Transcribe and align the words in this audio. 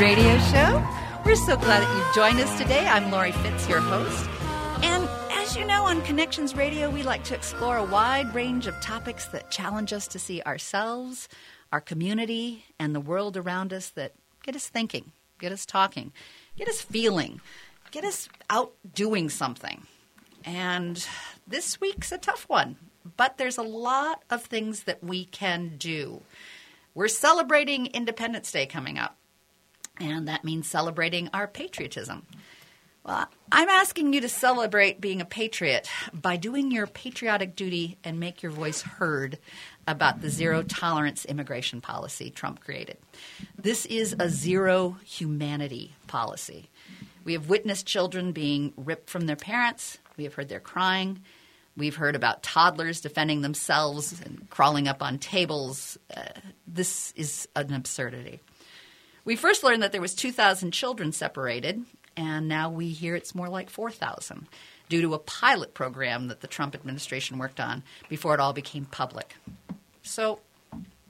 radio 0.00 0.38
show. 0.38 0.86
We're 1.24 1.36
so 1.36 1.56
glad 1.56 1.82
that 1.82 1.96
you've 1.96 2.14
joined 2.14 2.38
us 2.38 2.58
today. 2.58 2.86
I'm 2.86 3.10
Lori 3.10 3.32
Fitz, 3.32 3.66
your 3.66 3.80
host. 3.80 4.28
And 4.82 5.08
as 5.30 5.56
you 5.56 5.64
know, 5.64 5.84
on 5.86 6.02
Connections 6.02 6.54
Radio, 6.54 6.90
we 6.90 7.02
like 7.02 7.24
to 7.24 7.34
explore 7.34 7.78
a 7.78 7.84
wide 7.84 8.34
range 8.34 8.66
of 8.66 8.78
topics 8.82 9.24
that 9.28 9.50
challenge 9.50 9.94
us 9.94 10.06
to 10.08 10.18
see 10.18 10.42
ourselves, 10.42 11.30
our 11.72 11.80
community, 11.80 12.66
and 12.78 12.94
the 12.94 13.00
world 13.00 13.38
around 13.38 13.72
us 13.72 13.88
that 13.90 14.12
get 14.42 14.54
us 14.54 14.68
thinking, 14.68 15.12
get 15.38 15.50
us 15.50 15.64
talking, 15.64 16.12
get 16.58 16.68
us 16.68 16.82
feeling, 16.82 17.40
get 17.90 18.04
us 18.04 18.28
out 18.50 18.74
doing 18.92 19.30
something. 19.30 19.86
And 20.44 21.06
this 21.48 21.80
week's 21.80 22.12
a 22.12 22.18
tough 22.18 22.44
one, 22.50 22.76
but 23.16 23.38
there's 23.38 23.56
a 23.56 23.62
lot 23.62 24.24
of 24.28 24.44
things 24.44 24.82
that 24.82 25.02
we 25.02 25.24
can 25.24 25.76
do. 25.78 26.20
We're 26.94 27.08
celebrating 27.08 27.86
Independence 27.86 28.52
Day 28.52 28.66
coming 28.66 28.98
up, 28.98 29.16
and 29.98 30.28
that 30.28 30.44
means 30.44 30.66
celebrating 30.66 31.28
our 31.32 31.46
patriotism. 31.46 32.26
Well, 33.04 33.28
I'm 33.52 33.68
asking 33.68 34.12
you 34.12 34.20
to 34.22 34.28
celebrate 34.28 35.00
being 35.00 35.20
a 35.20 35.24
patriot 35.24 35.88
by 36.12 36.36
doing 36.36 36.72
your 36.72 36.88
patriotic 36.88 37.54
duty 37.54 37.98
and 38.02 38.18
make 38.18 38.42
your 38.42 38.50
voice 38.50 38.82
heard 38.82 39.38
about 39.86 40.20
the 40.20 40.28
zero 40.28 40.62
tolerance 40.62 41.24
immigration 41.24 41.80
policy 41.80 42.30
Trump 42.30 42.60
created. 42.60 42.98
This 43.56 43.86
is 43.86 44.16
a 44.18 44.28
zero 44.28 44.96
humanity 45.04 45.94
policy. 46.08 46.68
We 47.22 47.34
have 47.34 47.48
witnessed 47.48 47.86
children 47.86 48.32
being 48.32 48.72
ripped 48.76 49.08
from 49.08 49.26
their 49.26 49.36
parents, 49.36 49.98
we 50.16 50.24
have 50.24 50.34
heard 50.34 50.48
their 50.48 50.60
crying. 50.60 51.20
We've 51.76 51.96
heard 51.96 52.16
about 52.16 52.42
toddlers 52.42 53.02
defending 53.02 53.42
themselves 53.42 54.20
and 54.24 54.48
crawling 54.48 54.88
up 54.88 55.02
on 55.02 55.18
tables. 55.18 55.98
Uh, 56.14 56.22
this 56.66 57.12
is 57.16 57.48
an 57.54 57.72
absurdity. 57.74 58.40
We 59.26 59.34
first 59.34 59.64
learned 59.64 59.82
that 59.82 59.90
there 59.90 60.00
was 60.00 60.14
2,000 60.14 60.70
children 60.70 61.10
separated, 61.10 61.82
and 62.16 62.46
now 62.46 62.70
we 62.70 62.90
hear 62.90 63.16
it's 63.16 63.34
more 63.34 63.48
like 63.48 63.68
4,000 63.68 64.46
due 64.88 65.02
to 65.02 65.14
a 65.14 65.18
pilot 65.18 65.74
program 65.74 66.28
that 66.28 66.42
the 66.42 66.46
Trump 66.46 66.76
administration 66.76 67.36
worked 67.36 67.58
on 67.58 67.82
before 68.08 68.34
it 68.34 68.40
all 68.40 68.52
became 68.52 68.84
public. 68.84 69.34
So, 70.04 70.38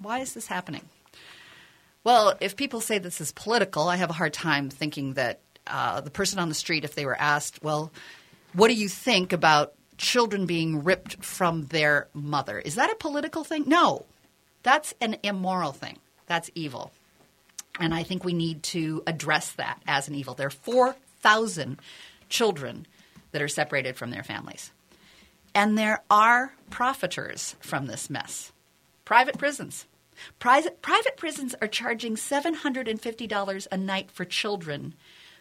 why 0.00 0.20
is 0.20 0.32
this 0.32 0.46
happening? 0.46 0.88
Well, 2.04 2.38
if 2.40 2.56
people 2.56 2.80
say 2.80 2.98
this 2.98 3.20
is 3.20 3.32
political, 3.32 3.86
I 3.86 3.96
have 3.96 4.08
a 4.08 4.14
hard 4.14 4.32
time 4.32 4.70
thinking 4.70 5.12
that 5.12 5.40
uh, 5.66 6.00
the 6.00 6.10
person 6.10 6.38
on 6.38 6.48
the 6.48 6.54
street, 6.54 6.86
if 6.86 6.94
they 6.94 7.04
were 7.04 7.20
asked, 7.20 7.62
well, 7.62 7.92
what 8.54 8.68
do 8.68 8.74
you 8.74 8.88
think 8.88 9.34
about 9.34 9.74
children 9.98 10.46
being 10.46 10.84
ripped 10.84 11.22
from 11.22 11.66
their 11.66 12.08
mother? 12.14 12.58
Is 12.60 12.76
that 12.76 12.90
a 12.90 12.96
political 12.96 13.44
thing? 13.44 13.64
No. 13.66 14.06
That's 14.62 14.94
an 15.02 15.18
immoral 15.22 15.72
thing. 15.72 15.98
That's 16.26 16.48
evil. 16.54 16.92
And 17.78 17.94
I 17.94 18.02
think 18.02 18.24
we 18.24 18.32
need 18.32 18.62
to 18.64 19.02
address 19.06 19.52
that 19.52 19.80
as 19.86 20.08
an 20.08 20.14
evil. 20.14 20.34
There 20.34 20.46
are 20.46 20.50
4,000 20.50 21.78
children 22.28 22.86
that 23.32 23.42
are 23.42 23.48
separated 23.48 23.96
from 23.96 24.10
their 24.10 24.22
families. 24.22 24.72
And 25.54 25.76
there 25.76 26.02
are 26.10 26.54
profiteers 26.70 27.56
from 27.60 27.86
this 27.86 28.10
mess 28.10 28.52
private 29.04 29.38
prisons. 29.38 29.86
Private, 30.38 30.82
private 30.82 31.16
prisons 31.16 31.54
are 31.60 31.68
charging 31.68 32.16
$750 32.16 33.66
a 33.70 33.76
night 33.76 34.10
for 34.10 34.24
children 34.24 34.94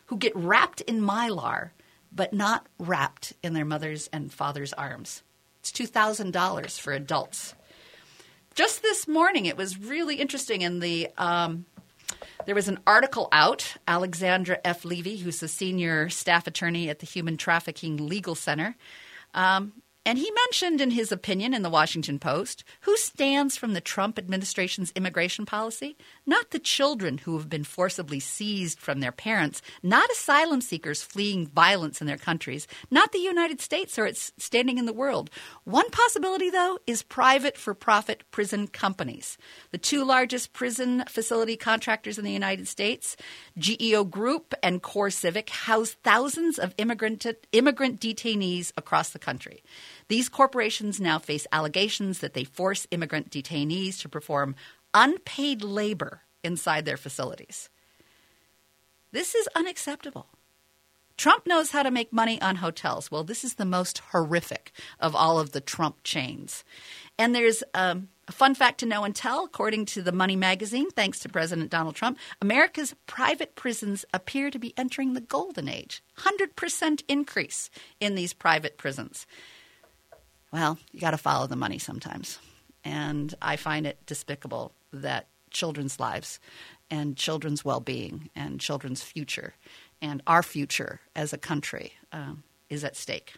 who 0.07 0.17
get 0.17 0.35
wrapped 0.35 0.81
in 0.81 1.01
mylar 1.01 1.71
but 2.15 2.33
not 2.33 2.65
wrapped 2.79 3.33
in 3.43 3.53
their 3.53 3.65
mother's 3.65 4.07
and 4.07 4.31
father's 4.31 4.73
arms. 4.73 5.21
It's 5.59 5.71
$2,000 5.71 6.79
for 6.79 6.93
adults. 6.93 7.53
Just 8.53 8.81
this 8.81 9.07
morning, 9.07 9.45
it 9.45 9.57
was 9.57 9.77
really 9.77 10.15
interesting 10.15 10.61
in 10.61 10.79
the. 10.79 11.09
Um, 11.17 11.65
there 12.45 12.55
was 12.55 12.67
an 12.67 12.79
article 12.85 13.27
out. 13.31 13.75
Alexandra 13.87 14.59
F. 14.63 14.85
Levy, 14.85 15.17
who's 15.17 15.39
the 15.39 15.47
senior 15.47 16.09
staff 16.09 16.47
attorney 16.47 16.89
at 16.89 16.99
the 16.99 17.05
Human 17.05 17.37
Trafficking 17.37 18.07
Legal 18.07 18.35
Center, 18.35 18.75
um, 19.33 19.73
and 20.05 20.19
he 20.19 20.31
mentioned 20.31 20.81
in 20.81 20.91
his 20.91 21.11
opinion 21.11 21.53
in 21.53 21.63
the 21.63 21.69
Washington 21.69 22.19
Post 22.19 22.63
who 22.81 22.95
stands 22.95 23.57
from 23.57 23.73
the 23.73 23.81
Trump 23.81 24.19
administration's 24.19 24.91
immigration 24.91 25.45
policy? 25.45 25.97
Not 26.25 26.51
the 26.51 26.59
children 26.59 27.19
who 27.19 27.37
have 27.37 27.49
been 27.49 27.63
forcibly 27.63 28.19
seized 28.19 28.79
from 28.79 28.99
their 28.99 29.11
parents, 29.11 29.61
not 29.83 30.09
asylum 30.09 30.61
seekers 30.61 31.03
fleeing 31.03 31.47
violence 31.47 32.01
in 32.01 32.07
their 32.07 32.17
countries, 32.17 32.67
not 32.89 33.11
the 33.11 33.19
United 33.19 33.61
States 33.61 33.99
or 33.99 34.07
its 34.07 34.31
standing 34.37 34.77
in 34.77 34.85
the 34.85 34.93
world. 34.93 35.29
One 35.65 35.89
possibility, 35.91 36.49
though, 36.49 36.79
is 36.87 37.03
private 37.03 37.57
for 37.57 37.73
profit 37.75 38.23
prison 38.31 38.67
companies. 38.67 39.37
The 39.71 39.77
two 39.77 40.03
largest 40.03 40.53
prison 40.53 41.03
facility 41.07 41.57
contractors 41.57 42.17
in 42.17 42.25
the 42.25 42.31
United 42.31 42.67
States, 42.67 43.15
GEO 43.57 44.03
Group 44.03 44.55
and 44.63 44.81
CoreCivic, 44.81 45.49
house 45.49 45.95
thousands 46.03 46.57
of 46.57 46.73
immigrant, 46.77 47.25
immigrant 47.51 47.99
detainees 47.99 48.73
across 48.77 49.11
the 49.11 49.19
country. 49.19 49.63
These 50.07 50.29
corporations 50.29 50.99
now 50.99 51.19
face 51.19 51.45
allegations 51.51 52.19
that 52.19 52.33
they 52.33 52.43
force 52.43 52.87
immigrant 52.91 53.29
detainees 53.29 53.99
to 54.01 54.09
perform 54.09 54.55
unpaid 54.95 55.61
labor 55.61 56.21
inside 56.43 56.85
their 56.85 56.97
facilities. 56.97 57.69
This 59.11 59.35
is 59.35 59.47
unacceptable. 59.55 60.27
Trump 61.17 61.47
knows 61.47 61.71
how 61.71 61.83
to 61.83 61.91
make 61.91 62.11
money 62.11 62.41
on 62.41 62.57
hotels. 62.57 63.09
Well, 63.09 63.23
this 63.23 63.43
is 63.43 63.53
the 63.53 63.65
most 63.65 63.99
horrific 64.11 64.71
of 64.99 65.15
all 65.15 65.39
of 65.39 65.51
the 65.51 65.61
Trump 65.61 65.97
chains. 66.03 66.63
And 67.17 67.33
there's 67.33 67.63
um, 67.73 68.09
a 68.27 68.33
fun 68.33 68.55
fact 68.55 68.79
to 68.79 68.85
know 68.85 69.03
and 69.05 69.15
tell. 69.15 69.45
According 69.45 69.85
to 69.87 70.01
the 70.01 70.11
Money 70.11 70.35
magazine, 70.35 70.89
thanks 70.91 71.19
to 71.19 71.29
President 71.29 71.71
Donald 71.71 71.95
Trump, 71.95 72.17
America's 72.41 72.93
private 73.05 73.55
prisons 73.55 74.03
appear 74.13 74.51
to 74.51 74.59
be 74.59 74.73
entering 74.77 75.13
the 75.13 75.21
golden 75.21 75.69
age. 75.69 76.03
100% 76.17 77.03
increase 77.07 77.69
in 78.01 78.15
these 78.15 78.33
private 78.33 78.77
prisons. 78.77 79.25
Well, 80.51 80.77
you 80.91 80.99
got 80.99 81.11
to 81.11 81.17
follow 81.17 81.47
the 81.47 81.55
money 81.55 81.79
sometimes. 81.79 82.39
And 82.85 83.33
I 83.41 83.57
find 83.57 83.85
it 83.85 83.97
despicable 84.05 84.71
that 84.93 85.27
children's 85.51 85.99
lives 85.99 86.39
and 86.89 87.17
children's 87.17 87.65
well 87.65 87.79
being 87.79 88.29
and 88.35 88.59
children's 88.59 89.01
future 89.01 89.55
and 90.01 90.21
our 90.27 90.43
future 90.43 91.01
as 91.15 91.33
a 91.33 91.37
country 91.37 91.93
um, 92.11 92.43
is 92.69 92.83
at 92.83 92.95
stake. 92.95 93.33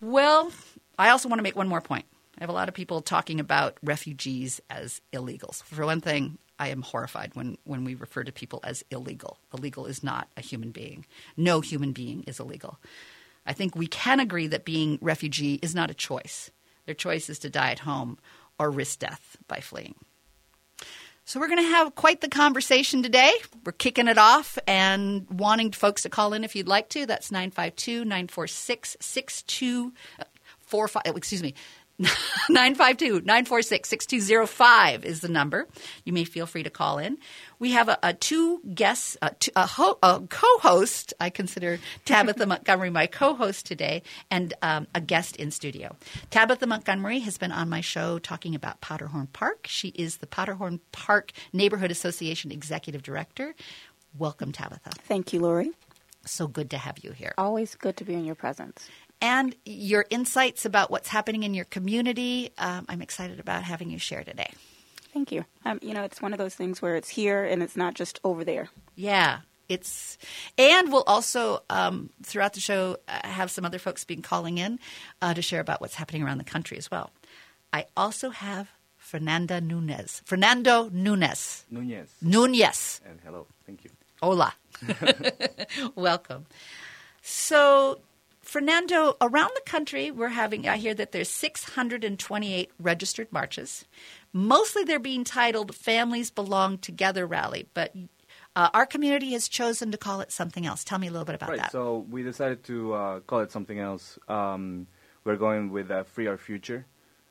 Well, 0.00 0.50
I 0.98 1.10
also 1.10 1.28
want 1.28 1.38
to 1.38 1.42
make 1.42 1.56
one 1.56 1.68
more 1.68 1.80
point. 1.80 2.06
I 2.38 2.42
have 2.42 2.50
a 2.50 2.54
lot 2.54 2.68
of 2.68 2.74
people 2.74 3.00
talking 3.00 3.38
about 3.38 3.78
refugees 3.82 4.60
as 4.68 5.00
illegals. 5.12 5.62
For 5.62 5.86
one 5.86 6.00
thing, 6.00 6.38
I 6.58 6.68
am 6.68 6.82
horrified 6.82 7.34
when, 7.34 7.58
when 7.64 7.84
we 7.84 7.94
refer 7.94 8.24
to 8.24 8.32
people 8.32 8.60
as 8.64 8.84
illegal. 8.90 9.38
Illegal 9.56 9.86
is 9.86 10.02
not 10.02 10.28
a 10.36 10.40
human 10.40 10.70
being. 10.70 11.06
No 11.36 11.60
human 11.60 11.92
being 11.92 12.24
is 12.24 12.40
illegal. 12.40 12.78
I 13.46 13.52
think 13.52 13.76
we 13.76 13.86
can 13.86 14.20
agree 14.20 14.46
that 14.48 14.64
being 14.64 14.98
refugee 15.00 15.58
is 15.62 15.74
not 15.74 15.90
a 15.90 15.94
choice. 15.94 16.50
Their 16.86 16.94
choice 16.94 17.30
is 17.30 17.38
to 17.40 17.50
die 17.50 17.70
at 17.70 17.80
home 17.80 18.18
or 18.58 18.70
risk 18.70 19.00
death 19.00 19.36
by 19.48 19.60
fleeing. 19.60 19.94
So 21.26 21.40
we're 21.40 21.48
going 21.48 21.62
to 21.62 21.70
have 21.70 21.94
quite 21.94 22.20
the 22.20 22.28
conversation 22.28 23.02
today. 23.02 23.32
We're 23.64 23.72
kicking 23.72 24.08
it 24.08 24.18
off 24.18 24.58
and 24.66 25.26
wanting 25.30 25.72
folks 25.72 26.02
to 26.02 26.10
call 26.10 26.34
in 26.34 26.44
if 26.44 26.54
you'd 26.54 26.68
like 26.68 26.90
to. 26.90 27.06
That's 27.06 27.32
952 27.32 28.04
946 28.04 28.98
6245. 29.00 31.02
Uh, 31.06 31.12
excuse 31.16 31.42
me, 31.42 31.54
952 32.50 33.20
946 33.20 33.88
6205 33.88 35.04
is 35.06 35.20
the 35.20 35.28
number. 35.28 35.66
You 36.04 36.12
may 36.12 36.24
feel 36.24 36.44
free 36.44 36.64
to 36.64 36.70
call 36.70 36.98
in. 36.98 37.16
We 37.58 37.72
have 37.72 37.88
a, 37.88 37.98
a 38.02 38.14
two 38.14 38.60
guests, 38.74 39.16
a, 39.22 39.32
a, 39.56 39.66
ho- 39.66 39.98
a 40.02 40.20
co 40.28 40.58
host. 40.58 41.14
I 41.20 41.30
consider 41.30 41.78
Tabitha 42.04 42.46
Montgomery 42.46 42.90
my 42.90 43.06
co 43.06 43.34
host 43.34 43.66
today, 43.66 44.02
and 44.30 44.54
um, 44.62 44.86
a 44.94 45.00
guest 45.00 45.36
in 45.36 45.50
studio. 45.50 45.96
Tabitha 46.30 46.66
Montgomery 46.66 47.20
has 47.20 47.38
been 47.38 47.52
on 47.52 47.68
my 47.68 47.80
show 47.80 48.18
talking 48.18 48.54
about 48.54 48.80
Powderhorn 48.80 49.28
Park. 49.32 49.66
She 49.68 49.88
is 49.88 50.18
the 50.18 50.26
Powderhorn 50.26 50.80
Park 50.92 51.32
Neighborhood 51.52 51.90
Association 51.90 52.50
Executive 52.50 53.02
Director. 53.02 53.54
Welcome, 54.16 54.52
Tabitha. 54.52 54.90
Thank 55.04 55.32
you, 55.32 55.40
Lori. 55.40 55.72
So 56.26 56.46
good 56.46 56.70
to 56.70 56.78
have 56.78 56.98
you 57.00 57.12
here. 57.12 57.34
Always 57.36 57.74
good 57.74 57.96
to 57.98 58.04
be 58.04 58.14
in 58.14 58.24
your 58.24 58.34
presence 58.34 58.88
and 59.20 59.54
your 59.64 60.04
insights 60.10 60.64
about 60.64 60.90
what's 60.90 61.08
happening 61.08 61.42
in 61.44 61.54
your 61.54 61.64
community. 61.64 62.50
Um, 62.58 62.84
I'm 62.88 63.02
excited 63.02 63.40
about 63.40 63.62
having 63.62 63.90
you 63.90 63.98
share 63.98 64.24
today. 64.24 64.50
Thank 65.14 65.30
you. 65.30 65.44
Um, 65.64 65.78
you 65.80 65.94
know, 65.94 66.02
it's 66.02 66.20
one 66.20 66.32
of 66.32 66.38
those 66.38 66.56
things 66.56 66.82
where 66.82 66.96
it's 66.96 67.08
here 67.08 67.44
and 67.44 67.62
it's 67.62 67.76
not 67.76 67.94
just 67.94 68.18
over 68.24 68.42
there. 68.44 68.68
Yeah, 68.96 69.38
it's 69.68 70.18
and 70.58 70.92
we'll 70.92 71.04
also 71.06 71.62
um, 71.70 72.10
throughout 72.24 72.52
the 72.54 72.60
show 72.60 72.96
uh, 73.06 73.26
have 73.26 73.48
some 73.50 73.64
other 73.64 73.78
folks 73.78 74.04
being 74.04 74.22
calling 74.22 74.58
in 74.58 74.80
uh, 75.22 75.32
to 75.32 75.40
share 75.40 75.60
about 75.60 75.80
what's 75.80 75.94
happening 75.94 76.24
around 76.24 76.38
the 76.38 76.44
country 76.44 76.76
as 76.76 76.90
well. 76.90 77.12
I 77.72 77.86
also 77.96 78.30
have 78.30 78.68
Fernanda 78.96 79.60
Nunez. 79.60 80.20
Fernando 80.24 80.90
Nunez. 80.92 81.64
Nunez. 81.70 82.10
Nunez. 82.20 83.00
And 83.08 83.20
hello. 83.24 83.46
Thank 83.66 83.84
you. 83.84 83.90
Hola. 84.20 84.52
Welcome. 85.94 86.46
So 87.22 88.00
Fernando, 88.54 89.16
around 89.20 89.50
the 89.56 89.68
country, 89.68 90.12
we're 90.12 90.28
having, 90.28 90.68
I 90.68 90.76
hear 90.76 90.94
that 90.94 91.10
there's 91.10 91.28
628 91.28 92.70
registered 92.78 93.32
marches. 93.32 93.84
Mostly 94.32 94.84
they're 94.84 95.00
being 95.00 95.24
titled 95.24 95.74
Families 95.74 96.30
Belong 96.30 96.78
Together 96.78 97.26
Rally, 97.26 97.66
but 97.74 97.92
Uh, 98.56 98.70
our 98.72 98.86
community 98.86 99.32
has 99.32 99.48
chosen 99.48 99.90
to 99.90 99.98
call 99.98 100.20
it 100.20 100.30
something 100.30 100.64
else. 100.64 100.84
Tell 100.84 101.00
me 101.00 101.08
a 101.08 101.10
little 101.10 101.24
bit 101.24 101.34
about 101.34 101.48
right, 101.48 101.58
that. 101.58 101.72
So 101.72 102.06
we 102.08 102.22
decided 102.22 102.62
to 102.70 102.94
uh, 102.94 103.20
call 103.26 103.40
it 103.40 103.50
something 103.50 103.80
else. 103.80 104.16
Um, 104.28 104.86
we're 105.24 105.34
going 105.34 105.72
with 105.72 105.90
uh, 105.90 106.04
Free 106.04 106.28
Our 106.28 106.38
Future. 106.38 106.86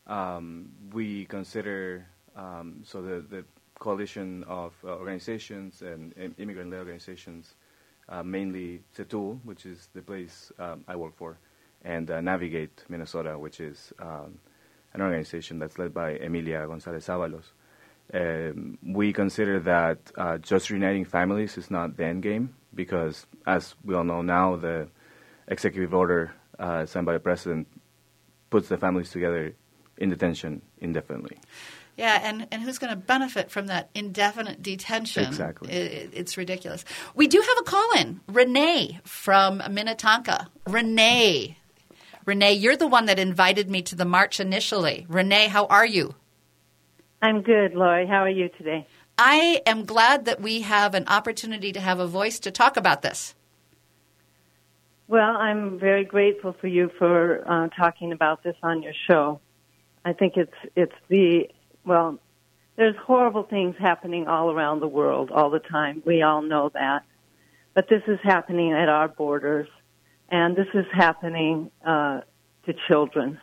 Um, 0.05 0.73
we 0.91 1.23
consider 1.23 2.05
um, 2.35 2.83
so 2.83 3.01
the, 3.01 3.21
the 3.21 3.45
coalition 3.79 4.43
of 4.43 4.73
uh, 4.83 4.99
organizations 4.99 5.81
and, 5.81 6.11
and 6.17 6.35
immigrant-led 6.37 6.79
organizations, 6.79 7.55
uh, 8.09 8.23
mainly 8.23 8.81
CTUL, 8.97 9.39
which 9.43 9.65
is 9.65 9.89
the 9.93 10.01
place 10.01 10.51
um, 10.59 10.83
I 10.87 10.95
work 10.95 11.15
for, 11.15 11.37
and 11.83 12.09
uh, 12.09 12.21
Navigate 12.21 12.83
Minnesota, 12.89 13.37
which 13.37 13.59
is 13.59 13.93
um, 13.99 14.39
an 14.93 15.01
organization 15.01 15.59
that's 15.59 15.77
led 15.77 15.93
by 15.93 16.11
Emilia 16.11 16.65
Gonzalez 16.67 17.07
Avalos. 17.07 17.51
Um, 18.13 18.77
we 18.85 19.13
consider 19.13 19.59
that 19.61 19.97
uh, 20.17 20.37
just 20.37 20.69
reuniting 20.69 21.05
families 21.05 21.57
is 21.57 21.71
not 21.71 21.97
the 21.97 22.05
end 22.05 22.21
game 22.21 22.55
because, 22.75 23.25
as 23.47 23.75
we 23.83 23.95
all 23.95 24.03
know 24.03 24.21
now, 24.21 24.55
the 24.55 24.87
executive 25.47 25.93
order 25.93 26.33
uh, 26.59 26.85
signed 26.85 27.05
by 27.05 27.13
the 27.13 27.19
president 27.19 27.67
puts 28.49 28.67
the 28.67 28.77
families 28.77 29.09
together 29.09 29.55
in 29.97 30.09
detention 30.09 30.61
indefinitely. 30.79 31.37
Yeah, 31.95 32.19
and, 32.23 32.47
and 32.51 32.61
who's 32.61 32.79
going 32.79 32.89
to 32.89 32.95
benefit 32.95 33.51
from 33.51 33.67
that 33.67 33.89
indefinite 33.93 34.63
detention? 34.63 35.25
Exactly. 35.25 35.71
It, 35.71 36.09
it's 36.13 36.37
ridiculous. 36.37 36.83
We 37.13 37.27
do 37.27 37.39
have 37.39 37.57
a 37.59 37.63
call 37.63 37.91
in. 37.97 38.19
Renee 38.27 38.99
from 39.03 39.61
Minnetonka. 39.69 40.49
Renee. 40.67 41.57
Renee, 42.25 42.53
you're 42.53 42.77
the 42.77 42.87
one 42.87 43.05
that 43.05 43.19
invited 43.19 43.69
me 43.69 43.81
to 43.83 43.95
the 43.95 44.05
march 44.05 44.39
initially. 44.39 45.05
Renee, 45.07 45.49
how 45.49 45.65
are 45.67 45.85
you? 45.85 46.15
I'm 47.21 47.41
good, 47.41 47.73
Lori. 47.75 48.07
How 48.07 48.23
are 48.23 48.29
you 48.29 48.49
today? 48.57 48.87
I 49.17 49.61
am 49.67 49.85
glad 49.85 50.25
that 50.25 50.41
we 50.41 50.61
have 50.61 50.95
an 50.95 51.07
opportunity 51.07 51.71
to 51.73 51.79
have 51.79 51.99
a 51.99 52.07
voice 52.07 52.39
to 52.39 52.51
talk 52.51 52.75
about 52.75 53.01
this. 53.03 53.35
Well, 55.07 55.37
I'm 55.37 55.77
very 55.77 56.05
grateful 56.05 56.53
for 56.59 56.67
you 56.67 56.89
for 56.97 57.43
uh, 57.47 57.67
talking 57.69 58.13
about 58.13 58.43
this 58.43 58.55
on 58.63 58.81
your 58.81 58.93
show. 59.07 59.39
I 60.05 60.13
think 60.13 60.37
it's 60.37 60.53
it's 60.75 60.95
the 61.07 61.49
well, 61.85 62.19
there's 62.75 62.95
horrible 62.95 63.43
things 63.43 63.75
happening 63.79 64.27
all 64.27 64.51
around 64.51 64.79
the 64.79 64.87
world 64.87 65.31
all 65.31 65.49
the 65.49 65.59
time. 65.59 66.01
We 66.05 66.21
all 66.21 66.41
know 66.41 66.69
that, 66.73 67.03
but 67.73 67.87
this 67.89 68.01
is 68.07 68.19
happening 68.23 68.73
at 68.73 68.89
our 68.89 69.07
borders, 69.07 69.67
and 70.29 70.55
this 70.55 70.67
is 70.73 70.85
happening 70.91 71.69
uh, 71.85 72.21
to 72.65 72.73
children. 72.87 73.39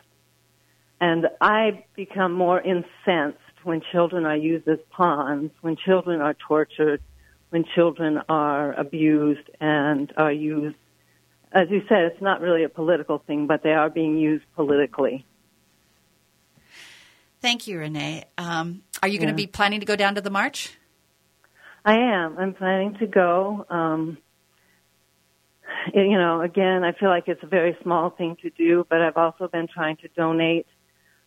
And 0.99 1.27
I 1.39 1.85
become 1.95 2.33
more 2.33 2.61
incensed 2.61 3.39
when 3.63 3.81
children 3.91 4.25
are 4.25 4.35
used 4.35 4.67
as 4.67 4.79
pawns, 4.89 5.51
when 5.61 5.75
children 5.75 6.21
are 6.21 6.33
tortured, 6.33 7.01
when 7.49 7.65
children 7.75 8.19
are 8.27 8.73
abused 8.73 9.49
and 9.59 10.11
are 10.17 10.31
used. 10.31 10.75
As 11.51 11.67
you 11.69 11.81
said, 11.89 12.03
it's 12.03 12.21
not 12.21 12.41
really 12.41 12.63
a 12.63 12.69
political 12.69 13.19
thing, 13.19 13.47
but 13.47 13.61
they 13.63 13.73
are 13.73 13.89
being 13.89 14.17
used 14.17 14.45
politically. 14.55 15.25
Thank 17.41 17.67
you, 17.67 17.79
Renee. 17.79 18.25
Um, 18.37 18.83
are 19.01 19.07
you 19.07 19.15
yeah. 19.15 19.21
going 19.21 19.33
to 19.33 19.35
be 19.35 19.47
planning 19.47 19.79
to 19.79 19.85
go 19.85 19.95
down 19.95 20.15
to 20.15 20.21
the 20.21 20.29
march? 20.29 20.77
I 21.83 21.95
am. 21.95 22.37
I'm 22.37 22.53
planning 22.53 22.95
to 22.99 23.07
go. 23.07 23.65
Um, 23.69 24.19
you 25.93 26.17
know, 26.17 26.41
again, 26.41 26.83
I 26.83 26.91
feel 26.93 27.09
like 27.09 27.27
it's 27.27 27.41
a 27.41 27.47
very 27.47 27.75
small 27.81 28.11
thing 28.11 28.37
to 28.43 28.51
do, 28.51 28.85
but 28.89 29.01
I've 29.01 29.17
also 29.17 29.47
been 29.47 29.67
trying 29.67 29.97
to 29.97 30.07
donate 30.09 30.67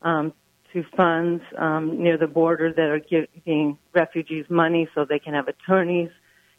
um, 0.02 0.32
to 0.72 0.84
funds 0.96 1.42
um, 1.58 2.00
near 2.00 2.16
the 2.16 2.28
border 2.28 2.72
that 2.72 2.88
are 2.88 3.00
giving 3.00 3.78
refugees 3.92 4.44
money 4.48 4.88
so 4.94 5.04
they 5.04 5.18
can 5.18 5.34
have 5.34 5.48
attorneys, 5.48 6.10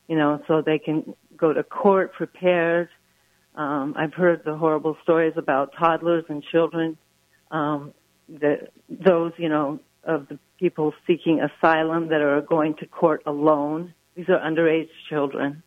you 0.10 0.18
know, 0.18 0.42
so 0.48 0.62
they 0.62 0.80
can 0.80 1.14
go 1.38 1.54
to 1.54 1.64
court 1.64 2.14
prepared. 2.14 2.90
Um, 3.56 3.94
I've 3.98 4.14
heard 4.14 4.42
the 4.44 4.58
horrible 4.58 4.98
stories 5.04 5.34
about 5.38 5.72
toddlers 5.80 6.26
and 6.28 6.44
children 6.44 6.98
um, 7.52 7.94
the 8.28 8.68
those 8.90 9.34
you 9.38 9.50
know 9.50 9.80
of 10.04 10.28
the 10.28 10.40
people 10.60 10.94
seeking 11.08 11.42
asylum 11.42 12.08
that 12.10 12.22
are 12.22 12.42
going 12.42 12.76
to 12.76 12.86
court 12.86 13.24
alone. 13.26 13.94
These 14.16 14.30
are 14.30 14.40
underage 14.40 14.90
children. 15.10 15.64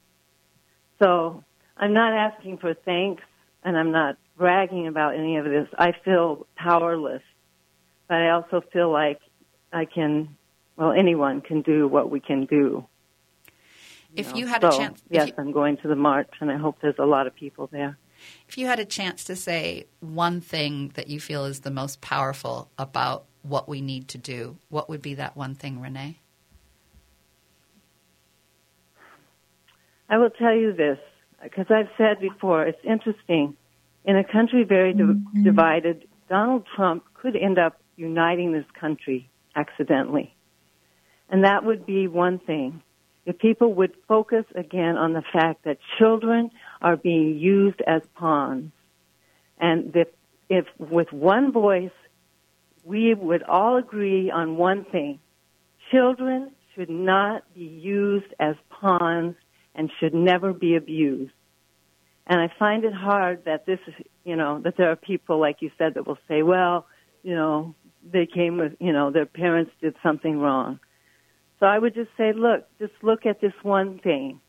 So 1.01 1.45
I'm 1.77 1.93
not 1.93 2.13
asking 2.13 2.59
for 2.59 2.75
thanks 2.75 3.23
and 3.63 3.77
I'm 3.77 3.91
not 3.91 4.17
bragging 4.37 4.87
about 4.87 5.15
any 5.15 5.37
of 5.37 5.45
this. 5.45 5.69
I 5.77 5.93
feel 6.05 6.47
powerless, 6.57 7.23
but 8.09 8.19
I 8.19 8.31
also 8.31 8.63
feel 8.73 8.91
like 8.91 9.21
I 9.73 9.85
can, 9.85 10.37
well, 10.77 10.93
anyone 10.93 11.41
can 11.41 11.63
do 11.63 11.87
what 11.89 12.11
we 12.11 12.21
can 12.21 12.47
do. 12.47 12.87
If 14.15 14.29
you, 14.29 14.33
know? 14.33 14.39
you 14.39 14.47
had 14.47 14.63
so, 14.63 14.69
a 14.69 14.73
chance, 14.73 15.03
yes, 15.11 15.29
you, 15.29 15.35
I'm 15.37 15.53
going 15.53 15.77
to 15.79 15.89
the 15.89 15.97
march, 15.97 16.31
and 16.41 16.51
I 16.51 16.57
hope 16.57 16.79
there's 16.81 16.99
a 16.99 17.05
lot 17.05 17.27
of 17.27 17.35
people 17.35 17.69
there. 17.71 17.99
If 18.49 18.59
you 18.59 18.67
had 18.67 18.79
a 18.79 18.85
chance 18.85 19.25
to 19.25 19.37
say 19.37 19.87
one 20.01 20.41
thing 20.41 20.93
that 20.95 21.09
you 21.09 21.21
feel 21.21 21.45
is 21.45 21.61
the 21.61 21.71
most 21.71 22.01
powerful 22.01 22.71
about 22.79 23.25
what 23.43 23.69
we 23.69 23.81
need 23.81 24.09
to 24.09 24.19
do, 24.19 24.57
what 24.69 24.89
would 24.89 25.03
be 25.03 25.15
that 25.15 25.37
one 25.37 25.55
thing, 25.55 25.81
Renee? 25.81 26.19
I 30.09 30.19
will 30.19 30.31
tell 30.31 30.55
you 30.55 30.73
this, 30.73 30.99
because 31.43 31.67
I've 31.71 31.91
said 31.99 32.21
before, 32.21 32.65
it's 32.65 32.79
interesting. 32.83 33.57
In 34.05 34.17
a 34.17 34.25
country 34.25 34.65
very 34.65 34.95
di- 34.95 35.03
mm-hmm. 35.03 35.43
divided, 35.43 36.09
Donald 36.29 36.67
Trump 36.75 37.05
could 37.15 37.37
end 37.37 37.59
up 37.59 37.81
uniting 37.97 38.53
this 38.53 38.65
country 38.81 39.29
accidentally. 39.55 40.35
And 41.29 41.45
that 41.45 41.65
would 41.65 41.85
be 41.85 42.09
one 42.09 42.39
thing 42.39 42.83
if 43.27 43.39
people 43.39 43.75
would 43.75 43.93
focus 44.07 44.47
again 44.55 44.97
on 44.97 45.13
the 45.13 45.23
fact 45.33 45.65
that 45.65 45.79
children 45.99 46.51
are 46.81 46.97
being 46.97 47.39
used 47.39 47.81
as 47.87 48.03
pawns, 48.15 48.73
and 49.59 49.93
that 49.93 50.13
if 50.49 50.67
with 50.79 51.13
one 51.13 51.53
voice 51.53 51.91
we 52.85 53.13
would 53.15 53.43
all 53.43 53.77
agree 53.77 54.31
on 54.31 54.57
one 54.57 54.85
thing, 54.85 55.19
children 55.91 56.53
should 56.75 56.89
not 56.89 57.43
be 57.55 57.65
used 57.65 58.33
as 58.41 58.55
pawns 58.71 59.35
and 59.75 59.91
should 60.01 60.15
never 60.15 60.53
be 60.53 60.75
abused. 60.77 61.33
And 62.27 62.41
I 62.41 62.51
find 62.59 62.85
it 62.85 62.93
hard 62.93 63.45
that 63.47 63.67
this 63.67 63.79
is, 63.87 63.95
you 64.25 64.37
know, 64.37 64.61
that 64.61 64.77
there 64.77 64.91
are 64.91 64.97
people 64.97 65.39
like 65.39 65.57
you 65.61 65.71
said 65.79 65.95
that 65.95 66.07
will 66.07 66.19
say, 66.29 66.43
well, 66.43 66.87
you 67.23 67.35
know, 67.35 67.75
they 68.11 68.27
came 68.27 68.59
with, 68.59 68.75
you 68.81 68.93
know, 68.93 69.11
their 69.11 69.27
parents 69.27 69.73
did 69.81 69.95
something 70.03 70.39
wrong. 70.39 70.79
So 71.59 71.67
I 71.67 71.79
would 71.79 71.95
just 71.95 72.11
say, 72.17 72.33
look, 72.33 72.67
just 72.79 72.93
look 73.03 73.27
at 73.27 73.41
this 73.41 73.53
one 73.63 73.99
thing. 73.99 74.41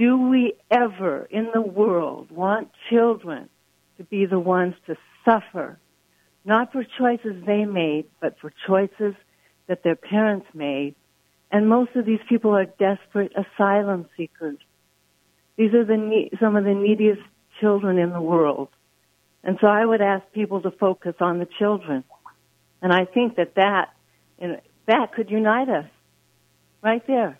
Do 0.00 0.16
we 0.30 0.54
ever 0.70 1.28
in 1.30 1.50
the 1.52 1.60
world 1.60 2.30
want 2.30 2.70
children 2.88 3.50
to 3.98 4.04
be 4.04 4.24
the 4.24 4.40
ones 4.40 4.74
to 4.86 4.96
suffer, 5.26 5.78
not 6.42 6.72
for 6.72 6.86
choices 6.98 7.44
they 7.44 7.66
made, 7.66 8.06
but 8.18 8.38
for 8.40 8.50
choices 8.66 9.14
that 9.66 9.82
their 9.84 9.96
parents 9.96 10.46
made? 10.54 10.94
And 11.52 11.68
most 11.68 11.96
of 11.96 12.06
these 12.06 12.20
people 12.30 12.56
are 12.56 12.64
desperate 12.64 13.32
asylum 13.36 14.08
seekers. 14.16 14.56
These 15.58 15.74
are 15.74 15.84
the 15.84 16.30
some 16.40 16.56
of 16.56 16.64
the 16.64 16.72
neediest 16.72 17.20
children 17.60 17.98
in 17.98 18.08
the 18.08 18.22
world. 18.22 18.68
And 19.44 19.58
so 19.60 19.66
I 19.66 19.84
would 19.84 20.00
ask 20.00 20.24
people 20.32 20.62
to 20.62 20.70
focus 20.70 21.16
on 21.20 21.40
the 21.40 21.48
children. 21.58 22.04
And 22.80 22.90
I 22.90 23.04
think 23.04 23.36
that 23.36 23.56
that, 23.56 23.90
you 24.40 24.48
know, 24.48 24.60
that 24.86 25.12
could 25.12 25.28
unite 25.28 25.68
us 25.68 25.90
right 26.82 27.06
there. 27.06 27.38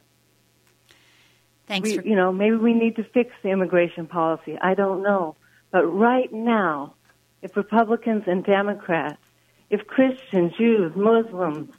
Thanks. 1.70 1.88
We, 1.88 1.98
for- 1.98 2.02
you 2.04 2.16
know, 2.16 2.32
maybe 2.32 2.56
we 2.56 2.74
need 2.74 2.96
to 2.96 3.04
fix 3.04 3.30
the 3.44 3.50
immigration 3.50 4.08
policy. 4.08 4.58
I 4.60 4.74
don't 4.74 5.04
know. 5.04 5.36
But 5.70 5.86
right 5.86 6.30
now, 6.32 6.94
if 7.42 7.56
Republicans 7.56 8.24
and 8.26 8.44
Democrats, 8.44 9.22
if 9.70 9.86
Christians, 9.86 10.52
Jews, 10.58 10.92
Muslims, 10.96 11.72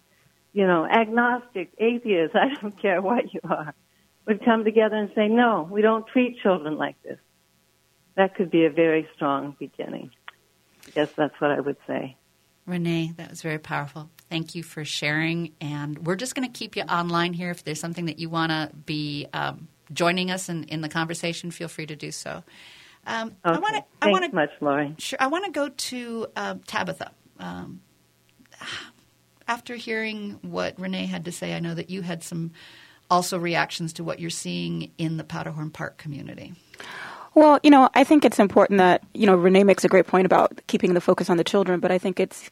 you 0.53 0.65
know, 0.65 0.85
agnostics, 0.85 1.73
atheists, 1.77 2.37
I 2.39 2.53
don't 2.53 2.81
care 2.81 3.01
what 3.01 3.33
you 3.33 3.41
are, 3.43 3.73
would 4.25 4.45
come 4.45 4.63
together 4.63 4.95
and 4.95 5.11
say, 5.13 5.27
no, 5.27 5.67
we 5.69 5.81
don't 5.81 6.07
treat 6.07 6.39
children 6.39 6.77
like 6.77 6.95
this. 7.03 7.19
That 8.15 8.35
could 8.35 8.49
be 8.49 8.63
a 8.63 8.69
very 8.69 9.09
strong 9.13 9.57
beginning. 9.59 10.11
I 10.87 10.91
guess 10.91 11.11
that's 11.17 11.39
what 11.41 11.51
I 11.51 11.59
would 11.59 11.77
say. 11.85 12.15
Renee, 12.65 13.11
that 13.17 13.29
was 13.29 13.41
very 13.41 13.59
powerful. 13.59 14.09
Thank 14.29 14.55
you 14.55 14.63
for 14.63 14.85
sharing. 14.85 15.51
And 15.59 16.05
we're 16.05 16.15
just 16.15 16.33
going 16.33 16.49
to 16.49 16.57
keep 16.57 16.77
you 16.77 16.83
online 16.83 17.33
here. 17.33 17.51
If 17.51 17.65
there's 17.65 17.79
something 17.79 18.05
that 18.05 18.19
you 18.19 18.29
want 18.29 18.51
to 18.51 18.71
be 18.85 19.27
um, 19.33 19.67
joining 19.93 20.31
us 20.31 20.49
in, 20.49 20.63
in 20.65 20.81
the 20.81 20.89
conversation, 20.89 21.51
feel 21.51 21.67
free 21.67 21.85
to 21.85 21.95
do 21.95 22.11
so. 22.11 22.43
Um, 23.07 23.35
okay. 23.45 23.55
I 23.55 23.59
want 23.59 23.75
to. 23.75 23.83
I 24.01 24.11
want 24.11 24.25
to 24.25 24.35
much, 24.35 24.51
Lauren. 24.59 24.95
Sure. 24.97 25.17
I 25.19 25.27
want 25.27 25.45
to 25.45 25.51
go 25.51 25.69
to 25.69 26.27
uh, 26.35 26.55
Tabitha. 26.67 27.11
Um, 27.39 27.81
after 29.47 29.75
hearing 29.75 30.39
what 30.43 30.79
Renee 30.79 31.07
had 31.07 31.25
to 31.25 31.31
say, 31.31 31.53
I 31.53 31.59
know 31.59 31.73
that 31.73 31.89
you 31.89 32.03
had 32.03 32.23
some 32.23 32.51
also 33.09 33.37
reactions 33.37 33.93
to 33.93 34.03
what 34.03 34.19
you're 34.19 34.29
seeing 34.29 34.91
in 34.97 35.17
the 35.17 35.23
Powderhorn 35.23 35.71
Park 35.71 35.97
community. 35.97 36.53
Well, 37.33 37.59
you 37.63 37.69
know, 37.69 37.89
I 37.93 38.03
think 38.03 38.23
it's 38.23 38.39
important 38.39 38.77
that, 38.77 39.03
you 39.13 39.25
know, 39.25 39.35
Renee 39.35 39.63
makes 39.63 39.83
a 39.83 39.89
great 39.89 40.07
point 40.07 40.25
about 40.25 40.61
keeping 40.67 40.93
the 40.93 41.01
focus 41.01 41.29
on 41.29 41.37
the 41.37 41.43
children, 41.43 41.79
but 41.79 41.91
I 41.91 41.97
think 41.97 42.19
it's, 42.19 42.49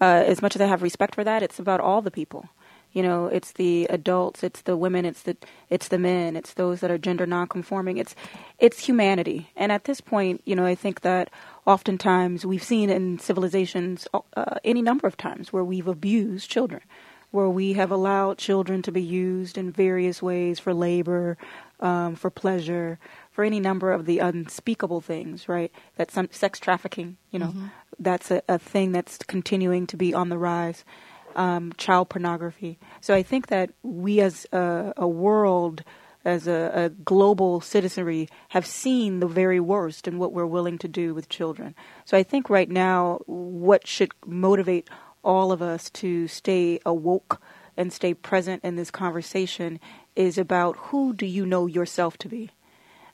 uh, 0.00 0.24
as 0.26 0.42
much 0.42 0.54
as 0.54 0.60
I 0.62 0.66
have 0.66 0.82
respect 0.82 1.14
for 1.14 1.24
that, 1.24 1.42
it's 1.42 1.58
about 1.58 1.80
all 1.80 2.02
the 2.02 2.10
people. 2.10 2.48
You 2.92 3.02
know, 3.02 3.26
it's 3.26 3.52
the 3.52 3.86
adults, 3.88 4.42
it's 4.42 4.62
the 4.62 4.76
women, 4.76 5.04
it's 5.04 5.22
the 5.22 5.36
it's 5.70 5.88
the 5.88 5.98
men, 5.98 6.36
it's 6.36 6.54
those 6.54 6.80
that 6.80 6.90
are 6.90 6.98
gender 6.98 7.26
nonconforming. 7.26 7.96
It's 7.96 8.14
it's 8.58 8.84
humanity. 8.84 9.50
And 9.56 9.72
at 9.72 9.84
this 9.84 10.00
point, 10.00 10.42
you 10.44 10.54
know, 10.54 10.66
I 10.66 10.74
think 10.74 11.00
that 11.00 11.30
oftentimes 11.66 12.44
we've 12.44 12.62
seen 12.62 12.90
in 12.90 13.18
civilizations 13.18 14.06
uh, 14.12 14.56
any 14.64 14.82
number 14.82 15.06
of 15.06 15.16
times 15.16 15.52
where 15.52 15.64
we've 15.64 15.88
abused 15.88 16.50
children, 16.50 16.82
where 17.30 17.48
we 17.48 17.72
have 17.72 17.90
allowed 17.90 18.36
children 18.36 18.82
to 18.82 18.92
be 18.92 19.02
used 19.02 19.56
in 19.56 19.72
various 19.72 20.22
ways 20.22 20.58
for 20.58 20.74
labor, 20.74 21.38
um, 21.80 22.14
for 22.14 22.30
pleasure, 22.30 22.98
for 23.30 23.42
any 23.42 23.58
number 23.58 23.90
of 23.90 24.04
the 24.04 24.18
unspeakable 24.18 25.00
things, 25.00 25.48
right? 25.48 25.72
That 25.96 26.10
some 26.10 26.28
sex 26.30 26.58
trafficking, 26.58 27.16
you 27.30 27.38
know, 27.38 27.48
mm-hmm. 27.48 27.66
that's 27.98 28.30
a, 28.30 28.42
a 28.48 28.58
thing 28.58 28.92
that's 28.92 29.16
continuing 29.18 29.86
to 29.86 29.96
be 29.96 30.12
on 30.12 30.28
the 30.28 30.38
rise 30.38 30.84
um, 31.36 31.72
child 31.76 32.08
pornography. 32.08 32.78
So 33.00 33.14
I 33.14 33.22
think 33.22 33.48
that 33.48 33.70
we 33.82 34.20
as 34.20 34.46
a, 34.52 34.92
a 34.96 35.08
world, 35.08 35.82
as 36.24 36.46
a, 36.46 36.70
a, 36.74 36.88
global 36.90 37.60
citizenry, 37.60 38.28
have 38.50 38.66
seen 38.66 39.20
the 39.20 39.26
very 39.26 39.60
worst 39.60 40.06
in 40.06 40.18
what 40.18 40.32
we're 40.32 40.46
willing 40.46 40.78
to 40.78 40.88
do 40.88 41.14
with 41.14 41.28
children. 41.28 41.74
So 42.04 42.16
I 42.16 42.22
think 42.22 42.48
right 42.48 42.70
now, 42.70 43.20
what 43.26 43.86
should 43.86 44.12
motivate 44.26 44.88
all 45.24 45.52
of 45.52 45.62
us 45.62 45.90
to 45.90 46.28
stay 46.28 46.80
awoke 46.84 47.40
and 47.76 47.92
stay 47.92 48.14
present 48.14 48.62
in 48.64 48.76
this 48.76 48.90
conversation 48.90 49.80
is 50.14 50.36
about 50.36 50.76
who 50.76 51.12
do 51.12 51.26
you 51.26 51.46
know 51.46 51.66
yourself 51.66 52.18
to 52.18 52.28
be? 52.28 52.50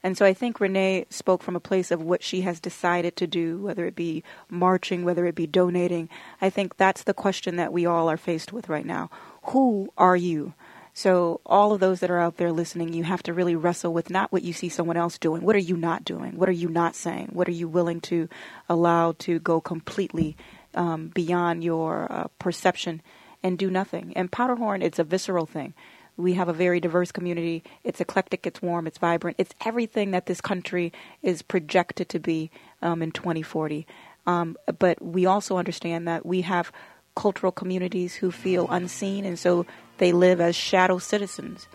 And 0.02 0.16
so 0.16 0.24
I 0.24 0.32
think 0.32 0.60
Renee 0.60 1.06
spoke 1.10 1.42
from 1.42 1.56
a 1.56 1.60
place 1.60 1.90
of 1.90 2.02
what 2.02 2.22
she 2.22 2.42
has 2.42 2.60
decided 2.60 3.16
to 3.16 3.26
do, 3.26 3.58
whether 3.58 3.84
it 3.86 3.96
be 3.96 4.22
marching, 4.48 5.04
whether 5.04 5.26
it 5.26 5.34
be 5.34 5.46
donating. 5.46 6.08
I 6.40 6.50
think 6.50 6.76
that's 6.76 7.02
the 7.02 7.14
question 7.14 7.56
that 7.56 7.72
we 7.72 7.86
all 7.86 8.08
are 8.08 8.16
faced 8.16 8.52
with 8.52 8.68
right 8.68 8.86
now. 8.86 9.10
Who 9.44 9.92
are 9.98 10.16
you? 10.16 10.54
So, 10.94 11.40
all 11.46 11.72
of 11.72 11.78
those 11.78 12.00
that 12.00 12.10
are 12.10 12.18
out 12.18 12.38
there 12.38 12.50
listening, 12.50 12.92
you 12.92 13.04
have 13.04 13.22
to 13.24 13.32
really 13.32 13.54
wrestle 13.54 13.92
with 13.92 14.10
not 14.10 14.32
what 14.32 14.42
you 14.42 14.52
see 14.52 14.68
someone 14.68 14.96
else 14.96 15.16
doing. 15.16 15.42
What 15.42 15.54
are 15.54 15.60
you 15.60 15.76
not 15.76 16.04
doing? 16.04 16.36
What 16.36 16.48
are 16.48 16.52
you 16.52 16.68
not 16.68 16.96
saying? 16.96 17.30
What 17.32 17.46
are 17.46 17.52
you 17.52 17.68
willing 17.68 18.00
to 18.02 18.28
allow 18.68 19.12
to 19.20 19.38
go 19.38 19.60
completely 19.60 20.36
um, 20.74 21.08
beyond 21.14 21.62
your 21.62 22.10
uh, 22.10 22.26
perception 22.40 23.00
and 23.44 23.56
do 23.56 23.70
nothing? 23.70 24.12
And 24.16 24.32
Powderhorn, 24.32 24.82
it's 24.82 24.98
a 24.98 25.04
visceral 25.04 25.46
thing. 25.46 25.72
We 26.18 26.34
have 26.34 26.48
a 26.48 26.52
very 26.52 26.80
diverse 26.80 27.12
community. 27.12 27.62
It's 27.84 28.00
eclectic, 28.00 28.44
it's 28.44 28.60
warm, 28.60 28.88
it's 28.88 28.98
vibrant. 28.98 29.36
It's 29.38 29.54
everything 29.64 30.10
that 30.10 30.26
this 30.26 30.40
country 30.40 30.92
is 31.22 31.42
projected 31.42 32.08
to 32.10 32.18
be 32.18 32.50
um, 32.82 33.02
in 33.02 33.12
2040. 33.12 33.86
Um, 34.26 34.56
but 34.78 35.00
we 35.00 35.26
also 35.26 35.56
understand 35.56 36.08
that 36.08 36.26
we 36.26 36.42
have 36.42 36.72
cultural 37.14 37.52
communities 37.52 38.16
who 38.16 38.32
feel 38.32 38.66
unseen, 38.68 39.24
and 39.24 39.38
so 39.38 39.64
they 39.98 40.12
live 40.12 40.40
as 40.40 40.56
shadow 40.56 40.98
citizens, 40.98 41.68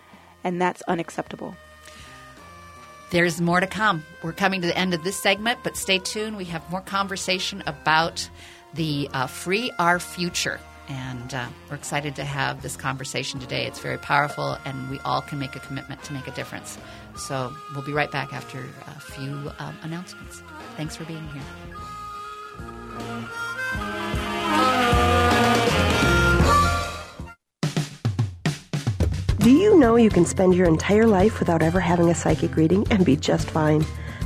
and 0.44 0.60
that's 0.60 0.82
unacceptable. 0.82 1.56
There's 3.10 3.40
more 3.40 3.60
to 3.60 3.66
come. 3.66 4.04
We're 4.22 4.32
coming 4.32 4.60
to 4.60 4.66
the 4.66 4.76
end 4.76 4.92
of 4.92 5.04
this 5.04 5.20
segment, 5.22 5.60
but 5.62 5.76
stay 5.76 5.98
tuned. 5.98 6.36
We 6.36 6.46
have 6.46 6.68
more 6.70 6.80
conversation 6.82 7.62
about 7.66 8.28
the 8.74 9.08
uh, 9.12 9.26
Free 9.26 9.70
Our 9.78 9.98
Future 9.98 10.60
and 10.88 11.34
uh, 11.34 11.46
we're 11.68 11.76
excited 11.76 12.16
to 12.16 12.24
have 12.24 12.62
this 12.62 12.76
conversation 12.76 13.40
today. 13.40 13.66
It's 13.66 13.80
very 13.80 13.98
powerful, 13.98 14.58
and 14.64 14.90
we 14.90 14.98
all 15.00 15.22
can 15.22 15.38
make 15.38 15.56
a 15.56 15.60
commitment 15.60 16.02
to 16.04 16.12
make 16.12 16.26
a 16.26 16.32
difference. 16.32 16.78
So 17.16 17.52
we'll 17.74 17.84
be 17.84 17.92
right 17.92 18.10
back 18.10 18.32
after 18.32 18.58
a 18.86 19.00
few 19.00 19.50
um, 19.58 19.76
announcements. 19.82 20.42
Thanks 20.76 20.96
for 20.96 21.04
being 21.04 21.26
here. 21.28 21.42
Do 29.38 29.50
you 29.50 29.78
know 29.78 29.96
you 29.96 30.08
can 30.08 30.24
spend 30.24 30.54
your 30.54 30.66
entire 30.66 31.06
life 31.06 31.38
without 31.38 31.62
ever 31.62 31.78
having 31.78 32.08
a 32.08 32.14
psychic 32.14 32.56
reading 32.56 32.86
and 32.90 33.04
be 33.04 33.14
just 33.14 33.50
fine? 33.50 33.84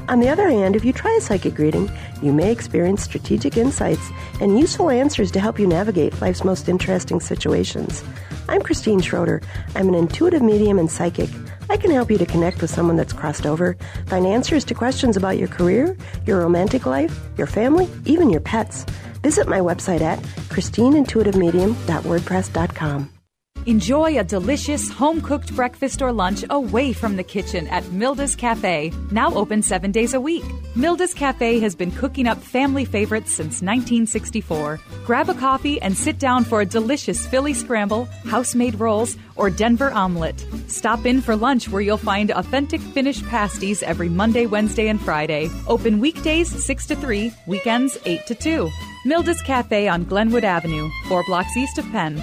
On 0.09 0.21
the 0.21 0.29
other 0.31 0.49
hand, 0.49 0.75
if 0.75 0.87
you 0.87 0.95
try 0.95 1.15
a 1.19 1.21
psychic 1.21 1.59
reading, 1.59 1.91
you 2.23 2.33
may 2.33 2.51
experience 2.51 3.03
strategic 3.03 3.59
insights 3.59 4.09
and 4.41 4.59
useful 4.59 4.89
answers 4.89 5.31
to 5.33 5.41
help 5.41 5.59
you 5.59 5.67
navigate 5.67 6.19
life's 6.23 6.45
most 6.45 6.71
interesting 6.71 7.21
situations. 7.21 8.03
I'm 8.49 8.63
Christine 8.63 9.03
Schroeder. 9.03 9.43
I'm 9.77 9.89
an 9.89 9.95
intuitive 9.95 10.41
medium 10.41 10.79
and 10.79 10.91
psychic. 10.91 11.29
I 11.69 11.77
can 11.77 11.91
help 11.91 12.11
you 12.11 12.17
to 12.17 12.25
connect 12.25 12.63
with 12.63 12.71
someone 12.71 12.97
that's 12.97 13.13
crossed 13.13 13.45
over, 13.45 13.77
find 14.07 14.27
answers 14.27 14.65
to 14.65 14.73
questions 14.75 15.19
about 15.19 15.37
your 15.37 15.49
career, 15.49 15.95
your 16.25 16.41
romantic 16.41 16.87
life, 16.87 17.15
your 17.37 17.47
family, 17.47 17.87
even 18.07 18.31
your 18.31 18.41
pets. 18.41 18.87
Visit 19.23 19.47
my 19.47 19.61
website 19.61 20.01
at 20.01 20.19
christineintuitivemedium.wordpress.com. 20.49 23.18
Enjoy 23.67 24.19
a 24.19 24.25
delicious 24.25 24.91
home 24.91 25.21
cooked 25.21 25.55
breakfast 25.55 26.01
or 26.01 26.13
lunch 26.13 26.45
away 26.49 26.93
from 26.93 27.17
the 27.17 27.23
kitchen 27.23 27.67
at 27.69 27.85
Milda's 27.93 28.35
Cafe, 28.35 28.93
now 29.11 29.33
open 29.35 29.63
seven 29.63 29.93
days 29.93 30.15
a 30.15 30.21
week. 30.21 30.45
Milda's 30.75 31.13
Cafe 31.13 31.59
has 31.59 31.75
been 31.75 31.91
cooking 31.91 32.27
up 32.27 32.39
family 32.39 32.85
favorites 32.85 33.31
since 33.33 33.61
1964. 33.61 34.81
Grab 35.05 35.29
a 35.29 35.35
coffee 35.35 35.81
and 35.83 35.97
sit 35.97 36.19
down 36.19 36.45
for 36.45 36.61
a 36.61 36.67
delicious 36.67 37.27
Philly 37.27 37.53
scramble, 37.53 38.07
house 38.25 38.55
made 38.55 38.81
rolls, 38.81 39.17
or 39.37 39.51
Denver 39.51 39.91
omelet. 39.91 40.47
Stop 40.67 41.05
in 41.05 41.21
for 41.21 41.37
lunch 41.37 41.69
where 41.69 41.83
you'll 41.83 41.99
find 41.99 42.31
authentic 42.31 42.81
Finnish 42.81 43.23
pasties 43.25 43.83
every 43.83 44.09
Monday, 44.09 44.47
Wednesday, 44.47 44.89
and 44.89 45.01
Friday. 45.01 45.51
Open 45.67 46.01
weekdays 46.01 46.49
6 46.65 46.87
to 46.87 46.97
3, 46.97 47.33
weekends 47.47 47.99
8 48.07 48.27
to 48.27 48.35
2. 48.35 48.71
Milda's 49.05 49.43
Cafe 49.43 49.89
on 49.89 50.05
Glenwood 50.05 50.45
Avenue, 50.45 50.89
four 51.07 51.23
blocks 51.25 51.57
east 51.57 51.79
of 51.79 51.85
Penn. 51.91 52.23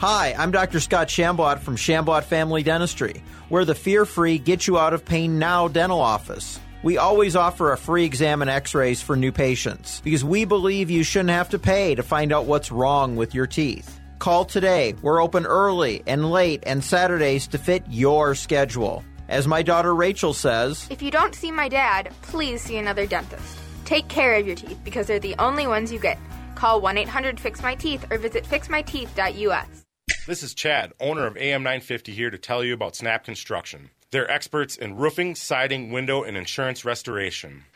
Hi, 0.00 0.34
I'm 0.36 0.50
Dr. 0.50 0.78
Scott 0.80 1.08
Shambot 1.08 1.60
from 1.60 1.74
Shambot 1.74 2.24
Family 2.24 2.62
Dentistry. 2.62 3.22
We're 3.48 3.64
the 3.64 3.74
fear 3.74 4.04
free, 4.04 4.36
get 4.36 4.66
you 4.66 4.78
out 4.78 4.92
of 4.92 5.06
pain 5.06 5.38
now 5.38 5.68
dental 5.68 6.02
office. 6.02 6.60
We 6.82 6.98
always 6.98 7.34
offer 7.34 7.72
a 7.72 7.78
free 7.78 8.04
exam 8.04 8.42
and 8.42 8.50
x 8.50 8.74
rays 8.74 9.00
for 9.00 9.16
new 9.16 9.32
patients 9.32 10.02
because 10.04 10.22
we 10.22 10.44
believe 10.44 10.90
you 10.90 11.02
shouldn't 11.02 11.30
have 11.30 11.48
to 11.48 11.58
pay 11.58 11.94
to 11.94 12.02
find 12.02 12.30
out 12.30 12.44
what's 12.44 12.70
wrong 12.70 13.16
with 13.16 13.34
your 13.34 13.46
teeth. 13.46 13.98
Call 14.18 14.44
today. 14.44 14.94
We're 15.00 15.22
open 15.22 15.46
early 15.46 16.02
and 16.06 16.30
late 16.30 16.64
and 16.66 16.84
Saturdays 16.84 17.46
to 17.48 17.58
fit 17.58 17.82
your 17.88 18.34
schedule. 18.34 19.02
As 19.30 19.48
my 19.48 19.62
daughter 19.62 19.94
Rachel 19.94 20.34
says, 20.34 20.86
If 20.90 21.00
you 21.00 21.10
don't 21.10 21.34
see 21.34 21.50
my 21.50 21.70
dad, 21.70 22.12
please 22.20 22.60
see 22.60 22.76
another 22.76 23.06
dentist. 23.06 23.56
Take 23.86 24.08
care 24.08 24.34
of 24.34 24.46
your 24.46 24.56
teeth 24.56 24.78
because 24.84 25.06
they're 25.06 25.18
the 25.18 25.36
only 25.38 25.66
ones 25.66 25.90
you 25.90 25.98
get. 25.98 26.18
Call 26.54 26.82
1 26.82 26.98
800 26.98 27.40
Fix 27.40 27.62
My 27.62 27.74
Teeth 27.74 28.04
or 28.10 28.18
visit 28.18 28.44
fixmyteeth.us. 28.44 29.85
This 30.26 30.42
is 30.42 30.54
Chad, 30.54 30.92
owner 30.98 31.24
of 31.24 31.36
AM 31.36 31.62
950, 31.62 32.12
here 32.12 32.30
to 32.30 32.36
tell 32.36 32.64
you 32.64 32.74
about 32.74 32.96
Snap 32.96 33.22
Construction. 33.22 33.90
They're 34.10 34.28
experts 34.28 34.76
in 34.76 34.96
roofing, 34.96 35.36
siding, 35.36 35.92
window, 35.92 36.24
and 36.24 36.36
insurance 36.36 36.84
restoration. 36.84 37.62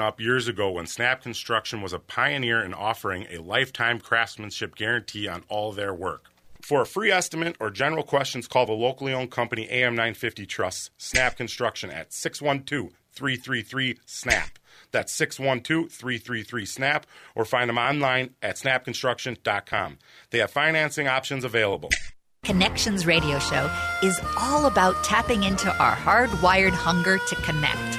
up 0.00 0.20
years 0.20 0.46
ago 0.46 0.70
when 0.70 0.86
Snap 0.86 1.22
Construction 1.22 1.82
was 1.82 1.92
a 1.92 1.98
pioneer 1.98 2.62
in 2.62 2.72
offering 2.72 3.26
a 3.28 3.38
lifetime 3.38 3.98
craftsmanship 3.98 4.76
guarantee 4.76 5.26
on 5.26 5.42
all 5.48 5.72
their 5.72 5.92
work. 5.92 6.30
For 6.62 6.82
a 6.82 6.86
free 6.86 7.10
estimate 7.10 7.56
or 7.58 7.70
general 7.70 8.04
questions, 8.04 8.46
call 8.46 8.66
the 8.66 8.72
locally 8.72 9.12
owned 9.12 9.32
company 9.32 9.68
AM950 9.70 10.48
Trust, 10.48 10.90
Snap 10.96 11.36
Construction 11.36 11.90
at 11.90 12.12
612 12.12 12.92
333 13.12 13.98
SNAP. 14.06 14.58
That's 14.92 15.12
612 15.12 15.90
333 15.90 16.64
SNAP 16.64 17.06
or 17.34 17.44
find 17.44 17.68
them 17.68 17.78
online 17.78 18.30
at 18.40 18.56
snapconstruction.com. 18.56 19.98
They 20.30 20.38
have 20.38 20.52
financing 20.52 21.08
options 21.08 21.44
available. 21.44 21.90
Connections 22.44 23.06
Radio 23.06 23.38
Show 23.40 23.70
is 24.02 24.20
all 24.38 24.66
about 24.66 25.02
tapping 25.02 25.42
into 25.42 25.74
our 25.82 25.96
hardwired 25.96 26.70
hunger 26.70 27.18
to 27.18 27.34
connect. 27.36 27.98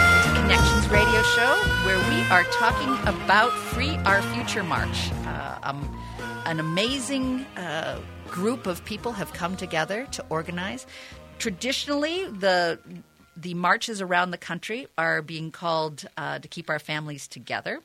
Radio 1.21 1.33
Show, 1.35 1.55
where 1.85 1.99
we 2.09 2.21
are 2.31 2.43
talking 2.45 2.89
about 3.07 3.51
Free 3.51 3.95
Our 4.05 4.23
Future 4.33 4.63
March. 4.63 5.11
Uh, 5.27 5.59
um, 5.61 5.99
an 6.45 6.59
amazing 6.59 7.41
uh, 7.57 7.99
group 8.27 8.65
of 8.65 8.83
people 8.85 9.11
have 9.11 9.31
come 9.31 9.55
together 9.55 10.07
to 10.13 10.25
organize. 10.29 10.87
Traditionally, 11.37 12.25
the 12.25 12.79
the 13.37 13.53
marches 13.53 14.01
around 14.01 14.31
the 14.31 14.39
country 14.39 14.87
are 14.97 15.21
being 15.21 15.51
called 15.51 16.07
uh, 16.17 16.39
to 16.39 16.47
keep 16.47 16.71
our 16.71 16.79
families 16.79 17.27
together. 17.27 17.81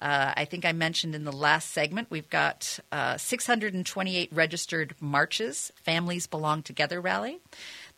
Uh, 0.00 0.32
I 0.34 0.46
think 0.46 0.64
I 0.64 0.72
mentioned 0.72 1.14
in 1.14 1.24
the 1.24 1.32
last 1.32 1.72
segment 1.72 2.10
we've 2.10 2.30
got 2.30 2.78
uh, 2.90 3.18
628 3.18 4.30
registered 4.32 4.94
marches, 4.98 5.72
Families 5.76 6.26
Belong 6.26 6.62
Together 6.62 7.02
rally. 7.02 7.38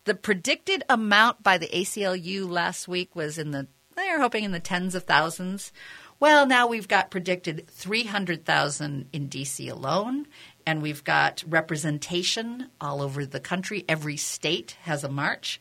The 0.03 0.15
predicted 0.15 0.83
amount 0.87 1.41
by 1.41 1.57
the 1.57 1.67
ACLU 1.67 2.47
last 2.47 2.87
week 2.87 3.15
was 3.15 3.39
in 3.39 3.51
the, 3.51 3.67
they're 3.95 4.19
hoping 4.19 4.43
in 4.43 4.51
the 4.51 4.59
tens 4.59 4.95
of 4.95 5.03
thousands. 5.03 5.71
Well, 6.19 6.45
now 6.45 6.67
we've 6.67 6.87
got 6.87 7.11
predicted 7.11 7.67
300,000 7.67 9.09
in 9.11 9.29
DC 9.29 9.69
alone, 9.69 10.27
and 10.65 10.81
we've 10.81 11.03
got 11.03 11.43
representation 11.47 12.69
all 12.79 13.01
over 13.01 13.25
the 13.25 13.39
country. 13.39 13.83
Every 13.89 14.17
state 14.17 14.77
has 14.83 15.03
a 15.03 15.09
march. 15.09 15.59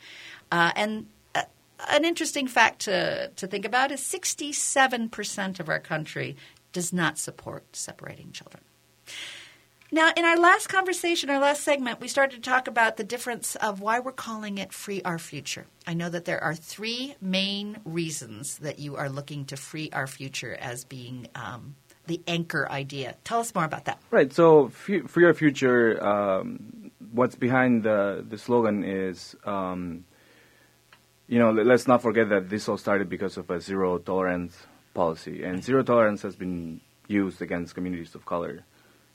Uh, 0.53 0.71
and 0.77 1.07
uh, 1.35 1.43
an 1.89 2.05
interesting 2.05 2.47
fact 2.47 2.83
to, 2.83 3.29
to 3.35 3.47
think 3.47 3.65
about 3.65 3.91
is 3.91 4.01
67% 4.01 5.61
of 5.61 5.69
our 5.69 5.81
country 5.81 6.37
does 6.73 6.93
not 6.93 7.19
support 7.19 7.65
separating 7.75 8.31
children. 8.31 8.63
Now, 9.95 10.11
in 10.17 10.25
our 10.25 10.37
last 10.37 10.67
conversation, 10.67 11.31
our 11.31 11.39
last 11.39 11.63
segment, 11.63 12.01
we 12.01 12.09
started 12.09 12.43
to 12.43 12.51
talk 12.51 12.67
about 12.67 12.97
the 12.97 13.05
difference 13.05 13.55
of 13.55 13.81
why 13.81 14.01
we're 14.01 14.11
calling 14.11 14.59
it 14.59 14.73
Free 14.73 15.01
Our 15.03 15.21
Future. 15.21 15.67
I 15.87 15.95
know 15.95 16.09
that 16.09 16.25
there 16.25 16.43
are 16.43 16.53
three 16.53 17.15
main 17.21 17.79
reasons 17.85 18.59
that 18.59 18.81
you 18.81 18.97
are 18.97 19.09
looking 19.09 19.45
to 19.45 19.57
free 19.57 19.91
our 19.93 20.09
future 20.09 20.57
as 20.61 20.83
being 20.83 21.29
um, 21.37 21.77
the 22.09 22.21
anchor 22.27 22.69
idea. 22.69 23.15
Tell 23.23 23.39
us 23.39 23.55
more 23.55 23.65
about 23.65 23.85
that. 23.85 24.01
Right. 24.11 24.33
So, 24.33 24.67
Free 24.71 25.25
Our 25.25 25.33
Future, 25.33 26.05
um, 26.05 26.91
what's 27.13 27.37
behind 27.37 27.85
the, 27.85 28.27
the 28.29 28.37
slogan 28.37 28.83
is, 28.83 29.37
um, 29.45 30.05
you 31.29 31.39
know, 31.39 31.53
let's 31.53 31.87
not 31.87 32.03
forget 32.03 32.31
that 32.31 32.51
this 32.51 32.69
all 32.69 32.79
started 32.79 33.09
because 33.09 33.37
of 33.37 33.49
a 33.49 33.61
zero 33.61 33.99
tolerance 33.99 34.57
policy. 34.93 35.45
And 35.45 35.63
zero 35.63 35.85
tolerance 35.85 36.23
has 36.23 36.35
been 36.35 36.81
used 37.07 37.41
against 37.41 37.77
communities 37.77 38.17
of 38.17 38.27
color 38.27 38.65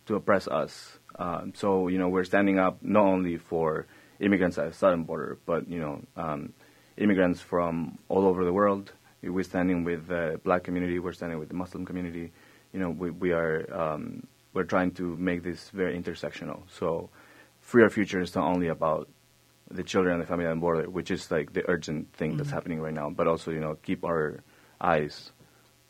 to 0.09 0.15
oppress 0.15 0.47
us. 0.47 0.97
Um, 1.17 1.53
so 1.55 1.87
you 1.87 1.97
know 1.99 2.09
we're 2.09 2.23
standing 2.23 2.59
up 2.59 2.79
not 2.81 3.05
only 3.05 3.37
for 3.37 3.85
immigrants 4.19 4.57
at 4.57 4.67
the 4.69 4.73
southern 4.73 5.03
border, 5.03 5.37
but 5.45 5.69
you 5.69 5.79
know 5.79 6.01
um, 6.17 6.53
immigrants 6.97 7.39
from 7.39 7.97
all 8.09 8.25
over 8.25 8.43
the 8.43 8.51
world. 8.53 8.91
We're 9.21 9.43
standing 9.43 9.83
with 9.83 10.07
the 10.07 10.39
black 10.43 10.63
community. 10.63 10.97
We're 10.97 11.13
standing 11.13 11.39
with 11.39 11.49
the 11.49 11.55
Muslim 11.55 11.85
community. 11.85 12.31
You 12.73 12.79
know 12.79 12.89
we, 12.89 13.11
we 13.11 13.31
are 13.31 13.71
um, 13.71 14.27
we're 14.53 14.63
trying 14.63 14.91
to 14.93 15.15
make 15.17 15.43
this 15.43 15.69
very 15.69 15.97
intersectional. 15.99 16.61
So 16.69 17.09
free 17.61 17.83
our 17.83 17.89
future 17.89 18.21
is 18.21 18.33
not 18.33 18.45
only 18.45 18.67
about 18.67 19.07
the 19.69 19.83
children 19.83 20.15
and 20.15 20.23
the 20.23 20.27
family 20.27 20.47
on 20.47 20.57
the 20.57 20.61
border, 20.61 20.89
which 20.89 21.11
is 21.11 21.29
like 21.29 21.53
the 21.53 21.69
urgent 21.69 22.11
thing 22.13 22.31
mm-hmm. 22.31 22.37
that's 22.37 22.49
happening 22.49 22.81
right 22.81 22.93
now, 22.93 23.11
but 23.11 23.27
also 23.27 23.51
you 23.51 23.59
know 23.59 23.77
keep 23.83 24.03
our 24.03 24.43
eyes 24.81 25.31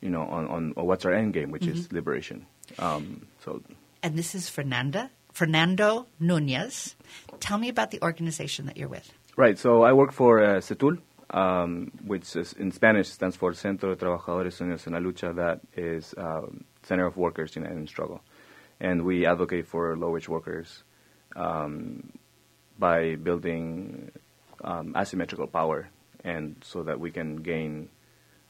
you 0.02 0.10
know 0.10 0.24
on, 0.24 0.48
on 0.48 0.74
what's 0.76 1.06
our 1.06 1.14
end 1.14 1.34
game, 1.34 1.52
which 1.52 1.64
mm-hmm. 1.64 1.80
is 1.80 1.94
liberation. 1.94 2.46
Um, 2.78 3.26
so 3.44 3.62
and 4.02 4.16
this 4.16 4.36
is 4.36 4.50
Fernanda 4.50 5.10
Fernando 5.40 6.06
Nunez. 6.20 6.96
Tell 7.40 7.58
me 7.58 7.70
about 7.70 7.92
the 7.92 8.02
organization 8.02 8.66
that 8.66 8.78
you're 8.78 8.90
with. 8.90 9.14
Right. 9.38 9.58
So 9.58 9.84
I 9.84 9.94
work 9.94 10.12
for 10.12 10.44
uh, 10.44 10.58
CTUL, 10.58 10.98
um, 11.30 11.92
which 12.06 12.36
is, 12.36 12.54
in 12.54 12.72
Spanish 12.72 13.08
stands 13.08 13.38
for 13.38 13.54
Centro 13.54 13.96
de 13.96 14.06
Trabajadores 14.06 14.60
Unidos 14.60 14.86
en 14.88 14.94
la 14.94 15.00
Lucha. 15.00 15.34
That 15.34 15.62
is 15.78 16.14
um, 16.18 16.66
Center 16.84 17.06
of 17.06 17.16
Workers 17.16 17.56
United 17.56 17.78
in 17.78 17.88
Struggle, 17.88 18.22
and 18.82 19.06
we 19.06 19.26
advocate 19.26 19.66
for 19.68 19.96
low-wage 19.96 20.28
workers 20.28 20.84
um, 21.38 22.12
by 22.78 23.16
building 23.16 24.12
um, 24.64 24.94
asymmetrical 24.98 25.48
power, 25.48 25.90
and 26.24 26.56
so 26.62 26.84
that 26.84 27.00
we 27.00 27.12
can 27.12 27.38
gain, 27.38 27.88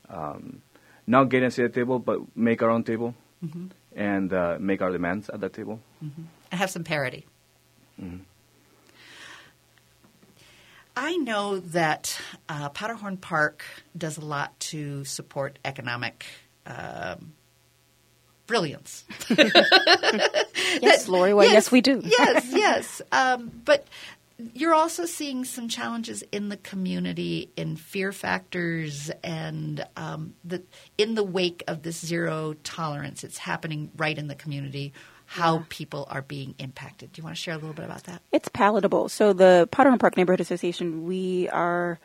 um, 0.10 0.64
not 1.06 1.26
gain 1.26 1.44
a 1.44 1.52
seat 1.52 1.66
at 1.66 1.74
the 1.74 1.82
table, 1.82 2.00
but 2.00 2.20
make 2.36 2.64
our 2.64 2.72
own 2.72 2.84
table. 2.84 3.14
Mm-hmm 3.46 3.68
and 3.96 4.32
uh, 4.34 4.58
make 4.60 4.82
our 4.82 4.92
demands 4.92 5.30
at 5.30 5.42
that 5.42 5.54
table. 5.54 5.80
Mm-hmm. 6.04 6.22
And 6.52 6.60
have 6.60 6.70
some 6.70 6.84
parity. 6.84 7.26
Mm-hmm. 8.02 8.24
I 10.96 11.16
know 11.16 11.60
that 11.60 12.20
uh, 12.50 12.70
Powderhorn 12.70 13.18
Park 13.18 13.64
does 13.98 14.18
a 14.18 14.22
lot 14.22 14.60
to 14.60 15.06
support 15.06 15.58
economic 15.64 16.26
um, 16.66 17.34
brilliance. 18.48 19.06
yes, 19.30 19.54
that, 20.82 21.06
Lori. 21.08 21.34
Well, 21.34 21.46
yes, 21.46 21.54
yes, 21.54 21.72
we 21.72 21.82
do. 21.82 22.02
yes, 22.04 22.46
yes. 22.52 23.02
Um, 23.12 23.50
but 23.64 23.88
you're 24.54 24.74
also 24.74 25.06
seeing 25.06 25.44
some 25.44 25.68
challenges 25.68 26.24
in 26.32 26.50
the 26.50 26.58
community 26.58 27.52
in 27.56 27.76
fear 27.76 28.12
factors 28.12 29.12
and 29.24 29.86
um, 29.98 30.34
the, 30.44 30.64
in 30.98 31.16
the 31.16 31.24
wake 31.24 31.64
of 31.68 31.84
this 31.84 32.00
zero 32.00 32.54
tolerance. 32.64 33.24
It's 33.24 33.38
happening 33.38 33.92
right 33.98 34.18
in 34.18 34.28
the 34.28 34.36
community. 34.36 34.94
How 35.26 35.58
yeah. 35.58 35.64
people 35.70 36.08
are 36.10 36.24
being 36.24 36.56
impacted. 36.58 37.12
Do 37.12 37.20
you 37.20 37.24
want 37.24 37.36
to 37.36 37.42
share 37.42 37.54
a 37.54 37.58
little 37.58 37.74
bit 37.74 37.86
about 37.86 38.06
that? 38.06 38.22
It's 38.32 38.50
palatable. 38.50 39.10
So 39.10 39.34
the 39.34 39.68
Powderhorn 39.72 40.00
Park 40.00 40.18
Neighborhood 40.18 40.40
Association, 40.40 41.04
we 41.04 41.48
are 41.50 42.00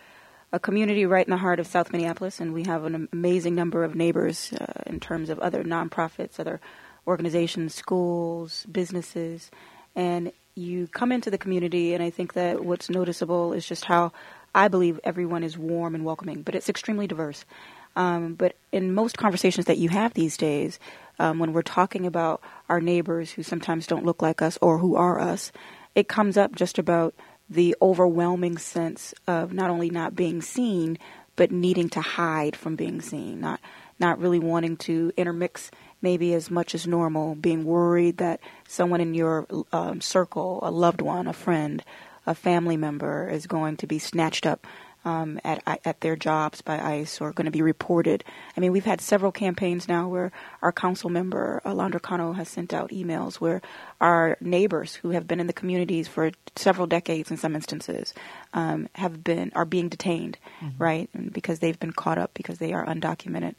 a 0.52 0.58
community 0.58 1.06
right 1.06 1.26
in 1.26 1.30
the 1.30 1.38
heart 1.38 1.58
of 1.58 1.66
South 1.66 1.90
Minneapolis, 1.90 2.38
and 2.38 2.52
we 2.52 2.64
have 2.64 2.84
an 2.84 3.08
amazing 3.12 3.54
number 3.54 3.82
of 3.82 3.94
neighbors 3.94 4.52
uh, 4.52 4.82
in 4.86 5.00
terms 5.00 5.30
of 5.30 5.38
other 5.38 5.64
nonprofits, 5.64 6.38
other 6.38 6.60
organizations, 7.06 7.74
schools, 7.74 8.66
businesses, 8.70 9.50
and 9.96 10.30
you 10.54 10.86
come 10.88 11.12
into 11.12 11.30
the 11.30 11.38
community, 11.38 11.94
and 11.94 12.02
I 12.02 12.10
think 12.10 12.34
that 12.34 12.64
what's 12.64 12.88
noticeable 12.88 13.52
is 13.52 13.66
just 13.66 13.84
how 13.84 14.12
I 14.54 14.68
believe 14.68 15.00
everyone 15.02 15.42
is 15.42 15.58
warm 15.58 15.94
and 15.94 16.04
welcoming, 16.04 16.42
but 16.42 16.54
it's 16.54 16.68
extremely 16.68 17.06
diverse. 17.06 17.44
Um, 17.96 18.34
but 18.34 18.56
in 18.72 18.94
most 18.94 19.18
conversations 19.18 19.66
that 19.66 19.78
you 19.78 19.88
have 19.88 20.14
these 20.14 20.36
days, 20.36 20.78
um, 21.18 21.38
when 21.38 21.52
we're 21.52 21.62
talking 21.62 22.06
about 22.06 22.40
our 22.68 22.80
neighbors 22.80 23.30
who 23.30 23.42
sometimes 23.42 23.86
don't 23.86 24.04
look 24.04 24.22
like 24.22 24.42
us 24.42 24.58
or 24.60 24.78
who 24.78 24.96
are 24.96 25.20
us, 25.20 25.52
it 25.94 26.08
comes 26.08 26.36
up 26.36 26.54
just 26.54 26.78
about 26.78 27.14
the 27.48 27.76
overwhelming 27.82 28.58
sense 28.58 29.14
of 29.26 29.52
not 29.52 29.70
only 29.70 29.90
not 29.90 30.16
being 30.16 30.40
seen, 30.40 30.98
but 31.36 31.50
needing 31.50 31.88
to 31.90 32.00
hide 32.00 32.56
from 32.56 32.76
being 32.76 33.00
seen, 33.00 33.40
not 33.40 33.60
not 34.00 34.18
really 34.18 34.40
wanting 34.40 34.76
to 34.76 35.12
intermix 35.16 35.70
maybe 36.04 36.34
as 36.34 36.50
much 36.50 36.74
as 36.74 36.86
normal, 36.86 37.34
being 37.34 37.64
worried 37.64 38.18
that 38.18 38.38
someone 38.68 39.00
in 39.00 39.14
your 39.14 39.46
um, 39.72 40.00
circle, 40.00 40.60
a 40.62 40.70
loved 40.70 41.00
one, 41.00 41.26
a 41.26 41.32
friend, 41.32 41.82
a 42.26 42.34
family 42.34 42.76
member, 42.76 43.26
is 43.28 43.46
going 43.46 43.76
to 43.78 43.86
be 43.86 43.98
snatched 43.98 44.46
up 44.46 44.66
um, 45.04 45.40
at 45.44 45.62
at 45.84 46.00
their 46.00 46.16
jobs 46.16 46.62
by 46.62 46.78
ICE 46.78 47.20
or 47.20 47.32
going 47.32 47.44
to 47.44 47.50
be 47.50 47.62
reported. 47.62 48.24
I 48.56 48.60
mean, 48.60 48.72
we've 48.72 48.84
had 48.84 49.00
several 49.00 49.32
campaigns 49.32 49.88
now 49.88 50.08
where 50.08 50.32
our 50.62 50.72
council 50.72 51.10
member 51.10 51.60
Alondra 51.64 52.00
Cano 52.00 52.32
has 52.32 52.48
sent 52.48 52.72
out 52.72 52.90
emails 52.90 53.36
where 53.36 53.60
our 54.00 54.36
neighbors 54.40 54.94
who 54.94 55.10
have 55.10 55.26
been 55.26 55.40
in 55.40 55.46
the 55.46 55.52
communities 55.52 56.08
for 56.08 56.32
several 56.56 56.86
decades, 56.86 57.30
in 57.30 57.36
some 57.36 57.54
instances, 57.54 58.14
um, 58.52 58.88
have 58.94 59.22
been 59.22 59.52
are 59.54 59.66
being 59.66 59.88
detained, 59.88 60.38
mm-hmm. 60.60 60.82
right, 60.82 61.08
because 61.32 61.58
they've 61.58 61.80
been 61.80 61.92
caught 61.92 62.18
up 62.18 62.32
because 62.34 62.58
they 62.58 62.72
are 62.72 62.86
undocumented, 62.86 63.54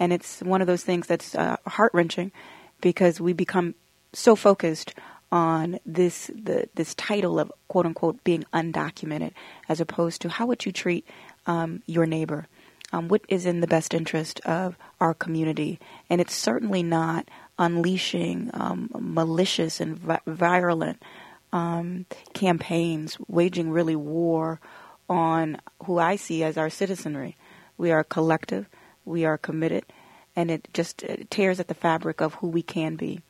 and 0.00 0.12
it's 0.12 0.40
one 0.40 0.62
of 0.62 0.66
those 0.66 0.82
things 0.82 1.06
that's 1.06 1.34
uh, 1.36 1.56
heart 1.66 1.92
wrenching 1.94 2.32
because 2.80 3.20
we 3.20 3.34
become 3.34 3.74
so 4.12 4.34
focused 4.34 4.94
on 5.30 5.78
this 5.86 6.28
the, 6.34 6.68
this 6.74 6.94
title 6.96 7.38
of 7.38 7.52
quote 7.68 7.86
unquote 7.86 8.24
being 8.24 8.44
undocumented 8.52 9.32
as 9.68 9.80
opposed 9.80 10.22
to 10.22 10.28
how 10.28 10.46
would 10.46 10.66
you 10.66 10.72
treat 10.72 11.06
um, 11.46 11.82
your 11.86 12.06
neighbor? 12.06 12.48
Um, 12.92 13.06
what 13.06 13.22
is 13.28 13.46
in 13.46 13.60
the 13.60 13.68
best 13.68 13.94
interest 13.94 14.40
of 14.40 14.76
our 14.98 15.14
community? 15.14 15.78
And 16.08 16.20
it's 16.20 16.34
certainly 16.34 16.82
not 16.82 17.28
unleashing 17.58 18.50
um, 18.54 18.90
malicious 18.98 19.80
and 19.80 19.96
vi- 19.96 20.20
virulent 20.26 21.00
um, 21.52 22.06
campaigns 22.34 23.16
waging 23.28 23.70
really 23.70 23.94
war 23.94 24.60
on 25.08 25.60
who 25.84 25.98
I 25.98 26.16
see 26.16 26.42
as 26.42 26.56
our 26.56 26.70
citizenry. 26.70 27.36
We 27.76 27.92
are 27.92 28.00
a 28.00 28.04
collective 28.04 28.68
we 29.10 29.24
are 29.26 29.36
committed, 29.36 29.84
and 30.34 30.50
it 30.50 30.68
just 30.72 31.02
it 31.02 31.30
tears 31.30 31.60
at 31.60 31.68
the 31.68 31.74
fabric 31.74 32.20
of 32.20 32.34
who 32.34 32.48
we 32.48 32.62
can 32.62 32.96
be. 32.96 33.20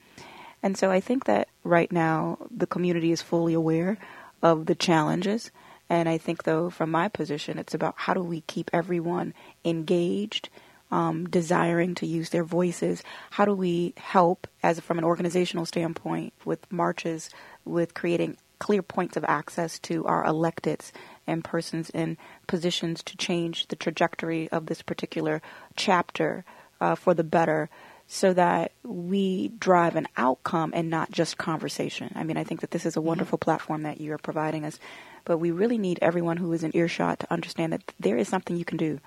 And 0.63 0.77
so 0.77 0.91
I 0.91 1.01
think 1.01 1.25
that 1.25 1.49
right 1.65 1.91
now 1.91 2.39
the 2.51 2.67
community 2.67 3.11
is 3.13 3.23
fully 3.23 3.55
aware 3.55 3.97
of 4.43 4.67
the 4.67 4.75
challenges. 4.75 5.51
And 5.89 6.09
I 6.09 6.19
think, 6.19 6.45
though, 6.45 6.71
from 6.71 6.91
my 6.91 7.09
position, 7.09 7.59
it's 7.59 7.75
about 7.75 7.95
how 7.97 8.15
do 8.15 8.23
we 8.23 8.43
keep 8.43 8.71
everyone 8.73 9.35
engaged, 9.65 10.49
um, 10.91 11.29
desiring 11.29 11.95
to 11.97 12.07
use 12.07 12.31
their 12.31 12.45
voices? 12.45 13.03
How 13.31 13.45
do 13.45 13.55
we 13.55 13.95
help, 13.97 14.47
as 14.63 14.79
from 14.79 14.99
an 14.99 15.05
organizational 15.05 15.67
standpoint, 15.67 16.33
with 16.45 16.71
marches, 16.71 17.31
with 17.65 17.95
creating 17.95 18.37
clear 18.61 18.83
points 18.83 19.17
of 19.17 19.25
access 19.25 19.79
to 19.81 20.07
our 20.07 20.25
electeds 20.25 20.93
and 21.31 21.45
persons 21.45 21.91
in 21.91 22.19
positions 22.47 23.03
to 23.05 23.17
change 23.17 23.69
the 23.69 23.77
trajectory 23.77 24.49
of 24.51 24.67
this 24.67 24.83
particular 24.83 25.41
chapter 25.77 26.45
uh, 26.81 26.95
for 26.95 27.15
the 27.15 27.25
better 27.25 27.71
so 28.13 28.33
that 28.35 28.73
we 28.83 29.53
drive 29.61 29.95
an 29.95 30.09
outcome 30.17 30.73
and 30.75 30.91
not 30.91 31.13
just 31.13 31.39
conversation. 31.39 32.13
I 32.17 32.25
mean, 32.25 32.37
I 32.37 32.43
think 32.43 32.61
that 32.61 32.73
this 32.73 32.85
is 32.85 32.97
a 32.97 33.01
wonderful 33.01 33.39
mm-hmm. 33.39 33.45
platform 33.45 33.83
that 33.85 34.01
you're 34.01 34.19
providing 34.19 34.65
us, 34.65 34.81
but 35.25 35.39
we 35.39 35.53
really 35.53 35.79
need 35.79 36.01
everyone 36.03 36.37
who 36.37 36.53
is 36.53 36.65
in 36.65 36.75
earshot 36.75 37.21
to 37.21 37.33
understand 37.33 37.73
that 37.73 37.95
there 38.01 38.17
is 38.17 38.29
something 38.29 38.57
you 38.57 38.65
can 38.65 38.79
do. 38.79 38.99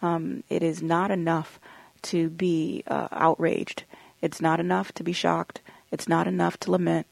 Um, 0.00 0.42
it 0.48 0.62
is 0.62 0.82
not 0.82 1.10
enough 1.10 1.60
to 2.02 2.30
be 2.30 2.82
uh, 2.86 3.08
outraged. 3.12 3.84
It's 4.22 4.40
not 4.40 4.58
enough 4.58 4.92
to 4.92 5.04
be 5.04 5.12
shocked. 5.12 5.60
It's 5.90 6.08
not 6.08 6.26
enough 6.26 6.58
to 6.60 6.70
lament. 6.70 7.06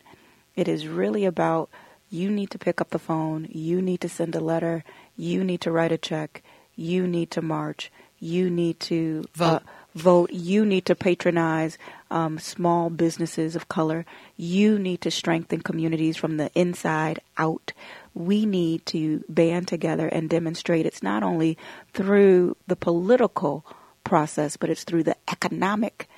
It 0.56 0.66
is 0.66 0.88
really 0.88 1.26
about 1.26 1.68
you 2.14 2.30
need 2.30 2.50
to 2.50 2.58
pick 2.58 2.80
up 2.80 2.90
the 2.90 2.98
phone, 2.98 3.48
you 3.50 3.82
need 3.82 4.00
to 4.00 4.08
send 4.08 4.34
a 4.34 4.40
letter, 4.40 4.84
you 5.16 5.42
need 5.42 5.60
to 5.62 5.72
write 5.72 5.92
a 5.92 5.98
check, 5.98 6.42
you 6.76 7.06
need 7.06 7.30
to 7.32 7.42
march, 7.42 7.90
you 8.20 8.48
need 8.48 8.78
to 8.80 9.24
uh, 9.34 9.38
vote. 9.38 9.56
Uh, 9.56 9.60
vote. 9.94 10.32
You 10.32 10.64
need 10.64 10.86
to 10.86 10.94
patronize 10.94 11.78
um, 12.10 12.38
small 12.38 12.90
businesses 12.90 13.54
of 13.54 13.68
color. 13.68 14.04
You 14.36 14.78
need 14.78 15.00
to 15.02 15.10
strengthen 15.10 15.60
communities 15.60 16.16
from 16.16 16.36
the 16.36 16.50
inside 16.54 17.20
out. 17.38 17.72
We 18.12 18.44
need 18.46 18.86
to 18.86 19.24
band 19.28 19.68
together 19.68 20.08
and 20.08 20.28
demonstrate 20.28 20.86
it's 20.86 21.02
not 21.02 21.22
only 21.22 21.56
through 21.92 22.56
the 22.66 22.76
political 22.76 23.64
process, 24.02 24.56
but 24.56 24.70
it's 24.70 24.84
through 24.84 25.04
the 25.04 25.16
economic 25.30 26.08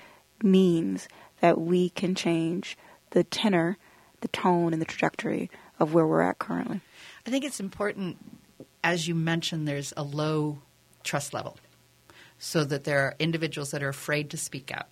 means 0.43 1.09
that 1.41 1.61
we 1.61 1.91
can 1.91 2.15
change 2.15 2.79
the 3.11 3.25
tenor, 3.25 3.79
the 4.21 4.29
tone, 4.29 4.73
and 4.73 4.81
the 4.81 4.87
trajectory 4.87 5.51
of 5.79 5.95
where 5.95 6.07
we're 6.07 6.23
at 6.23 6.39
currently. 6.39 6.81
I 7.27 7.31
think 7.31 7.45
it's 7.45 7.61
important, 7.61 8.17
as 8.83 9.07
you 9.07 9.15
mentioned, 9.15 9.67
there's 9.67 9.93
a 9.97 10.03
low 10.03 10.59
trust 11.03 11.33
level 11.33 11.57
so 12.39 12.65
that 12.65 12.85
there 12.85 13.01
are 13.01 13.15
individuals 13.19 13.71
that 13.71 13.83
are 13.83 13.89
afraid 13.89 14.31
to 14.31 14.37
speak 14.37 14.71
out 14.71 14.89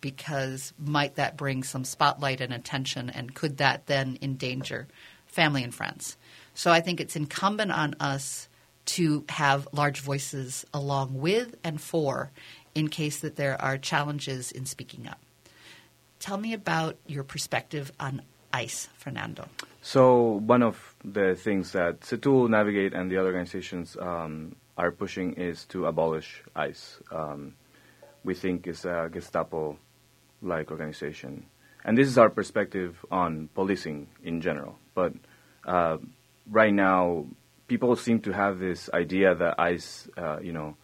because 0.00 0.72
might 0.78 1.16
that 1.16 1.36
bring 1.36 1.62
some 1.62 1.84
spotlight 1.84 2.40
and 2.40 2.52
attention 2.52 3.10
and 3.10 3.34
could 3.34 3.58
that 3.58 3.86
then 3.86 4.18
endanger 4.22 4.88
family 5.26 5.62
and 5.62 5.74
friends 5.74 6.16
so 6.54 6.70
i 6.70 6.80
think 6.80 7.00
it's 7.00 7.16
incumbent 7.16 7.70
on 7.70 7.94
us 8.00 8.48
to 8.86 9.24
have 9.28 9.68
large 9.72 10.00
voices 10.00 10.64
along 10.72 11.14
with 11.20 11.54
and 11.62 11.80
for 11.80 12.30
in 12.74 12.88
case 12.88 13.20
that 13.20 13.36
there 13.36 13.60
are 13.60 13.76
challenges 13.76 14.50
in 14.50 14.64
speaking 14.64 15.06
up 15.06 15.20
tell 16.18 16.38
me 16.38 16.54
about 16.54 16.96
your 17.06 17.24
perspective 17.24 17.92
on 18.00 18.22
ice 18.52 18.88
fernando 18.98 19.48
so 19.82 20.42
one 20.44 20.62
of 20.62 20.94
the 21.04 21.34
things 21.34 21.72
that 21.72 22.00
CTUL 22.00 22.48
Navigate 22.50 22.92
and 22.92 23.10
the 23.10 23.16
other 23.16 23.28
organizations 23.28 23.96
um, 23.98 24.56
are 24.76 24.90
pushing 24.90 25.34
is 25.34 25.64
to 25.66 25.86
abolish 25.86 26.42
ICE. 26.54 27.00
Um, 27.10 27.54
we 28.22 28.34
think 28.34 28.66
it's 28.66 28.84
a 28.84 29.08
Gestapo-like 29.10 30.70
organization, 30.70 31.46
and 31.84 31.96
this 31.96 32.08
is 32.08 32.18
our 32.18 32.28
perspective 32.28 33.04
on 33.10 33.48
policing 33.54 34.08
in 34.22 34.42
general. 34.42 34.78
But 34.94 35.14
uh, 35.64 35.96
right 36.50 36.72
now, 36.72 37.24
people 37.66 37.96
seem 37.96 38.20
to 38.20 38.32
have 38.32 38.58
this 38.58 38.90
idea 38.92 39.34
that 39.34 39.58
ICE, 39.58 40.08
uh, 40.18 40.40
you 40.40 40.52
know, 40.52 40.76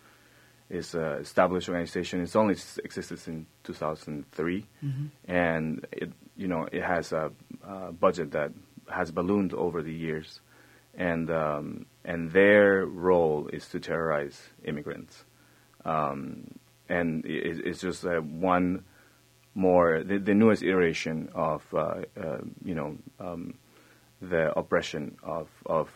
is 0.71 0.95
an 0.95 1.21
established 1.21 1.69
organization. 1.69 2.23
It's 2.23 2.35
only 2.35 2.55
existed 2.83 3.19
since 3.19 3.47
2003, 3.65 4.67
mm-hmm. 4.83 5.07
and 5.31 5.87
it, 5.93 6.11
you 6.37 6.49
know, 6.49 6.69
it 6.71 6.83
has 6.83 7.13
a, 7.13 7.33
a 7.67 7.93
budget 7.93 8.33
that 8.33 8.53
has 8.91 9.11
ballooned 9.11 9.53
over 9.55 9.83
the 9.83 9.93
years 9.93 10.41
and 10.97 11.31
um, 11.31 11.87
and 12.05 12.33
their 12.33 12.87
role 12.87 13.49
is 13.53 13.69
to 13.69 13.81
terrorize 13.81 14.41
immigrants. 14.65 15.25
Um, 15.85 16.59
and 16.89 17.25
it, 17.25 17.61
it's 17.65 17.81
just 17.81 18.05
uh, 18.05 18.21
one 18.21 18.85
more 19.55 20.03
the, 20.03 20.19
the, 20.19 20.35
newest 20.35 20.63
iteration 20.63 21.29
of 21.35 21.63
uh, 21.75 22.03
uh, 22.21 22.39
you 22.65 22.75
know 22.75 22.97
um, 23.21 23.55
the 24.21 24.57
oppression 24.59 25.17
of 25.23 25.49
of 25.67 25.91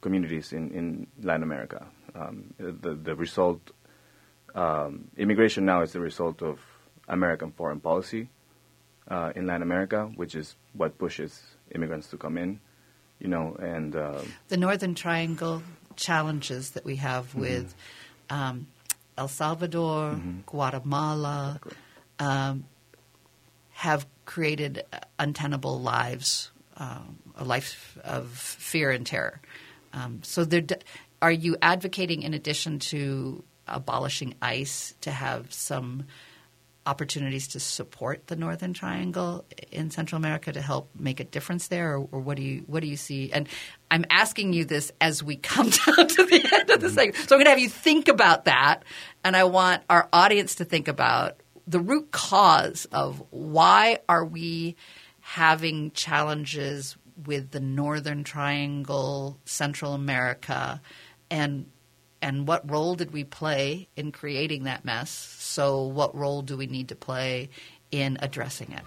communities 0.00 0.52
in, 0.52 0.70
in 0.72 1.06
Latin 1.22 1.42
America. 1.42 1.86
Um, 2.14 2.54
the 2.58 2.94
the 2.94 3.14
result 3.14 3.70
um, 4.54 5.08
immigration 5.16 5.64
now 5.64 5.82
is 5.82 5.92
the 5.92 6.00
result 6.00 6.42
of 6.42 6.58
American 7.08 7.52
foreign 7.52 7.80
policy 7.80 8.28
uh, 9.08 9.32
in 9.34 9.46
Latin 9.46 9.62
America, 9.62 10.10
which 10.16 10.34
is 10.34 10.56
what 10.72 10.98
pushes 10.98 11.42
immigrants 11.74 12.08
to 12.08 12.16
come 12.16 12.38
in 12.38 12.60
you 13.22 13.28
know, 13.28 13.54
and 13.60 13.94
uh, 13.94 14.20
the 14.48 14.56
Northern 14.56 14.96
Triangle 14.96 15.62
challenges 15.94 16.70
that 16.70 16.84
we 16.84 16.96
have 16.96 17.28
mm-hmm. 17.28 17.40
with 17.40 17.74
um, 18.28 18.66
El 19.16 19.28
Salvador, 19.28 20.10
mm-hmm. 20.10 20.40
Guatemala, 20.44 21.60
exactly. 21.64 21.78
um, 22.18 22.64
have 23.70 24.06
created 24.24 24.84
untenable 25.20 25.80
lives, 25.80 26.50
um, 26.78 27.18
a 27.36 27.44
life 27.44 27.96
of 28.02 28.28
fear 28.28 28.90
and 28.90 29.06
terror. 29.06 29.40
Um, 29.92 30.20
so, 30.24 30.44
are 31.20 31.32
you 31.32 31.56
advocating, 31.62 32.22
in 32.22 32.34
addition 32.34 32.80
to 32.90 33.44
abolishing 33.68 34.34
ICE, 34.42 34.96
to 35.02 35.12
have 35.12 35.52
some 35.52 36.06
opportunities 36.86 37.48
to 37.48 37.60
support 37.60 38.26
the 38.26 38.36
Northern 38.36 38.72
Triangle 38.72 39.44
in 39.70 39.90
Central 39.90 40.16
America 40.16 40.52
to 40.52 40.60
help 40.60 40.90
make 40.98 41.20
a 41.20 41.24
difference 41.24 41.68
there, 41.68 41.94
or, 41.94 42.08
or, 42.10 42.20
what 42.20 42.36
do 42.36 42.42
you 42.42 42.64
what 42.66 42.80
do 42.80 42.88
you 42.88 42.96
see? 42.96 43.32
And 43.32 43.48
I'm 43.90 44.04
asking 44.10 44.52
you 44.52 44.64
this 44.64 44.90
as 45.00 45.22
we 45.22 45.36
come 45.36 45.70
down 45.86 46.08
to 46.08 46.24
the 46.24 46.48
end 46.52 46.70
of 46.70 46.80
the 46.80 46.86
mm-hmm. 46.86 46.94
segment, 46.94 47.28
so 47.28 47.36
I'm 47.36 47.38
going 47.38 47.44
to 47.44 47.50
have 47.50 47.58
you 47.58 47.68
think 47.68 48.08
about 48.08 48.46
that, 48.46 48.84
and 49.24 49.36
I 49.36 49.44
want 49.44 49.82
our 49.88 50.08
audience 50.12 50.56
to 50.56 50.64
think 50.64 50.88
about 50.88 51.40
the 51.66 51.80
root 51.80 52.10
cause 52.10 52.86
of 52.92 53.22
why 53.30 54.00
are 54.08 54.24
we 54.24 54.76
having 55.20 55.92
challenges 55.92 56.96
with 57.24 57.50
the 57.52 57.60
Northern 57.60 58.24
Triangle, 58.24 59.38
Central 59.44 59.94
America, 59.94 60.80
and 61.30 61.66
and 62.22 62.46
what 62.46 62.70
role 62.70 62.94
did 62.94 63.12
we 63.12 63.24
play 63.24 63.88
in 63.96 64.12
creating 64.12 64.64
that 64.64 64.84
mess? 64.84 65.10
So, 65.10 65.82
what 65.82 66.14
role 66.14 66.40
do 66.40 66.56
we 66.56 66.68
need 66.68 66.88
to 66.88 66.94
play 66.94 67.50
in 67.90 68.16
addressing 68.20 68.70
it? 68.72 68.84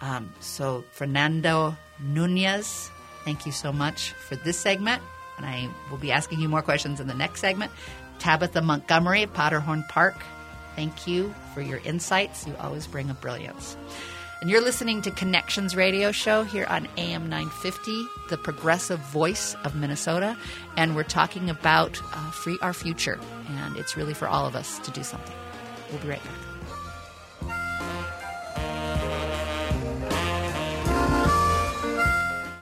Um, 0.00 0.32
so, 0.40 0.82
Fernando 0.92 1.76
Nunez, 2.00 2.90
thank 3.24 3.44
you 3.44 3.52
so 3.52 3.72
much 3.72 4.12
for 4.12 4.36
this 4.36 4.58
segment. 4.58 5.02
And 5.36 5.44
I 5.44 5.68
will 5.90 5.98
be 5.98 6.10
asking 6.10 6.40
you 6.40 6.48
more 6.48 6.62
questions 6.62 6.98
in 6.98 7.06
the 7.06 7.14
next 7.14 7.40
segment. 7.40 7.70
Tabitha 8.18 8.62
Montgomery 8.62 9.22
of 9.22 9.34
Powderhorn 9.34 9.86
Park, 9.88 10.16
thank 10.74 11.06
you 11.06 11.34
for 11.52 11.60
your 11.60 11.78
insights. 11.84 12.46
You 12.46 12.56
always 12.58 12.86
bring 12.86 13.10
a 13.10 13.14
brilliance. 13.14 13.76
And 14.40 14.50
you're 14.50 14.60
listening 14.60 15.00
to 15.02 15.10
Connections 15.10 15.74
Radio 15.74 16.12
Show 16.12 16.42
here 16.42 16.66
on 16.68 16.88
AM 16.98 17.28
950, 17.28 18.06
the 18.28 18.36
progressive 18.36 18.98
voice 18.98 19.56
of 19.64 19.74
Minnesota. 19.74 20.36
And 20.76 20.94
we're 20.94 21.04
talking 21.04 21.48
about 21.48 22.00
uh, 22.12 22.30
Free 22.32 22.58
Our 22.60 22.74
Future. 22.74 23.18
And 23.48 23.76
it's 23.76 23.96
really 23.96 24.12
for 24.12 24.28
all 24.28 24.46
of 24.46 24.54
us 24.54 24.78
to 24.80 24.90
do 24.90 25.02
something. 25.02 25.34
We'll 25.90 26.02
be 26.02 26.08
right 26.08 26.22
back. 26.22 26.45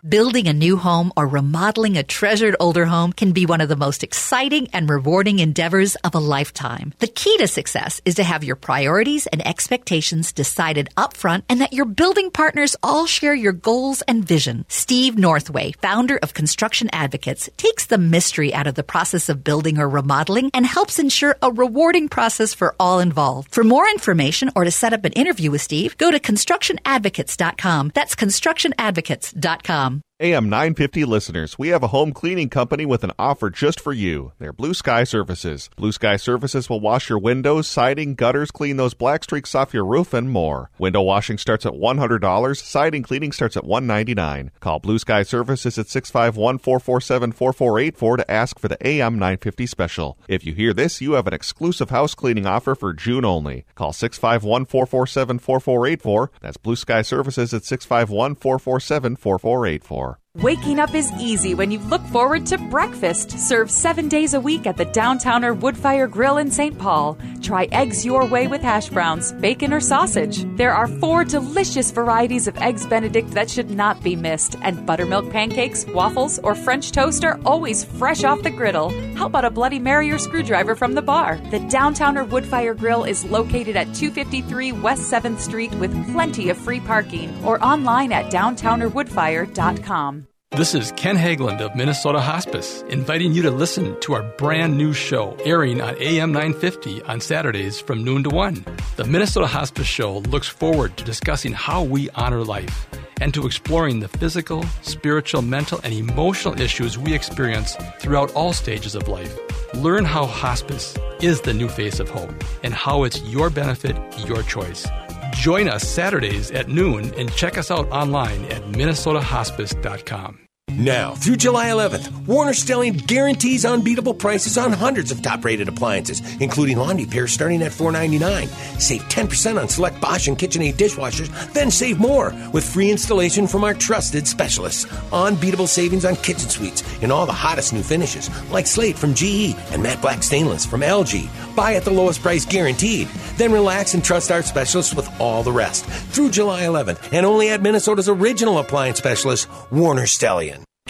Building 0.06 0.48
a 0.48 0.52
new 0.52 0.76
home 0.76 1.14
or 1.16 1.26
remodeling 1.26 1.96
a 1.96 2.02
treasured 2.02 2.56
older 2.60 2.84
home 2.84 3.14
can 3.14 3.32
be 3.32 3.46
one 3.46 3.62
of 3.62 3.70
the 3.70 3.74
most 3.74 4.04
exciting 4.04 4.68
and 4.74 4.88
rewarding 4.88 5.38
endeavors 5.38 5.94
of 5.94 6.14
a 6.14 6.18
lifetime. 6.18 6.92
The 6.98 7.06
key 7.06 7.38
to 7.38 7.48
success 7.48 8.02
is 8.04 8.16
to 8.16 8.22
have 8.22 8.44
your 8.44 8.56
priorities 8.56 9.26
and 9.26 9.40
expectations 9.46 10.34
decided 10.34 10.90
upfront 10.98 11.44
and 11.48 11.62
that 11.62 11.72
your 11.72 11.86
building 11.86 12.30
partners 12.30 12.76
all 12.82 13.06
share 13.06 13.34
your 13.34 13.54
goals 13.54 14.02
and 14.02 14.22
vision. 14.28 14.66
Steve 14.68 15.16
Northway, 15.16 15.72
founder 15.80 16.18
of 16.18 16.34
Construction 16.34 16.90
Advocates, 16.92 17.48
takes 17.56 17.86
the 17.86 17.96
mystery 17.96 18.52
out 18.52 18.66
of 18.66 18.74
the 18.74 18.82
process 18.82 19.30
of 19.30 19.42
building 19.42 19.78
or 19.78 19.88
remodeling 19.88 20.50
and 20.52 20.66
helps 20.66 20.98
ensure 20.98 21.38
a 21.40 21.50
rewarding 21.50 22.10
process 22.10 22.52
for 22.52 22.74
all 22.78 23.00
involved. 23.00 23.54
For 23.54 23.64
more 23.64 23.88
information 23.88 24.50
or 24.54 24.64
to 24.64 24.70
set 24.70 24.92
up 24.92 25.06
an 25.06 25.14
interview 25.14 25.50
with 25.50 25.62
Steve, 25.62 25.96
go 25.96 26.10
to 26.10 26.20
constructionadvocates.com. 26.20 27.92
That's 27.94 28.14
constructionadvocates.com. 28.14 29.94
AM 30.24 30.48
950 30.48 31.04
listeners, 31.04 31.58
we 31.58 31.68
have 31.68 31.82
a 31.82 31.88
home 31.88 32.10
cleaning 32.10 32.48
company 32.48 32.86
with 32.86 33.04
an 33.04 33.12
offer 33.18 33.50
just 33.50 33.78
for 33.78 33.92
you. 33.92 34.32
They're 34.38 34.54
Blue 34.54 34.72
Sky 34.72 35.04
Services. 35.04 35.68
Blue 35.76 35.92
Sky 35.92 36.16
Services 36.16 36.70
will 36.70 36.80
wash 36.80 37.10
your 37.10 37.18
windows, 37.18 37.68
siding, 37.68 38.14
gutters, 38.14 38.50
clean 38.50 38.78
those 38.78 38.94
black 38.94 39.24
streaks 39.24 39.54
off 39.54 39.74
your 39.74 39.84
roof, 39.84 40.14
and 40.14 40.30
more. 40.30 40.70
Window 40.78 41.02
washing 41.02 41.36
starts 41.36 41.66
at 41.66 41.74
$100. 41.74 42.56
Siding 42.56 43.02
cleaning 43.02 43.32
starts 43.32 43.54
at 43.54 43.66
199. 43.66 44.50
Call 44.60 44.78
Blue 44.78 44.98
Sky 44.98 45.24
Services 45.24 45.76
at 45.76 45.88
651 45.88 46.56
447 46.56 47.32
4484 47.32 48.16
to 48.16 48.30
ask 48.30 48.58
for 48.58 48.68
the 48.68 48.78
AM 48.80 49.16
950 49.16 49.66
special. 49.66 50.16
If 50.26 50.46
you 50.46 50.54
hear 50.54 50.72
this, 50.72 51.02
you 51.02 51.12
have 51.12 51.26
an 51.26 51.34
exclusive 51.34 51.90
house 51.90 52.14
cleaning 52.14 52.46
offer 52.46 52.74
for 52.74 52.94
June 52.94 53.26
only. 53.26 53.66
Call 53.74 53.92
651 53.92 54.64
447 54.64 55.38
4484. 55.38 56.30
That's 56.40 56.56
Blue 56.56 56.76
Sky 56.76 57.02
Services 57.02 57.52
at 57.52 57.66
651 57.66 58.36
447 58.36 59.16
4484. 59.16 60.13
Waking 60.42 60.80
up 60.80 60.96
is 60.96 61.12
easy 61.12 61.54
when 61.54 61.70
you 61.70 61.78
look 61.78 62.02
forward 62.08 62.44
to 62.46 62.58
breakfast, 62.58 63.38
served 63.38 63.70
seven 63.70 64.08
days 64.08 64.34
a 64.34 64.40
week 64.40 64.66
at 64.66 64.76
the 64.76 64.84
Downtowner 64.84 65.56
Woodfire 65.56 66.10
Grill 66.10 66.38
in 66.38 66.50
St. 66.50 66.76
Paul. 66.76 67.16
Try 67.40 67.68
eggs 67.70 68.04
your 68.04 68.26
way 68.26 68.48
with 68.48 68.60
hash 68.60 68.88
browns, 68.88 69.32
bacon, 69.32 69.72
or 69.72 69.78
sausage. 69.78 70.44
There 70.56 70.74
are 70.74 70.88
four 70.88 71.24
delicious 71.24 71.92
varieties 71.92 72.48
of 72.48 72.58
Eggs 72.58 72.84
Benedict 72.84 73.30
that 73.30 73.48
should 73.48 73.70
not 73.70 74.02
be 74.02 74.16
missed, 74.16 74.56
and 74.60 74.84
buttermilk 74.84 75.30
pancakes, 75.30 75.86
waffles, 75.86 76.40
or 76.40 76.56
French 76.56 76.90
toast 76.90 77.24
are 77.24 77.38
always 77.46 77.84
fresh 77.84 78.24
off 78.24 78.42
the 78.42 78.50
griddle. 78.50 78.90
How 79.14 79.26
about 79.26 79.44
a 79.44 79.50
Bloody 79.50 79.78
Mary 79.78 80.10
or 80.10 80.18
screwdriver 80.18 80.74
from 80.74 80.94
the 80.94 81.02
bar? 81.02 81.36
The 81.52 81.60
Downtowner 81.60 82.28
Woodfire 82.28 82.76
Grill 82.76 83.04
is 83.04 83.24
located 83.24 83.76
at 83.76 83.94
253 83.94 84.72
West 84.72 85.12
7th 85.12 85.38
Street 85.38 85.72
with 85.76 86.12
plenty 86.12 86.50
of 86.50 86.58
free 86.58 86.80
parking, 86.80 87.32
or 87.44 87.64
online 87.64 88.10
at 88.10 88.32
downtownerwoodfire.com. 88.32 90.23
This 90.56 90.72
is 90.72 90.92
Ken 90.92 91.16
Hageland 91.16 91.60
of 91.60 91.74
Minnesota 91.74 92.20
Hospice, 92.20 92.82
inviting 92.88 93.32
you 93.32 93.42
to 93.42 93.50
listen 93.50 93.98
to 94.02 94.14
our 94.14 94.22
brand 94.38 94.78
new 94.78 94.92
show 94.92 95.36
airing 95.44 95.80
on 95.80 95.96
AM 95.98 96.30
950 96.30 97.02
on 97.02 97.20
Saturdays 97.20 97.80
from 97.80 98.04
noon 98.04 98.22
to 98.22 98.30
1. 98.30 98.64
The 98.94 99.02
Minnesota 99.02 99.48
Hospice 99.48 99.88
Show 99.88 100.18
looks 100.18 100.46
forward 100.46 100.96
to 100.96 101.02
discussing 101.02 101.52
how 101.52 101.82
we 101.82 102.08
honor 102.10 102.44
life 102.44 102.86
and 103.20 103.34
to 103.34 103.46
exploring 103.46 103.98
the 103.98 104.06
physical, 104.06 104.64
spiritual, 104.82 105.42
mental, 105.42 105.80
and 105.82 105.92
emotional 105.92 106.60
issues 106.60 106.96
we 106.96 107.12
experience 107.14 107.76
throughout 107.98 108.32
all 108.36 108.52
stages 108.52 108.94
of 108.94 109.08
life. 109.08 109.36
Learn 109.74 110.04
how 110.04 110.24
hospice 110.24 110.96
is 111.20 111.40
the 111.40 111.52
new 111.52 111.68
face 111.68 111.98
of 111.98 112.08
hope 112.08 112.32
and 112.62 112.72
how 112.72 113.02
it's 113.02 113.20
your 113.24 113.50
benefit, 113.50 113.96
your 114.24 114.44
choice. 114.44 114.86
Join 115.32 115.66
us 115.68 115.82
Saturdays 115.82 116.52
at 116.52 116.68
noon 116.68 117.12
and 117.14 117.28
check 117.32 117.58
us 117.58 117.72
out 117.72 117.90
online 117.90 118.44
at 118.52 118.62
minnesotahospice.com. 118.66 120.43
Now, 120.76 121.14
through 121.14 121.36
July 121.36 121.68
11th, 121.68 122.26
Warner 122.26 122.52
Stellian 122.52 123.06
guarantees 123.06 123.64
unbeatable 123.64 124.12
prices 124.12 124.58
on 124.58 124.72
hundreds 124.72 125.12
of 125.12 125.22
top-rated 125.22 125.68
appliances, 125.68 126.20
including 126.40 126.78
laundry 126.78 127.06
pairs 127.06 127.32
starting 127.32 127.62
at 127.62 127.70
$4.99. 127.70 128.48
Save 128.80 129.02
10% 129.02 129.60
on 129.60 129.68
select 129.68 130.00
Bosch 130.00 130.26
and 130.26 130.36
KitchenAid 130.36 130.74
dishwashers, 130.74 131.30
then 131.52 131.70
save 131.70 132.00
more 132.00 132.34
with 132.52 132.68
free 132.68 132.90
installation 132.90 133.46
from 133.46 133.62
our 133.62 133.72
trusted 133.72 134.26
specialists. 134.26 134.86
Unbeatable 135.12 135.68
savings 135.68 136.04
on 136.04 136.16
kitchen 136.16 136.50
suites 136.50 136.82
in 137.02 137.12
all 137.12 137.24
the 137.24 137.32
hottest 137.32 137.72
new 137.72 137.82
finishes, 137.82 138.28
like 138.50 138.66
Slate 138.66 138.98
from 138.98 139.14
GE 139.14 139.54
and 139.70 139.80
Matte 139.80 140.02
Black 140.02 140.24
Stainless 140.24 140.66
from 140.66 140.80
LG. 140.80 141.28
Buy 141.54 141.74
at 141.74 141.84
the 141.84 141.92
lowest 141.92 142.20
price 142.20 142.44
guaranteed. 142.44 143.06
Then 143.36 143.52
relax 143.52 143.94
and 143.94 144.04
trust 144.04 144.32
our 144.32 144.42
specialists 144.42 144.92
with 144.92 145.08
all 145.20 145.44
the 145.44 145.52
rest. 145.52 145.86
Through 145.86 146.30
July 146.30 146.62
11th, 146.62 147.12
and 147.12 147.24
only 147.24 147.50
at 147.50 147.62
Minnesota's 147.62 148.08
original 148.08 148.58
appliance 148.58 148.98
specialist, 148.98 149.48
Warner 149.70 150.02
Stellian. 150.02 150.63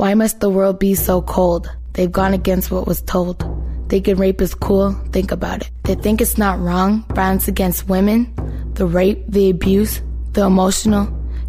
Why 0.00 0.14
must 0.14 0.40
the 0.40 0.48
world 0.48 0.78
be 0.78 0.94
so 0.94 1.20
cold? 1.20 1.70
They've 1.92 2.10
gone 2.10 2.32
against 2.32 2.70
what 2.70 2.86
was 2.86 3.02
told. 3.02 3.44
Thinking 3.90 4.16
rape 4.16 4.40
is 4.40 4.54
cool, 4.54 4.92
think 5.12 5.30
about 5.30 5.60
it. 5.60 5.70
They 5.84 5.94
think 5.94 6.22
it's 6.22 6.38
not 6.38 6.58
wrong, 6.58 7.04
violence 7.10 7.48
against 7.48 7.86
women, 7.86 8.32
the 8.72 8.86
rape, 8.86 9.22
the 9.28 9.50
abuse, 9.50 10.00
the 10.32 10.46
emotional, 10.46 11.06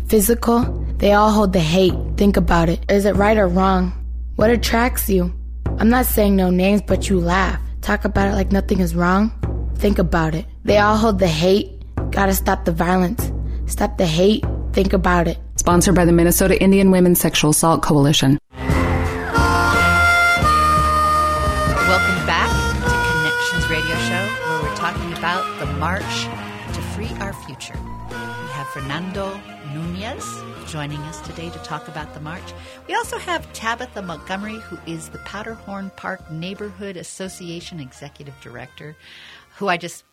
physical, 0.07 0.63
they 0.97 1.13
all 1.13 1.31
hold 1.31 1.53
the 1.53 1.61
hate. 1.61 1.93
Think 2.17 2.35
about 2.35 2.67
it. 2.67 2.83
Is 2.91 3.05
it 3.05 3.15
right 3.15 3.37
or 3.37 3.47
wrong? 3.47 3.93
What 4.35 4.49
attracts 4.49 5.09
you? 5.09 5.33
I'm 5.77 5.87
not 5.87 6.05
saying 6.05 6.35
no 6.35 6.49
names, 6.49 6.81
but 6.81 7.09
you 7.09 7.21
laugh. 7.21 7.61
Talk 7.79 8.03
about 8.03 8.27
it 8.27 8.35
like 8.35 8.51
nothing 8.51 8.81
is 8.81 8.93
wrong. 8.93 9.31
Think 9.75 9.97
about 9.97 10.35
it. 10.35 10.45
They 10.65 10.77
all 10.77 10.97
hold 10.97 11.19
the 11.19 11.27
hate. 11.29 11.69
Gotta 12.11 12.33
stop 12.33 12.65
the 12.65 12.73
violence. 12.73 13.31
Stop 13.67 13.97
the 13.97 14.05
hate. 14.05 14.43
Think 14.73 14.91
about 14.91 15.29
it. 15.29 15.37
Sponsored 15.61 15.93
by 15.93 16.05
the 16.05 16.11
Minnesota 16.11 16.59
Indian 16.59 16.89
Women's 16.89 17.19
Sexual 17.19 17.51
Assault 17.51 17.83
Coalition. 17.83 18.39
Welcome 18.57 18.65
back 22.25 22.49
to 22.81 22.89
Connections 23.11 23.69
Radio 23.69 23.95
Show, 24.07 24.25
where 24.49 24.63
we're 24.63 24.75
talking 24.75 25.13
about 25.13 25.45
the 25.59 25.67
March 25.73 26.23
to 26.73 26.81
Free 26.95 27.11
Our 27.19 27.33
Future. 27.45 27.79
We 28.09 28.49
have 28.53 28.65
Fernando 28.69 29.39
Nunez 29.71 30.25
joining 30.65 30.97
us 31.01 31.21
today 31.21 31.51
to 31.51 31.59
talk 31.59 31.87
about 31.87 32.11
the 32.15 32.21
march. 32.21 32.53
We 32.87 32.95
also 32.95 33.19
have 33.19 33.53
Tabitha 33.53 34.01
Montgomery, 34.01 34.55
who 34.61 34.79
is 34.91 35.09
the 35.09 35.19
Powderhorn 35.19 35.91
Park 35.95 36.31
Neighborhood 36.31 36.97
Association 36.97 37.79
Executive 37.79 38.33
Director, 38.41 38.95
who 39.57 39.67
I 39.67 39.77
just 39.77 40.05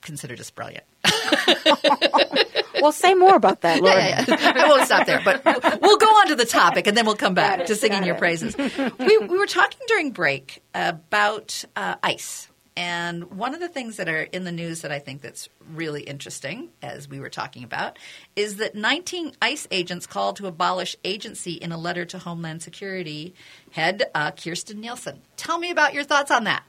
consider 0.00 0.36
just 0.36 0.54
brilliant. 0.54 0.84
well, 2.80 2.92
say 2.92 3.14
more 3.14 3.36
about 3.36 3.62
that, 3.62 3.80
Laura. 3.80 3.96
Yeah, 3.96 4.24
yeah. 4.28 4.52
I 4.56 4.68
won't 4.68 4.84
stop 4.84 5.06
there, 5.06 5.20
but 5.24 5.44
we'll 5.80 5.98
go 5.98 6.06
on 6.06 6.28
to 6.28 6.34
the 6.34 6.44
topic 6.44 6.86
and 6.86 6.96
then 6.96 7.06
we'll 7.06 7.16
come 7.16 7.34
back 7.34 7.66
to 7.66 7.74
singing 7.74 8.04
your 8.04 8.14
praises. 8.16 8.56
We, 8.56 9.18
we 9.18 9.38
were 9.38 9.46
talking 9.46 9.80
during 9.88 10.12
break 10.12 10.62
about 10.74 11.64
uh, 11.76 11.96
ICE. 12.02 12.48
And 12.78 13.24
one 13.32 13.54
of 13.54 13.60
the 13.60 13.68
things 13.68 13.96
that 13.96 14.08
are 14.08 14.22
in 14.22 14.44
the 14.44 14.52
news 14.52 14.82
that 14.82 14.92
I 14.92 15.00
think 15.00 15.20
that's 15.20 15.48
really 15.74 16.02
interesting, 16.02 16.68
as 16.80 17.08
we 17.08 17.18
were 17.18 17.28
talking 17.28 17.64
about, 17.64 17.98
is 18.36 18.58
that 18.58 18.76
19 18.76 19.32
ICE 19.42 19.66
agents 19.72 20.06
called 20.06 20.36
to 20.36 20.46
abolish 20.46 20.94
agency 21.04 21.54
in 21.54 21.72
a 21.72 21.76
letter 21.76 22.04
to 22.04 22.18
Homeland 22.18 22.62
Security 22.62 23.34
head 23.72 24.04
uh, 24.14 24.30
Kirstjen 24.30 24.76
Nielsen. 24.76 25.22
Tell 25.36 25.58
me 25.58 25.72
about 25.72 25.92
your 25.92 26.04
thoughts 26.04 26.30
on 26.30 26.44
that. 26.44 26.62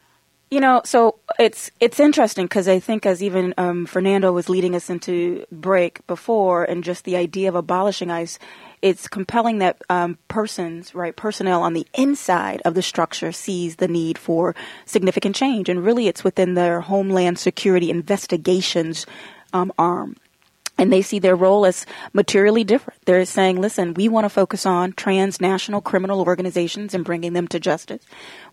You 0.52 0.60
know, 0.60 0.82
so 0.84 1.20
it's 1.38 1.70
it's 1.80 2.00
interesting 2.00 2.46
because 2.46 2.68
I 2.68 2.80
think 2.80 3.06
as 3.06 3.22
even 3.22 3.54
um, 3.60 3.86
Fernando 3.86 4.32
was 4.32 4.50
leading 4.50 4.76
us 4.76 4.90
into 4.90 5.46
break 5.52 6.06
before, 6.08 6.64
and 6.64 6.84
just 6.84 7.04
the 7.04 7.18
idea 7.18 7.50
of 7.50 7.56
abolishing 7.56 8.10
ICE, 8.10 8.40
it's 8.82 9.08
compelling 9.08 9.60
that 9.60 9.80
um, 9.92 10.18
persons, 10.28 10.96
right, 10.96 11.16
personnel 11.16 11.62
on 11.62 11.74
the 11.74 11.86
inside 11.94 12.64
of 12.66 12.74
the 12.74 12.82
structure 12.82 13.32
sees 13.32 13.76
the 13.76 13.88
need 13.88 14.18
for 14.18 14.56
significant 14.86 15.36
change, 15.36 15.70
and 15.70 15.86
really 15.86 16.08
it's 16.08 16.24
within 16.24 16.56
their 16.56 16.82
Homeland 16.82 17.38
Security 17.38 17.92
investigations 17.92 19.06
um, 19.54 19.72
arm 19.78 20.16
and 20.80 20.92
they 20.92 21.02
see 21.02 21.20
their 21.20 21.36
role 21.36 21.66
as 21.66 21.86
materially 22.14 22.64
different. 22.64 23.00
They're 23.06 23.26
saying, 23.26 23.60
listen, 23.60 23.94
we 23.94 24.08
want 24.08 24.26
to 24.26 24.30
focus 24.30 24.66
on 24.66 24.94
transnational 24.94 25.82
criminal 25.82 26.22
organizations 26.22 26.94
and 26.94 27.04
bringing 27.04 27.34
them 27.34 27.48
to 27.50 27.60
justice. 27.60 28.04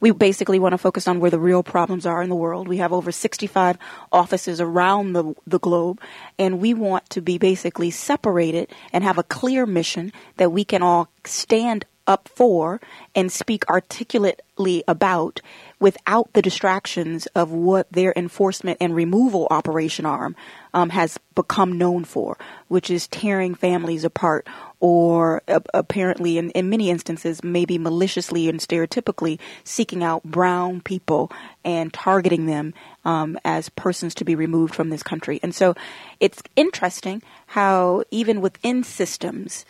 We 0.01 0.11
basically 0.11 0.59
want 0.59 0.73
to 0.73 0.79
focus 0.79 1.07
on 1.07 1.21
where 1.21 1.31
the 1.31 1.39
real 1.39 1.63
problems 1.63 2.05
are 2.05 2.23
in 2.23 2.29
the 2.29 2.35
world. 2.35 2.67
We 2.67 2.79
have 2.79 2.93
over 2.93 3.13
65 3.13 3.79
offices 4.13 4.61
around 4.61 5.13
the, 5.13 5.35
the 5.47 5.61
globe, 5.61 6.01
and 6.39 6.61
we 6.61 6.75
want 6.75 7.09
to 7.11 7.21
be 7.21 7.39
basically 7.39 7.91
separated 7.91 8.71
and 8.93 9.05
have 9.05 9.19
a 9.19 9.23
clear 9.23 9.65
mission 9.65 10.13
that 10.37 10.51
we 10.51 10.65
can 10.65 10.83
all 10.83 11.09
stand 11.25 11.85
up 12.07 12.29
for 12.29 12.81
and 13.15 13.31
speak 13.31 13.69
articulately 13.69 14.85
about 14.87 15.41
without 15.79 16.33
the 16.33 16.43
distractions 16.43 17.27
of 17.35 17.51
what 17.51 17.91
their 17.93 18.13
enforcement 18.17 18.79
and 18.81 18.95
removal 18.95 19.47
operation 19.51 20.07
arm 20.07 20.35
um, 20.73 20.91
has 20.91 21.19
become 21.35 21.77
known 21.77 22.05
for, 22.05 22.39
which 22.69 22.91
is 22.91 23.07
tearing 23.09 23.55
families 23.55 24.05
apart 24.05 24.47
or 24.81 25.43
uh, 25.49 25.61
apparently 25.75 26.39
in, 26.39 26.51
in 26.51 26.71
many 26.71 26.91
instances 26.91 27.45
maybe 27.45 27.79
maliciously 27.79 28.49
and 28.49 28.61
stereotypically 28.61 29.39
seeking 29.65 30.03
out 30.03 30.23
brown 30.25 30.81
people 30.81 31.31
and 31.65 31.93
targeting 31.93 32.47
them 32.47 32.73
um, 33.05 33.39
as 33.45 33.69
persons 33.71 34.15
to 34.15 34.25
be 34.25 34.35
removed 34.35 34.75
from 34.75 34.89
this 34.91 35.03
country. 35.03 35.39
And 35.43 35.55
so 35.55 35.75
it's 36.21 36.43
interesting 36.57 37.23
how 37.47 38.03
even 38.11 38.41
within 38.41 38.83
systems 38.83 39.67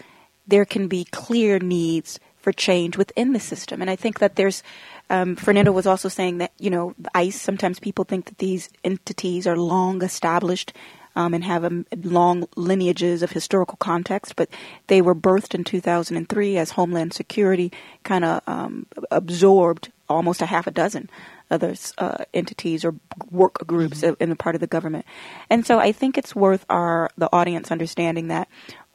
there 0.46 0.64
can 0.64 0.86
be 0.86 1.04
clear 1.04 1.58
needs 1.58 2.20
for 2.46 2.52
change 2.52 2.96
within 2.96 3.32
the 3.32 3.40
system. 3.40 3.80
And 3.80 3.90
I 3.90 3.96
think 3.96 4.20
that 4.20 4.36
there's, 4.36 4.62
um, 5.10 5.36
Fernando 5.36 5.72
was 5.72 5.86
also 5.86 6.08
saying 6.08 6.38
that, 6.38 6.52
you 6.58 6.70
know, 6.70 6.94
ICE, 7.14 7.40
sometimes 7.40 7.78
people 7.78 8.04
think 8.04 8.26
that 8.26 8.38
these 8.38 8.68
entities 8.82 9.46
are 9.46 9.56
long 9.56 10.02
established 10.02 10.72
um, 11.14 11.32
and 11.32 11.44
have 11.44 11.64
a, 11.64 11.84
long 12.02 12.46
lineages 12.56 13.22
of 13.22 13.30
historical 13.30 13.76
context, 13.78 14.36
but 14.36 14.48
they 14.88 15.00
were 15.00 15.14
birthed 15.14 15.54
in 15.54 15.64
2003 15.64 16.58
as 16.58 16.72
Homeland 16.72 17.14
Security 17.14 17.72
kind 18.02 18.24
of 18.24 18.42
um, 18.46 18.86
absorbed 19.10 19.90
almost 20.08 20.42
a 20.42 20.46
half 20.46 20.66
a 20.66 20.70
dozen 20.70 21.08
other 21.50 21.74
uh, 21.98 22.24
entities 22.34 22.84
or 22.84 22.94
work 23.30 23.66
groups 23.66 24.00
mm-hmm. 24.00 24.22
in 24.22 24.30
the 24.30 24.36
part 24.36 24.54
of 24.54 24.60
the 24.60 24.66
government. 24.66 25.06
And 25.48 25.64
so 25.64 25.78
I 25.78 25.92
think 25.92 26.18
it's 26.18 26.34
worth 26.34 26.64
our 26.68 27.10
the 27.16 27.32
audience 27.32 27.70
understanding 27.70 28.28
that 28.28 28.48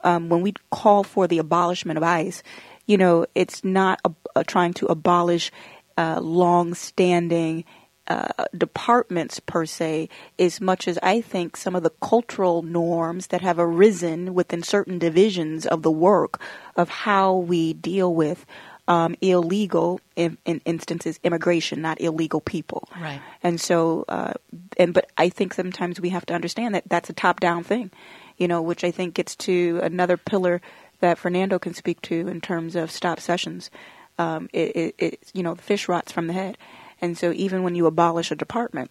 um, 0.04 0.28
when 0.28 0.42
we 0.42 0.54
call 0.70 1.02
for 1.04 1.26
the 1.26 1.38
abolishment 1.38 1.96
of 1.96 2.02
ICE, 2.02 2.42
you 2.86 2.98
know, 2.98 3.26
it's 3.34 3.64
not 3.64 4.00
a, 4.04 4.12
a 4.36 4.44
trying 4.44 4.74
to 4.74 4.86
abolish 4.86 5.50
uh, 5.96 6.20
long-standing 6.20 7.64
uh, 8.08 8.28
departments 8.56 9.40
per 9.40 9.64
se, 9.64 10.08
as 10.38 10.60
much 10.60 10.88
as 10.88 10.98
I 11.02 11.20
think 11.20 11.56
some 11.56 11.76
of 11.76 11.82
the 11.82 11.92
cultural 12.02 12.62
norms 12.62 13.28
that 13.28 13.42
have 13.42 13.58
arisen 13.58 14.34
within 14.34 14.62
certain 14.62 14.98
divisions 14.98 15.66
of 15.66 15.82
the 15.82 15.90
work 15.90 16.40
of 16.76 16.88
how 16.88 17.36
we 17.36 17.72
deal 17.74 18.12
with 18.12 18.44
um, 18.88 19.14
illegal, 19.20 20.00
in, 20.16 20.36
in, 20.44 20.60
instances, 20.64 21.20
immigration, 21.22 21.80
not 21.80 22.00
illegal 22.00 22.40
people. 22.40 22.88
Right. 23.00 23.20
And 23.42 23.60
so, 23.60 24.04
uh, 24.08 24.32
and 24.76 24.92
but 24.92 25.08
I 25.16 25.28
think 25.28 25.54
sometimes 25.54 26.00
we 26.00 26.08
have 26.08 26.26
to 26.26 26.34
understand 26.34 26.74
that 26.74 26.84
that's 26.88 27.08
a 27.08 27.14
top-down 27.14 27.62
thing, 27.62 27.92
you 28.36 28.48
know, 28.48 28.60
which 28.60 28.82
I 28.82 28.90
think 28.90 29.14
gets 29.14 29.36
to 29.36 29.78
another 29.82 30.16
pillar 30.16 30.60
that 30.98 31.18
Fernando 31.18 31.58
can 31.58 31.74
speak 31.74 32.00
to 32.02 32.28
in 32.28 32.40
terms 32.40 32.74
of 32.74 32.90
stop 32.90 33.20
sessions. 33.20 33.70
Um, 34.18 34.48
it, 34.52 34.76
it, 34.76 34.94
it, 34.98 35.30
you 35.32 35.42
know, 35.42 35.54
the 35.54 35.62
fish 35.62 35.88
rots 35.88 36.12
from 36.12 36.26
the 36.26 36.32
head. 36.32 36.58
And 37.00 37.16
so 37.18 37.32
even 37.32 37.62
when 37.62 37.74
you 37.74 37.86
abolish 37.86 38.30
a 38.30 38.36
department, 38.36 38.90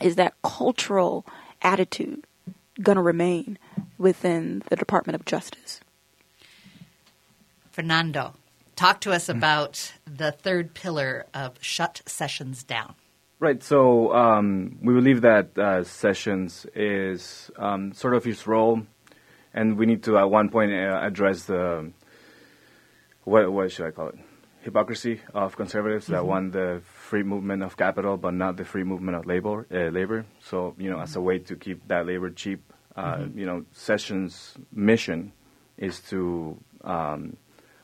is 0.00 0.16
that 0.16 0.34
cultural 0.42 1.26
attitude 1.62 2.24
going 2.80 2.96
to 2.96 3.02
remain 3.02 3.58
within 3.98 4.62
the 4.68 4.76
Department 4.76 5.14
of 5.14 5.24
Justice? 5.24 5.80
Fernando, 7.70 8.34
talk 8.76 9.00
to 9.00 9.12
us 9.12 9.28
about 9.28 9.92
the 10.06 10.32
third 10.32 10.74
pillar 10.74 11.26
of 11.32 11.54
shut 11.60 12.02
sessions 12.06 12.62
down. 12.62 12.94
Right. 13.38 13.62
So 13.62 14.14
um, 14.14 14.78
we 14.82 14.94
believe 14.94 15.22
that 15.22 15.58
uh, 15.58 15.82
sessions 15.82 16.64
is 16.76 17.50
um, 17.56 17.92
sort 17.92 18.14
of 18.14 18.24
his 18.24 18.46
role, 18.46 18.82
and 19.52 19.76
we 19.76 19.86
need 19.86 20.04
to 20.04 20.16
at 20.16 20.30
one 20.30 20.48
point 20.48 20.72
uh, 20.72 21.00
address 21.02 21.44
the 21.44 21.90
what 23.24 23.50
what 23.52 23.72
should 23.72 23.86
I 23.86 23.90
call 23.90 24.08
it? 24.08 24.18
Hypocrisy 24.62 25.20
of 25.34 25.56
conservatives 25.56 26.04
mm-hmm. 26.04 26.14
that 26.14 26.26
want 26.26 26.52
the 26.52 26.80
free 26.84 27.22
movement 27.22 27.62
of 27.62 27.76
capital, 27.76 28.16
but 28.16 28.32
not 28.32 28.56
the 28.56 28.64
free 28.64 28.84
movement 28.84 29.16
of 29.16 29.26
labor. 29.26 29.66
Uh, 29.70 29.90
labor. 29.90 30.24
So 30.40 30.74
you 30.78 30.88
know, 30.88 31.00
as 31.00 31.16
a 31.16 31.20
way 31.20 31.38
to 31.40 31.56
keep 31.56 31.86
that 31.88 32.06
labor 32.06 32.30
cheap, 32.30 32.72
uh, 32.96 33.16
mm-hmm. 33.16 33.38
you 33.38 33.46
know, 33.46 33.64
Sessions' 33.72 34.54
mission 34.72 35.32
is 35.76 36.00
to 36.10 36.56
um, 36.84 37.36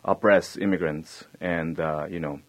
oppress 0.04 0.56
immigrants, 0.56 1.24
and 1.40 1.80
uh, 1.80 2.06
you 2.08 2.20
know, 2.20 2.40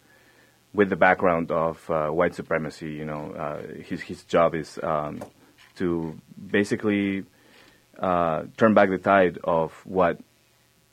with 0.72 0.90
the 0.90 0.96
background 0.96 1.50
of 1.50 1.90
uh, 1.90 2.08
white 2.08 2.34
supremacy, 2.34 2.92
you 2.92 3.04
know, 3.04 3.32
uh, 3.32 3.82
his 3.82 4.00
his 4.00 4.22
job 4.24 4.54
is 4.54 4.78
um, 4.82 5.20
to 5.76 6.16
basically 6.50 7.24
uh, 7.98 8.44
turn 8.56 8.74
back 8.74 8.90
the 8.90 8.98
tide 8.98 9.38
of 9.44 9.72
what 9.84 10.18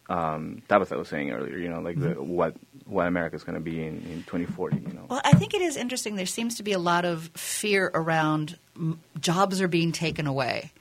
um, 0.10 0.62
Tabitha 0.70 0.98
was 0.98 1.10
saying 1.10 1.32
earlier, 1.32 1.58
you 1.58 1.70
know, 1.70 1.82
like 1.82 1.98
mm-hmm. 1.98 2.13
the, 2.13 2.24
what 2.24 2.56
what 2.86 3.08
America 3.08 3.36
is 3.36 3.43
going 3.43 3.56
to 3.56 3.62
be 3.62 3.84
in, 3.84 3.98
in 4.10 4.24
2040. 4.24 4.78
You 4.78 4.93
know. 4.93 5.06
Well, 5.10 5.22
I 5.24 5.34
think 5.34 5.54
it 5.54 5.62
is 5.62 5.76
interesting. 5.76 6.15
There 6.15 6.26
seems 6.26 6.56
to 6.56 6.63
be 6.63 6.72
a 6.72 6.80
lot 6.80 7.04
of 7.04 7.30
fear 7.36 7.91
around 7.93 8.58
m- 8.76 9.00
jobs 9.20 9.62
are 9.62 9.67
being 9.67 9.91
taken 9.91 10.26
away. 10.26 10.72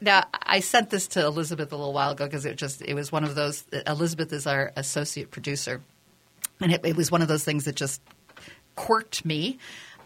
Now, 0.00 0.24
I 0.32 0.60
sent 0.60 0.90
this 0.90 1.08
to 1.08 1.24
Elizabeth 1.24 1.70
a 1.70 1.76
little 1.76 1.92
while 1.92 2.12
ago 2.12 2.24
because 2.24 2.46
it 2.46 2.56
just 2.56 2.82
it 2.82 2.94
was 2.94 3.12
one 3.12 3.22
of 3.22 3.34
those. 3.34 3.64
Elizabeth 3.86 4.32
is 4.32 4.46
our 4.46 4.72
associate 4.76 5.30
producer, 5.30 5.80
and 6.60 6.72
it, 6.72 6.84
it 6.84 6.96
was 6.96 7.12
one 7.12 7.22
of 7.22 7.28
those 7.28 7.44
things 7.44 7.66
that 7.66 7.76
just 7.76 8.00
quirked 8.74 9.24
me. 9.24 9.58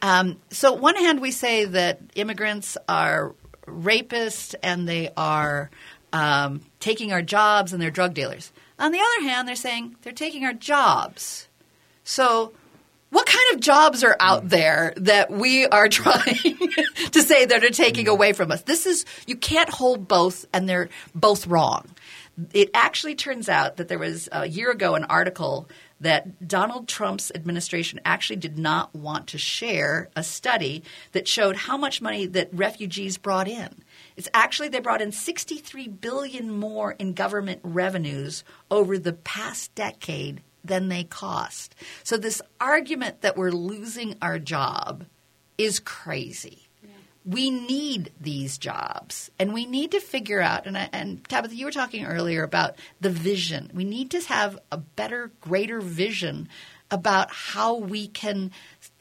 Um, 0.03 0.37
so, 0.51 0.75
one 0.75 0.97
hand, 0.97 1.21
we 1.21 1.31
say 1.31 1.65
that 1.65 2.01
immigrants 2.15 2.77
are 2.89 3.35
rapists 3.67 4.55
and 4.63 4.89
they 4.89 5.11
are 5.17 5.71
um, 6.13 6.61
taking 6.81 7.13
our 7.13 7.23
jobs 7.23 7.73
and 7.73 7.83
they're 7.83 7.91
drug 7.91 8.15
dealers. 8.15 8.53
On 8.79 8.93
the 8.93 9.01
other 9.01 9.29
hand, 9.29 9.49
they're 9.49 9.57
saying 9.57 9.97
they're 10.03 10.13
taking 10.13 10.45
our 10.45 10.53
jobs. 10.53 11.49
So, 12.05 12.53
what 13.11 13.27
kind 13.27 13.55
of 13.55 13.61
jobs 13.61 14.05
are 14.05 14.17
out 14.21 14.49
there 14.49 14.93
that 14.97 15.31
we 15.31 15.67
are 15.67 15.89
trying 15.89 16.59
to 17.13 17.23
say 17.23 17.47
that 17.47 17.65
are 17.65 17.71
taking 17.71 18.09
away 18.09 18.33
from 18.33 18.53
us? 18.53 18.63
This 18.63 18.87
is, 18.87 19.05
you 19.27 19.37
can't 19.37 19.69
hold 19.69 20.07
both, 20.07 20.47
and 20.53 20.69
they're 20.69 20.91
both 21.15 21.47
wrong. 21.47 21.87
It 22.53 22.71
actually 22.73 23.17
turns 23.17 23.49
out 23.49 23.79
that 23.79 23.89
there 23.89 23.99
was 23.99 24.29
a 24.31 24.47
year 24.47 24.71
ago 24.71 24.95
an 24.95 25.05
article 25.05 25.69
that 26.01 26.47
Donald 26.47 26.87
Trump's 26.87 27.33
administration 27.35 28.01
actually 28.05 28.37
did 28.37 28.59
not 28.59 28.95
want 28.95 29.29
to 29.29 29.39
share 29.39 30.09
a 30.15 30.23
study 30.23 30.85
that 31.13 31.27
showed 31.27 31.57
how 31.57 31.77
much 31.77 32.01
money 32.01 32.27
that 32.27 32.49
refugees 32.53 33.19
brought 33.19 33.49
in. 33.49 33.83
It's 34.19 34.29
actually 34.35 34.69
they 34.69 34.81
brought 34.81 35.01
in 35.01 35.13
63 35.13 35.87
billion 35.87 36.51
more 36.51 36.91
in 36.91 37.13
government 37.13 37.61
revenues 37.63 38.43
over 38.69 38.99
the 38.99 39.13
past 39.13 39.73
decade 39.77 40.43
than 40.65 40.89
they 40.89 41.05
cost. 41.05 41.77
So 42.03 42.17
this 42.17 42.43
argument 42.61 43.21
that 43.21 43.37
we're 43.37 43.53
losing 43.53 44.17
our 44.21 44.41
job 44.41 45.05
is 45.57 45.79
crazy. 45.79 46.69
We 47.25 47.51
need 47.51 48.11
these 48.21 48.59
jobs, 48.59 49.31
and 49.39 49.53
we 49.53 49.67
need 49.67 49.93
to 49.93 50.01
figure 50.01 50.41
out. 50.41 50.67
And, 50.67 50.77
I, 50.77 50.89
and 50.93 51.23
Tabitha, 51.29 51.55
you 51.55 51.67
were 51.67 51.71
talking 51.71 52.05
earlier 52.05 52.43
about 52.43 52.75
the 53.01 53.11
vision. 53.11 53.71
We 53.73 53.85
need 53.85 54.11
to 54.13 54.21
have 54.23 54.59
a 54.73 54.79
better, 54.79 55.31
greater 55.41 55.81
vision 55.81 56.49
about 56.91 57.31
how 57.31 57.77
we 57.77 58.09
can 58.09 58.51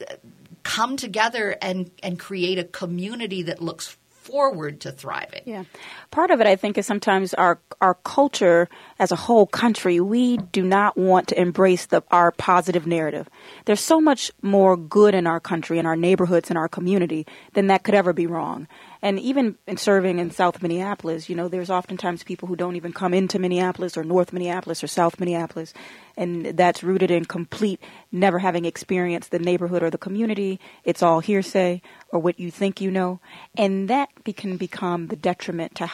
uh, 0.00 0.14
come 0.62 0.96
together 0.96 1.56
and, 1.62 1.90
and 2.02 2.20
create 2.20 2.58
a 2.58 2.64
community 2.64 3.42
that 3.42 3.62
looks 3.62 3.96
forward 4.28 4.80
to 4.82 4.92
thriving. 4.92 5.42
Yeah. 5.46 5.64
Part 6.10 6.30
of 6.30 6.40
it, 6.40 6.46
I 6.46 6.56
think, 6.56 6.78
is 6.78 6.86
sometimes 6.86 7.34
our, 7.34 7.58
our 7.80 7.94
culture 7.94 8.68
as 8.98 9.12
a 9.12 9.16
whole 9.16 9.46
country, 9.46 10.00
we 10.00 10.38
do 10.38 10.64
not 10.64 10.96
want 10.96 11.28
to 11.28 11.40
embrace 11.40 11.86
the, 11.86 12.02
our 12.10 12.32
positive 12.32 12.86
narrative. 12.86 13.28
There's 13.66 13.80
so 13.80 14.00
much 14.00 14.32
more 14.40 14.76
good 14.76 15.14
in 15.14 15.26
our 15.26 15.38
country, 15.38 15.78
in 15.78 15.86
our 15.86 15.96
neighborhoods, 15.96 16.50
in 16.50 16.56
our 16.56 16.68
community 16.68 17.26
than 17.52 17.66
that 17.66 17.84
could 17.84 17.94
ever 17.94 18.12
be 18.12 18.26
wrong. 18.26 18.68
And 19.00 19.20
even 19.20 19.56
in 19.66 19.76
serving 19.76 20.18
in 20.18 20.32
South 20.32 20.60
Minneapolis, 20.60 21.28
you 21.28 21.36
know, 21.36 21.46
there's 21.46 21.70
oftentimes 21.70 22.24
people 22.24 22.48
who 22.48 22.56
don't 22.56 22.74
even 22.74 22.92
come 22.92 23.14
into 23.14 23.38
Minneapolis 23.38 23.96
or 23.96 24.02
North 24.02 24.32
Minneapolis 24.32 24.82
or 24.82 24.88
South 24.88 25.20
Minneapolis. 25.20 25.72
And 26.16 26.46
that's 26.46 26.82
rooted 26.82 27.12
in 27.12 27.24
complete 27.24 27.80
never 28.10 28.40
having 28.40 28.64
experienced 28.64 29.30
the 29.30 29.38
neighborhood 29.38 29.84
or 29.84 29.90
the 29.90 29.98
community. 29.98 30.58
It's 30.82 31.02
all 31.02 31.20
hearsay 31.20 31.80
or 32.08 32.18
what 32.18 32.40
you 32.40 32.50
think 32.50 32.80
you 32.80 32.90
know. 32.90 33.20
And 33.56 33.88
that 33.88 34.08
can 34.36 34.56
become 34.56 35.06
the 35.06 35.16
detriment 35.16 35.76
to 35.76 35.86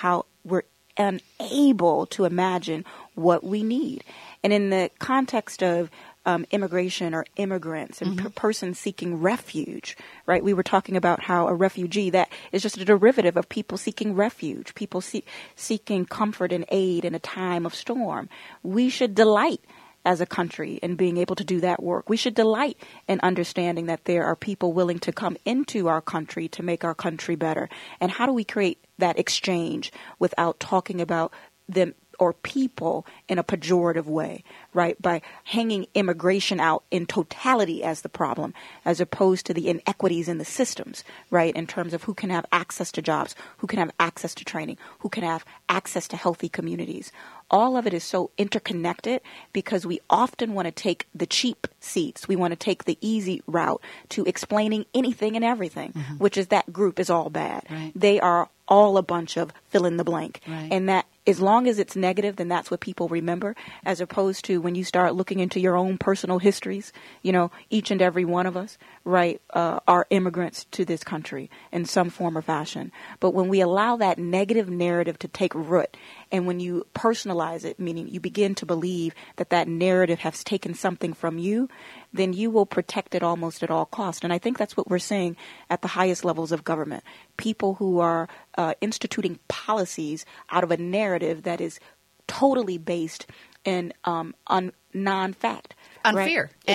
we're 0.45 0.63
unable 0.97 2.07
to 2.07 2.25
imagine 2.25 2.85
what 3.15 3.43
we 3.43 3.63
need. 3.63 4.05
And 4.43 4.53
in 4.53 4.71
the 4.71 4.91
context 4.99 5.63
of 5.63 5.91
um, 6.27 6.47
immigration 6.51 7.15
or 7.15 7.27
immigrants 7.37 8.01
and 8.01 8.13
mm-hmm. 8.13 8.27
per- 8.27 8.31
persons 8.31 8.79
seeking 8.79 9.21
refuge, 9.21 9.97
right? 10.27 10.43
We 10.43 10.55
were 10.55 10.63
talking 10.63 10.97
about 10.97 11.21
how 11.21 11.49
a 11.49 11.55
refugee 11.55 12.11
that 12.11 12.31
is 12.51 12.63
just 12.63 12.79
a 12.79 12.85
derivative 12.85 13.37
of 13.37 13.49
people 13.49 13.77
seeking 13.77 14.15
refuge, 14.15 14.75
people 14.75 15.01
see- 15.01 15.25
seeking 15.55 16.07
comfort 16.07 16.53
and 16.53 16.65
aid 16.71 17.05
in 17.05 17.15
a 17.15 17.19
time 17.19 17.67
of 17.67 17.75
storm. 17.75 18.29
We 18.63 18.89
should 18.89 19.15
delight 19.15 19.61
as 20.05 20.21
a 20.21 20.27
country 20.27 20.75
in 20.83 20.97
being 20.97 21.17
able 21.17 21.37
to 21.37 21.45
do 21.45 21.61
that 21.61 21.83
work. 21.83 22.09
We 22.09 22.17
should 22.17 22.35
delight 22.35 22.77
in 23.09 23.21
understanding 23.23 23.87
that 23.87 24.05
there 24.05 24.25
are 24.25 24.37
people 24.37 24.73
willing 24.73 24.99
to 25.01 25.13
come 25.13 25.37
into 25.45 25.89
our 25.89 26.01
country 26.01 26.49
to 26.49 26.63
make 26.63 26.85
our 26.85 26.95
country 26.95 27.37
better. 27.37 27.69
And 28.01 28.11
how 28.11 28.27
do 28.27 28.33
we 28.33 28.45
create 28.45 28.85
that 28.99 29.19
exchange 29.19 29.93
without 30.19 30.61
talking 30.61 31.01
about 31.01 31.33
them 31.69 31.95
or 32.19 32.33
people 32.33 33.07
in 33.29 33.39
a 33.39 33.45
pejorative 33.45 34.07
way, 34.07 34.45
right? 34.73 35.01
By 35.01 35.23
hanging 35.45 35.87
immigration 35.95 36.61
out 36.61 36.85
in 36.91 37.07
totality 37.07 37.83
as 37.83 38.03
the 38.03 38.09
problem, 38.09 38.55
as 38.85 39.01
opposed 39.01 39.47
to 39.47 39.55
the 39.55 39.69
inequities 39.69 40.29
in 40.29 40.39
the 40.39 40.45
systems, 40.45 41.05
right? 41.31 41.55
In 41.55 41.67
terms 41.67 41.95
of 41.95 42.05
who 42.05 42.15
can 42.15 42.31
have 42.31 42.47
access 42.53 42.93
to 42.93 43.03
jobs, 43.03 43.35
who 43.59 43.67
can 43.67 43.79
have 43.79 43.91
access 43.99 44.35
to 44.37 44.45
training, 44.45 44.79
who 45.01 45.09
can 45.09 45.25
have 45.25 45.45
access 45.69 46.09
to 46.09 46.17
healthy 46.17 46.49
communities. 46.49 47.13
All 47.51 47.77
of 47.77 47.87
it 47.87 47.95
is 47.95 48.05
so 48.05 48.31
interconnected 48.39 49.21
because 49.53 49.87
we 49.87 50.01
often 50.09 50.55
want 50.55 50.67
to 50.67 50.73
take 50.73 51.07
the 51.15 51.27
cheap 51.27 51.67
seats. 51.81 52.27
We 52.27 52.37
want 52.37 52.53
to 52.53 52.57
take 52.57 52.85
the 52.85 52.99
easy 53.01 53.43
route 53.47 53.81
to 54.11 54.25
explaining 54.25 54.87
anything 54.95 55.37
and 55.37 55.45
everything, 55.45 55.93
mm-hmm. 55.93 56.15
which 56.15 56.37
is 56.37 56.49
that 56.49 56.73
group 56.73 56.99
is 56.99 57.11
all 57.11 57.31
bad. 57.31 57.65
Right. 57.71 57.93
They 57.95 58.19
are 58.21 58.49
all 58.67 58.97
a 58.97 59.03
bunch 59.03 59.37
of 59.37 59.53
fill 59.69 59.85
in 59.87 59.99
the 59.99 60.05
blank. 60.05 60.41
Right. 60.47 60.69
And 60.71 60.89
that 60.89 61.07
as 61.27 61.41
long 61.41 61.67
as 61.67 61.79
it's 61.79 61.97
negative, 61.97 62.37
then 62.37 62.49
that's 62.49 62.71
what 62.71 62.81
people 62.81 63.09
remember, 63.09 63.57
as 63.85 64.01
opposed 64.01 64.45
to 64.47 64.61
when 64.61 64.75
you 64.75 64.85
start 64.85 65.15
looking 65.15 65.41
into 65.41 65.61
your 65.61 65.77
own 65.77 65.97
personal 65.97 66.39
histories. 66.39 66.93
You 67.23 67.33
know, 67.33 67.51
each 67.71 67.91
and 67.91 68.03
every 68.03 68.25
one 68.25 68.47
of 68.47 68.57
us, 68.57 68.77
right, 69.05 69.41
uh, 69.51 69.81
are 69.87 70.07
immigrants 70.09 70.65
to 70.71 70.85
this 70.85 71.05
country 71.05 71.51
in 71.71 71.85
some 71.85 72.09
form 72.09 72.39
or 72.39 72.43
fashion. 72.43 72.91
But 73.21 73.35
when 73.35 73.49
we 73.49 73.61
allow 73.61 73.97
that 73.97 74.19
negative 74.19 74.71
narrative 74.71 75.19
to 75.21 75.29
take 75.29 75.55
root, 75.55 75.97
and 76.33 76.47
when 76.47 76.59
you 76.59 76.87
personalize 76.95 77.65
it, 77.65 77.79
meaning 77.79 78.09
you 78.09 78.19
begin 78.19 78.55
to 78.57 78.67
believe 78.67 79.15
that 79.37 79.51
that 79.51 79.69
narrative 79.69 80.21
has 80.21 80.43
taken 80.43 80.73
something 80.73 81.13
from 81.13 81.39
you, 81.39 81.69
then 82.13 82.33
you 82.33 82.51
will 82.51 82.65
protect 82.67 83.15
it 83.15 83.23
almost 83.23 83.63
at 83.63 83.71
all 83.71 83.85
cost. 83.85 84.25
And 84.25 84.33
I 84.33 84.39
think 84.39 84.57
that's 84.57 84.77
what 84.77 84.89
we're 84.89 84.99
seeing 84.99 85.37
at 85.69 85.83
the 85.83 85.89
highest 85.89 86.25
levels 86.25 86.51
of 86.51 86.65
government. 86.65 87.05
People 87.37 87.75
who 87.75 88.01
are 88.01 88.29
uh, 88.57 88.75
instituting 88.81 89.39
policies 89.49 90.25
out 90.51 90.65
of 90.65 90.71
a 90.71 90.79
narrative 90.79 91.43
that 91.43 91.61
is 91.61 91.79
totally 92.27 92.79
based 92.79 93.27
in 93.65 93.93
um, 94.05 94.35
on 94.47 94.73
non-fact. 94.93 95.75
On 96.05 96.15
right? 96.15 96.27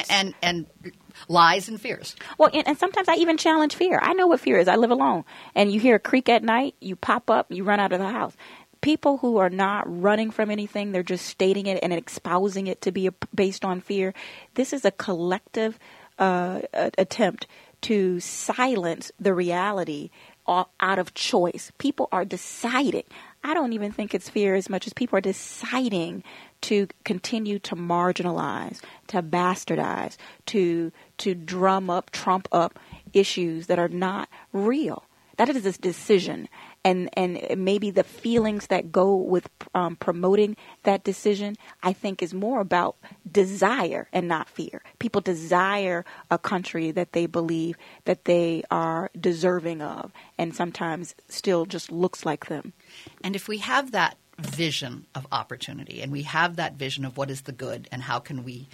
and, 0.09 0.34
and 0.41 0.93
lies 1.28 1.67
and 1.70 1.80
fears. 1.80 2.15
Well, 2.38 2.49
and, 2.53 2.67
and 2.67 2.78
sometimes 2.78 3.07
I 3.07 3.15
even 3.15 3.38
challenge 3.38 3.76
fear. 3.76 3.99
I 4.01 4.13
know 4.13 4.28
what 4.28 4.39
fear 4.39 4.57
is. 4.59 4.67
I 4.67 4.76
live 4.76 4.91
alone, 4.91 5.26
and 5.55 5.72
you 5.72 5.80
hear 5.80 5.95
a 5.95 5.99
creak 5.99 6.30
at 6.30 6.43
night, 6.43 6.76
you 6.80 6.95
pop 6.95 7.30
up, 7.30 7.47
you 7.51 7.63
run 7.63 7.80
out 7.80 7.91
of 7.91 7.99
the 7.99 8.09
house 8.09 8.36
people 8.82 9.17
who 9.17 9.38
are 9.38 9.49
not 9.49 9.84
running 10.01 10.32
from 10.32 10.49
anything, 10.49 10.91
they're 10.91 11.03
just 11.03 11.26
stating 11.26 11.65
it 11.65 11.80
and 11.84 11.93
espousing 11.93 12.67
it 12.67 12.82
to 12.82 12.91
be 12.91 13.07
a, 13.07 13.13
based 13.36 13.65
on 13.65 13.82
fear. 13.82 14.13
This 14.53 14.74
is 14.74 14.86
a 14.86 14.91
collective 14.91 15.78
uh, 16.17 16.61
attempt 16.74 17.47
to 17.82 18.20
silence 18.20 19.11
the 19.20 19.34
reality 19.34 20.09
out 20.47 20.97
of 20.97 21.13
choice. 21.13 21.72
People 21.78 22.09
are 22.11 22.26
deciding. 22.26 23.03
I 23.43 23.53
don't 23.53 23.74
even 23.74 23.91
think 23.91 24.13
it's 24.13 24.30
fear 24.30 24.55
as 24.55 24.67
much 24.67 24.88
as 24.88 24.93
people 24.93 25.17
are 25.17 25.22
deciding 25.22 26.24
to 26.61 26.88
continue 27.03 27.59
to 27.59 27.76
marginalize, 27.76 28.82
to 29.07 29.22
bastardize, 29.22 30.17
to 30.47 30.91
to 31.20 31.36
drum 31.36 31.89
up, 31.89 32.11
trump 32.11 32.47
up 32.51 32.80
issues 33.13 33.67
that 33.67 33.80
are 33.80 33.88
not 33.88 34.30
real. 34.53 35.03
That 35.38 35.47
is 35.47 35.65
a 35.65 35.72
decision, 35.72 36.49
and 36.84 37.09
and 37.13 37.41
maybe 37.57 37.91
the 37.91 38.03
feelings 38.03 38.67
that 38.67 38.91
go 38.91 39.15
with 39.15 39.49
um, 39.74 39.95
promoting 39.95 40.57
that 40.84 41.05
decision, 41.05 41.55
I 41.82 41.93
think, 41.93 42.22
is 42.22 42.34
more 42.34 42.59
about 42.59 42.97
desire 43.32 44.09
and 44.11 44.28
not 44.28 44.49
fear. 44.49 44.82
People 44.99 45.22
desire 45.22 46.03
a 46.30 46.38
country 46.38 46.91
that 46.91 47.13
they 47.13 47.26
believe 47.26 47.78
that 48.03 48.26
they 48.26 48.63
are 48.70 49.11
deserving 49.17 49.82
of, 49.82 50.11
and 50.38 50.53
sometimes 50.53 51.15
still 51.30 51.65
just 51.65 51.89
looks 51.89 52.26
like 52.26 52.47
them. 52.47 52.74
And 53.24 53.34
if 53.34 53.47
we 53.47 53.59
have 53.59 53.91
that 53.91 54.17
vision 54.39 55.05
of 55.15 55.26
opportunity, 55.32 56.01
and 56.01 56.11
we 56.11 56.24
have 56.24 56.57
that 56.57 56.74
vision 56.74 57.05
of 57.05 57.15
what 57.15 57.32
is 57.32 57.43
the 57.43 57.53
good, 57.53 57.88
and 57.93 58.03
how 58.03 58.20
can 58.20 58.43
we 58.43 58.67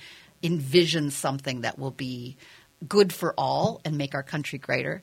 envision 0.45 1.11
something 1.11 1.61
that 1.61 1.79
will 1.79 1.91
be 1.91 2.37
good 2.87 3.11
for 3.11 3.33
all 3.37 3.81
and 3.83 3.97
make 3.97 4.13
our 4.13 4.23
country 4.23 4.59
greater. 4.59 5.01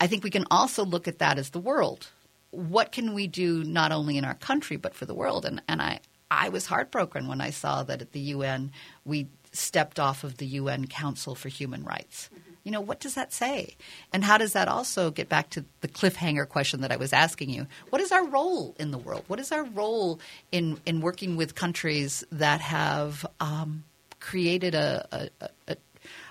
I 0.00 0.06
think 0.06 0.24
we 0.24 0.30
can 0.30 0.46
also 0.50 0.84
look 0.84 1.08
at 1.08 1.20
that 1.20 1.38
as 1.38 1.50
the 1.50 1.60
world 1.60 2.08
what 2.52 2.92
can 2.92 3.14
we 3.14 3.26
do 3.26 3.64
not 3.64 3.92
only 3.92 4.16
in 4.16 4.24
our 4.24 4.34
country 4.34 4.76
but 4.76 4.94
for 4.94 5.06
the 5.06 5.14
world? 5.14 5.44
And 5.44 5.60
and 5.66 5.82
I 5.82 6.00
I 6.30 6.50
was 6.50 6.66
heartbroken 6.66 7.26
when 7.26 7.40
I 7.40 7.50
saw 7.50 7.82
that 7.82 8.00
at 8.00 8.12
the 8.12 8.20
UN 8.20 8.70
we 9.04 9.26
stepped 9.52 9.98
off 9.98 10.22
of 10.24 10.36
the 10.36 10.46
UN 10.46 10.86
Council 10.86 11.34
for 11.34 11.48
Human 11.48 11.84
Rights. 11.84 12.30
Mm-hmm. 12.32 12.52
You 12.64 12.72
know, 12.72 12.80
what 12.80 13.00
does 13.00 13.14
that 13.14 13.32
say? 13.32 13.76
And 14.12 14.22
how 14.22 14.38
does 14.38 14.52
that 14.52 14.68
also 14.68 15.10
get 15.10 15.28
back 15.28 15.50
to 15.50 15.64
the 15.80 15.88
cliffhanger 15.88 16.48
question 16.48 16.80
that 16.82 16.92
I 16.92 16.96
was 16.96 17.12
asking 17.12 17.50
you? 17.50 17.66
What 17.90 18.00
is 18.00 18.12
our 18.12 18.24
role 18.24 18.76
in 18.78 18.92
the 18.92 18.98
world? 18.98 19.24
What 19.26 19.40
is 19.40 19.50
our 19.50 19.64
role 19.64 20.20
in, 20.52 20.78
in 20.86 21.00
working 21.00 21.36
with 21.36 21.56
countries 21.56 22.22
that 22.30 22.60
have 22.60 23.26
um, 23.40 23.82
created 24.22 24.74
a, 24.74 25.28
a, 25.68 25.76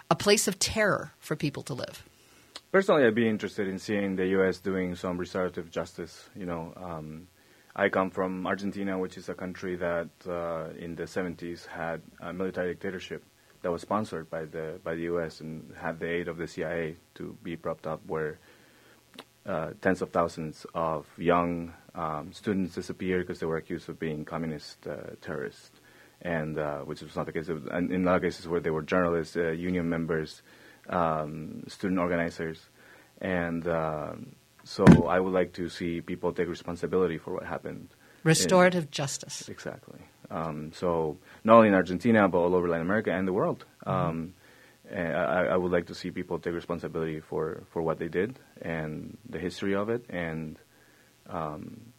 a, 0.09 0.15
place 0.15 0.47
of 0.47 0.57
terror 0.57 1.11
for 1.19 1.35
people 1.35 1.61
to 1.63 1.73
live? 1.73 2.03
Personally, 2.71 3.03
I'd 3.05 3.15
be 3.15 3.27
interested 3.27 3.67
in 3.67 3.77
seeing 3.77 4.15
the 4.15 4.27
U.S. 4.37 4.59
doing 4.59 4.95
some 4.95 5.17
restorative 5.17 5.69
justice. 5.69 6.29
You 6.35 6.45
know, 6.45 6.73
um, 6.77 7.27
I 7.75 7.89
come 7.89 8.09
from 8.09 8.47
Argentina, 8.47 8.97
which 8.97 9.17
is 9.17 9.27
a 9.27 9.33
country 9.33 9.75
that 9.75 10.09
uh, 10.25 10.69
in 10.79 10.95
the 10.95 11.03
70s 11.03 11.67
had 11.67 12.01
a 12.21 12.31
military 12.31 12.73
dictatorship 12.73 13.23
that 13.61 13.71
was 13.71 13.81
sponsored 13.81 14.29
by 14.29 14.45
the 14.45 14.79
by 14.83 14.95
the 14.95 15.03
U.S. 15.13 15.41
and 15.41 15.73
had 15.77 15.99
the 15.99 16.07
aid 16.07 16.27
of 16.29 16.37
the 16.37 16.47
CIA 16.47 16.95
to 17.15 17.35
be 17.43 17.57
propped 17.57 17.85
up, 17.85 17.99
where 18.07 18.39
uh, 19.45 19.71
tens 19.81 20.01
of 20.01 20.11
thousands 20.11 20.65
of 20.73 21.05
young 21.17 21.73
um, 21.93 22.31
students 22.31 22.73
disappeared 22.75 23.27
because 23.27 23.39
they 23.39 23.45
were 23.45 23.57
accused 23.57 23.89
of 23.89 23.99
being 23.99 24.23
communist 24.23 24.87
uh, 24.87 25.15
terrorists, 25.19 25.80
and 26.21 26.57
uh, 26.57 26.79
which 26.79 27.01
was 27.01 27.15
not 27.15 27.25
the 27.25 27.31
case. 27.31 27.47
Was, 27.47 27.63
in 27.71 28.07
of 28.07 28.21
cases, 28.21 28.47
where 28.47 28.59
they 28.59 28.69
were 28.69 28.81
journalists, 28.81 29.35
uh, 29.35 29.51
union 29.51 29.89
members 29.89 30.41
um, 30.89 31.63
student 31.67 31.99
organizers, 31.99 32.69
and 33.19 33.67
uh, 33.67 34.13
so 34.63 34.85
I 35.07 35.19
would 35.19 35.33
like 35.33 35.53
to 35.53 35.69
see 35.69 36.01
people 36.01 36.33
take 36.33 36.47
responsibility 36.47 37.17
for 37.17 37.33
what 37.33 37.43
happened. 37.43 37.89
Restorative 38.23 38.83
in, 38.83 38.91
justice. 38.91 39.49
Exactly. 39.49 39.99
Um, 40.29 40.71
so 40.73 41.17
not 41.43 41.57
only 41.57 41.69
in 41.69 41.73
Argentina 41.73 42.27
but 42.29 42.37
all 42.37 42.55
over 42.55 42.67
Latin 42.67 42.85
America 42.85 43.11
and 43.11 43.27
the 43.27 43.33
world. 43.33 43.65
Mm-hmm. 43.85 44.09
Um, 44.09 44.33
I, 44.93 45.53
I, 45.53 45.57
would 45.57 45.71
like 45.71 45.85
to 45.87 45.95
see 45.95 46.11
people 46.11 46.37
take 46.37 46.53
responsibility 46.53 47.21
for, 47.21 47.63
for 47.71 47.81
what 47.81 47.97
they 47.97 48.09
did 48.09 48.39
and 48.61 49.17
the 49.29 49.39
history 49.39 49.73
of 49.73 49.89
it, 49.89 50.05
and 50.09 50.59
um, 51.29 51.93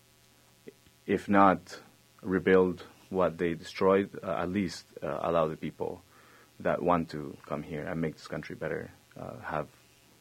if 1.07 1.29
not 1.29 1.79
rebuild 2.21 2.85
what 3.13 3.39
they 3.39 3.55
destroyed, 3.55 4.11
uh, 4.23 4.43
at 4.43 4.51
least 4.51 4.87
uh, 5.03 5.19
allow 5.23 5.49
the 5.49 5.57
people 5.57 6.03
that 6.61 6.83
want 6.83 7.11
to 7.11 7.37
come 7.47 7.63
here 7.63 7.85
and 7.85 8.01
make 8.01 8.15
this 8.15 8.27
country 8.27 8.55
better 8.57 8.91
uh, 9.21 9.35
have 9.45 9.67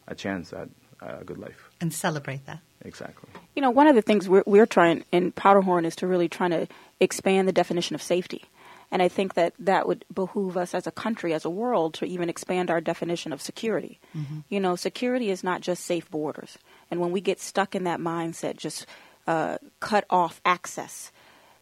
a 0.08 0.16
chance 0.16 0.54
at 0.54 0.70
a 1.02 1.24
good 1.24 1.38
life. 1.38 1.70
And 1.80 1.94
celebrate 1.94 2.46
that. 2.46 2.60
Exactly. 2.84 3.30
You 3.56 3.62
know, 3.62 3.72
one 3.72 3.88
of 3.88 3.96
the 3.96 4.02
things 4.02 4.28
we're, 4.28 4.44
we're 4.46 4.66
trying 4.66 5.04
in 5.12 5.32
Powderhorn 5.32 5.86
is 5.86 5.96
to 5.98 6.08
really 6.08 6.28
trying 6.28 6.52
to 6.52 6.68
expand 7.00 7.48
the 7.48 7.54
definition 7.54 7.96
of 7.96 8.02
safety. 8.02 8.44
And 8.92 9.02
I 9.02 9.08
think 9.08 9.36
that 9.36 9.54
that 9.58 9.88
would 9.88 10.04
behoove 10.14 10.58
us 10.58 10.76
as 10.76 10.86
a 10.86 10.92
country, 10.92 11.34
as 11.34 11.46
a 11.46 11.50
world, 11.50 11.94
to 11.96 12.06
even 12.06 12.28
expand 12.28 12.70
our 12.70 12.82
definition 12.82 13.32
of 13.32 13.42
security. 13.42 14.00
Mm-hmm. 14.16 14.39
You 14.50 14.60
know, 14.60 14.76
security 14.76 15.30
is 15.30 15.44
not 15.44 15.62
just 15.62 15.86
safe 15.86 16.12
borders. 16.12 16.58
And 16.89 17.00
when 17.00 17.12
we 17.12 17.22
get 17.22 17.39
stuck 17.39 17.74
in 17.74 17.86
that 17.86 18.00
mindset, 18.02 18.58
just 18.58 18.86
uh, 19.28 19.60
cut 19.80 20.06
off 20.10 20.42
access, 20.44 21.12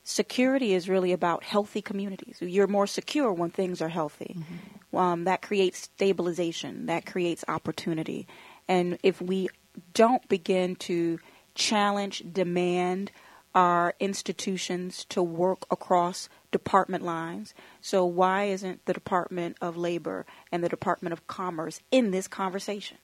security 0.10 0.74
is 0.74 0.90
really 0.90 1.12
about 1.12 1.44
healthy 1.44 1.82
communities. 1.82 2.38
You're 2.42 2.68
more 2.68 2.88
secure 2.88 3.32
when 3.32 3.52
things 3.52 3.80
are 3.80 3.90
healthy. 3.90 4.36
Mm-hmm. 4.40 4.98
Um, 4.98 5.24
that 5.26 5.44
creates 5.44 5.82
stabilization, 5.82 6.88
that 6.88 7.06
creates 7.06 7.46
opportunity. 7.48 8.28
And 8.68 8.98
if 9.04 9.22
we 9.22 9.50
don't 9.94 10.28
begin 10.28 10.76
to 10.78 11.20
challenge, 11.54 12.24
demand 12.34 13.12
our 13.54 13.94
institutions 14.00 15.06
to 15.10 15.22
work 15.22 15.66
across 15.70 16.28
department 16.52 17.04
lines, 17.04 17.54
so 17.80 18.04
why 18.04 18.46
isn't 18.46 18.86
the 18.86 18.94
Department 18.94 19.58
of 19.62 19.78
Labor 19.78 20.26
and 20.52 20.64
the 20.64 20.70
Department 20.70 21.14
of 21.14 21.28
Commerce 21.28 21.82
in 21.92 22.10
this 22.10 22.28
conversation? 22.28 22.98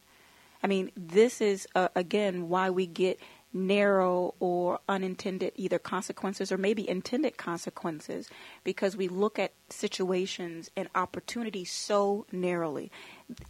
I 0.63 0.67
mean, 0.67 0.91
this 0.97 1.41
is, 1.41 1.67
uh, 1.75 1.89
again, 1.95 2.49
why 2.49 2.71
we 2.71 2.87
get 2.87 3.19
narrow 3.55 4.35
or 4.41 4.79
unintended 4.89 5.53
either 5.55 5.79
consequences 5.79 6.51
or 6.51 6.57
maybe 6.57 6.87
intended 6.87 7.37
consequences 7.37 8.29
because 8.65 8.97
we 8.97 9.07
look 9.07 9.39
at 9.39 9.53
situations 9.69 10.69
and 10.75 10.89
opportunities 10.93 11.71
so 11.71 12.25
narrowly. 12.33 12.91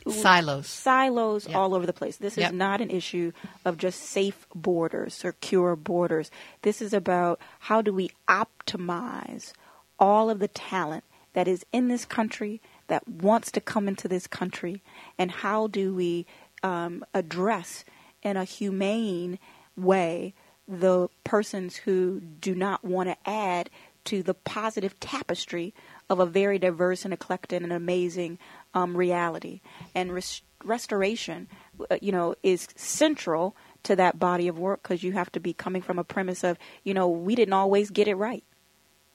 Silos. 0.08 0.68
Silos 0.68 1.48
yep. 1.48 1.58
all 1.58 1.74
over 1.74 1.88
the 1.88 1.94
place. 1.94 2.18
This 2.18 2.38
yep. 2.38 2.52
is 2.52 2.56
not 2.56 2.82
an 2.82 2.92
issue 2.92 3.32
of 3.66 3.78
just 3.78 4.00
safe 4.00 4.48
borders, 4.54 5.16
secure 5.16 5.76
borders. 5.76 6.30
This 6.62 6.84
is 6.84 6.94
about 6.94 7.40
how 7.62 7.82
do 7.82 7.92
we 7.92 8.12
optimize 8.30 9.54
all 9.98 10.30
of 10.30 10.38
the 10.38 10.48
talent 10.48 11.04
that 11.34 11.48
is 11.48 11.66
in 11.74 11.88
this 11.88 12.06
country, 12.06 12.62
that 12.88 13.08
wants 13.08 13.52
to 13.52 13.60
come 13.60 13.88
into 13.88 14.08
this 14.08 14.28
country, 14.28 14.84
and 15.18 15.32
how 15.32 15.66
do 15.66 15.96
we 15.96 16.28
um, 16.62 17.04
address 17.14 17.84
in 18.22 18.38
a 18.38 18.44
humane 18.44 19.40
way 19.78 20.34
the 20.68 21.10
persons 21.24 21.76
who 21.76 22.20
do 22.20 22.56
not 22.56 22.84
want 22.84 23.10
to 23.10 23.30
add 23.30 23.70
to 24.06 24.24
the 24.24 24.34
positive 24.34 25.00
tapestry 25.00 25.74
of 26.10 26.20
a 26.20 26.26
very 26.26 26.60
diverse 26.60 27.06
and 27.06 27.14
eclectic 27.14 27.62
and 27.62 27.74
amazing 27.74 28.38
um, 28.74 28.96
reality. 28.96 29.62
And 29.94 30.14
res- 30.14 30.42
restoration, 30.64 31.48
uh, 31.90 31.98
you 32.02 32.12
know, 32.12 32.36
is 32.44 32.68
central 32.76 33.56
to 33.84 33.96
that 33.96 34.20
body 34.20 34.48
of 34.48 34.58
work 34.58 34.84
because 34.84 35.04
you 35.04 35.14
have 35.14 35.32
to 35.34 35.40
be 35.40 35.54
coming 35.54 35.82
from 35.82 36.00
a 36.00 36.04
premise 36.04 36.44
of, 36.44 36.58
you 36.84 36.94
know, 36.94 37.08
we 37.08 37.36
didn't 37.36 37.54
always 37.54 37.90
get 37.90 38.08
it 38.08 38.16
right. 38.16 38.44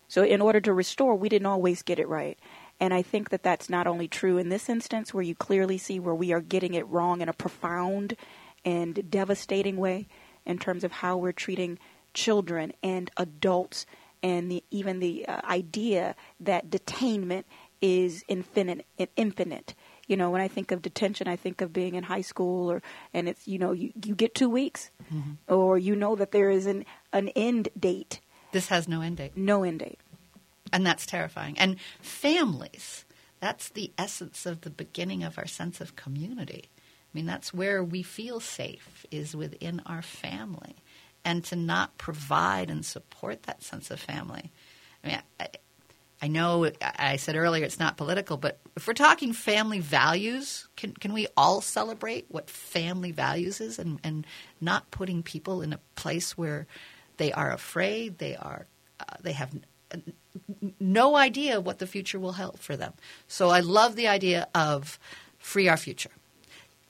So 0.09 0.25
in 0.25 0.41
order 0.41 0.61
to 0.61 0.73
restore, 0.73 1.15
we 1.15 1.29
didn't 1.29 1.47
always 1.47 1.83
get 1.83 2.01
it 2.01 2.09
right. 2.09 2.39
And 2.81 2.93
I 2.93 3.03
think 3.03 3.31
that 3.31 3.45
that's 3.45 3.71
not 3.71 3.87
only 3.87 4.09
true 4.09 4.39
in 4.39 4.49
this 4.49 4.69
instance, 4.69 5.15
where 5.15 5.23
you 5.23 5.35
clearly 5.35 5.79
see 5.79 6.01
where 6.01 6.15
we 6.15 6.33
are 6.33 6.41
getting 6.41 6.75
it 6.75 6.89
wrong 6.89 7.21
in 7.21 7.29
a 7.29 7.33
profound 7.33 8.17
and 8.65 9.09
devastating 9.09 9.77
way, 9.77 10.09
in 10.51 10.59
terms 10.59 10.83
of 10.85 10.93
how 10.93 11.17
we're 11.17 11.33
treating 11.47 11.79
children 12.13 12.73
and 12.83 13.11
adults 13.17 13.87
and 14.23 14.51
the, 14.51 14.63
even 14.71 14.99
the 15.01 15.25
uh, 15.27 15.41
idea 15.45 16.15
that 16.41 16.69
detainment 16.69 17.45
is 17.81 18.25
infinite. 18.29 18.85
Infinite. 19.17 19.75
You 20.07 20.17
know, 20.17 20.29
when 20.31 20.43
I 20.43 20.49
think 20.49 20.73
of 20.73 20.83
detention, 20.83 21.29
I 21.29 21.37
think 21.37 21.61
of 21.63 21.73
being 21.73 21.95
in 21.95 22.03
high 22.05 22.21
school, 22.33 22.71
or 22.71 22.83
and 23.15 23.29
it's 23.29 23.47
you 23.47 23.59
know 23.59 23.73
you, 23.73 23.93
you 24.05 24.15
get 24.15 24.35
two 24.35 24.51
weeks, 24.51 24.91
Mhm. 25.15 25.37
or 25.49 25.79
you 25.79 25.95
know 25.97 26.17
that 26.17 26.33
there 26.33 26.51
is 26.51 26.67
an 26.67 26.85
an 27.13 27.29
end 27.49 27.69
date. 27.79 28.21
This 28.53 28.67
has 28.69 28.89
no 28.89 29.01
end 29.01 29.17
date. 29.19 29.37
No 29.37 29.63
end 29.63 29.79
date. 29.79 30.01
And 30.73 30.85
that's 30.85 31.07
terrifying. 31.07 31.57
And 31.59 31.77
families, 32.03 33.05
that's 33.41 33.69
the 33.71 33.93
essence 33.97 34.45
of 34.47 34.61
the 34.61 34.71
beginning 34.71 35.23
of 35.23 35.39
our 35.39 35.47
sense 35.47 35.81
of 35.81 35.95
community. 35.97 36.65
I 37.13 37.19
mean, 37.19 37.27
that's 37.27 37.53
where 37.53 37.83
we 37.83 38.03
feel 38.03 38.41
safe, 38.41 39.05
is 39.11 39.35
within 39.35 39.83
our 39.87 40.03
family. 40.03 40.77
And 41.25 41.45
to 41.45 41.57
not 41.57 41.99
provide 41.99 42.71
and 42.71 42.85
support 42.85 43.43
that 43.43 43.63
sense 43.63 43.91
of 43.91 44.01
family. 44.01 44.51
I 45.05 45.07
mean, 45.07 45.19
I, 45.39 45.49
I 46.23 46.29
know 46.29 46.71
I 46.81 47.17
said 47.17 47.37
earlier 47.37 47.65
it's 47.65 47.79
not 47.79 47.97
political, 47.97 48.37
but 48.37 48.59
if 48.77 48.87
we're 48.87 48.95
talking 48.95 49.33
family 49.33 49.81
values, 49.81 50.69
can, 50.77 50.93
can 50.93 51.13
we 51.13 51.27
all 51.37 51.61
celebrate 51.61 52.27
what 52.29 52.49
family 52.49 53.11
values 53.11 53.61
is 53.61 53.79
and, 53.79 54.01
and 54.05 54.27
not 54.61 54.91
putting 54.91 55.23
people 55.23 55.63
in 55.63 55.73
a 55.73 55.81
place 55.95 56.39
where 56.39 56.67
they 57.17 57.33
are 57.33 57.53
afraid, 57.53 58.19
they 58.19 58.37
are, 58.37 58.67
uh, 59.01 59.17
they 59.21 59.33
have 59.33 59.51
no 60.79 61.17
idea 61.17 61.61
what 61.61 61.79
the 61.79 61.87
future 61.87 62.19
will 62.19 62.33
hold 62.33 62.61
for 62.61 62.77
them. 62.77 62.93
So 63.29 63.49
I 63.49 63.61
love 63.61 63.97
the 63.97 64.09
idea 64.09 64.49
of 64.55 64.99
free 65.39 65.69
our 65.69 65.77
future. 65.77 66.11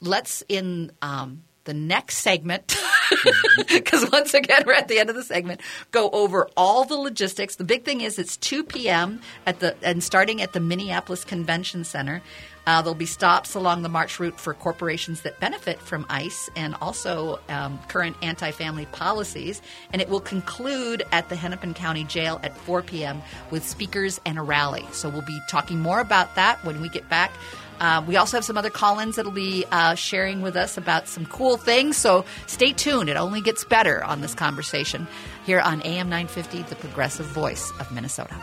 Let's 0.01 0.43
in 0.49 0.93
um, 1.03 1.43
the 1.65 1.75
next 1.75 2.19
segment, 2.19 2.77
because 3.69 4.11
once 4.11 4.35
again 4.35 4.63
we're 4.67 4.73
at 4.73 4.89
the 4.89 4.99
end 4.99 5.11
of 5.11 5.17
the 5.17 5.23
segment, 5.23 5.61
go 5.91 6.11
over 6.11 6.49
all 6.57 6.85
the 6.85 6.97
logistics. 6.97 7.57
The 7.57 7.65
big 7.65 7.85
thing 7.85 8.01
is 8.01 8.19
it's 8.19 8.37
2 8.39 8.65
p.m. 8.65 9.21
at 9.47 9.61
the 9.61 9.77
and 9.83 10.03
starting 10.03 10.41
at 10.41 10.53
the 10.53 10.61
Minneapolis 10.61 11.25
Convention 11.25 11.85
Center. 11.85 12.23
Uh, 12.71 12.81
there'll 12.81 12.95
be 12.95 13.05
stops 13.05 13.57
along 13.57 13.83
the 13.83 13.89
march 13.89 14.21
route 14.21 14.39
for 14.39 14.55
corporations 14.55 15.23
that 15.23 15.41
benefit 15.41 15.81
from 15.81 16.07
ICE 16.09 16.49
and 16.55 16.77
also 16.81 17.41
um, 17.49 17.81
current 17.89 18.17
anti 18.23 18.53
family 18.53 18.87
policies. 18.93 19.61
And 19.93 20.01
it 20.01 20.09
will 20.09 20.21
conclude 20.21 21.03
at 21.11 21.29
the 21.29 21.35
Hennepin 21.35 21.75
County 21.75 22.05
Jail 22.05 22.39
at 22.45 22.57
4 22.57 22.83
p.m. 22.83 23.23
with 23.51 23.67
speakers 23.67 24.21
and 24.25 24.39
a 24.39 24.43
rally. 24.43 24.87
So 24.93 25.09
we'll 25.09 25.23
be 25.23 25.41
talking 25.49 25.81
more 25.81 25.99
about 25.99 26.37
that 26.37 26.65
when 26.65 26.81
we 26.81 26.89
get 26.89 27.09
back. 27.09 27.33
Uh, 27.81 28.05
we 28.07 28.15
also 28.15 28.37
have 28.37 28.45
some 28.45 28.57
other 28.57 28.71
call 28.71 29.01
ins 29.01 29.17
that'll 29.17 29.33
be 29.33 29.65
uh, 29.73 29.97
sharing 29.97 30.41
with 30.41 30.55
us 30.55 30.77
about 30.77 31.09
some 31.09 31.27
cool 31.27 31.57
things. 31.57 31.97
So 31.97 32.25
stay 32.47 32.73
tuned. 32.73 33.09
It 33.09 33.17
only 33.17 33.41
gets 33.41 33.65
better 33.65 34.05
on 34.05 34.21
this 34.21 34.33
conversation 34.33 35.09
here 35.45 35.59
on 35.59 35.83
AM 35.83 36.09
950, 36.09 36.63
the 36.63 36.77
progressive 36.77 37.27
voice 37.27 37.73
of 37.81 37.91
Minnesota. 37.91 38.37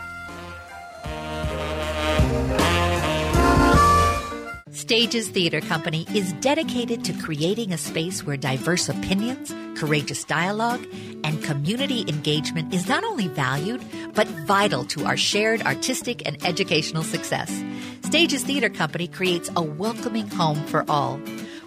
Stages 4.72 5.28
Theater 5.28 5.60
Company 5.60 6.06
is 6.14 6.32
dedicated 6.34 7.04
to 7.04 7.12
creating 7.14 7.72
a 7.72 7.78
space 7.78 8.24
where 8.24 8.36
diverse 8.36 8.88
opinions, 8.88 9.52
courageous 9.78 10.24
dialogue, 10.24 10.84
and 11.24 11.42
community 11.42 12.04
engagement 12.06 12.72
is 12.74 12.86
not 12.86 13.02
only 13.02 13.28
valued, 13.28 13.82
but 14.14 14.26
vital 14.46 14.84
to 14.84 15.06
our 15.06 15.16
shared 15.16 15.62
artistic 15.62 16.26
and 16.26 16.44
educational 16.46 17.02
success. 17.02 17.62
Stages 18.04 18.44
Theater 18.44 18.68
Company 18.68 19.08
creates 19.08 19.50
a 19.56 19.62
welcoming 19.62 20.28
home 20.28 20.62
for 20.66 20.84
all. 20.88 21.18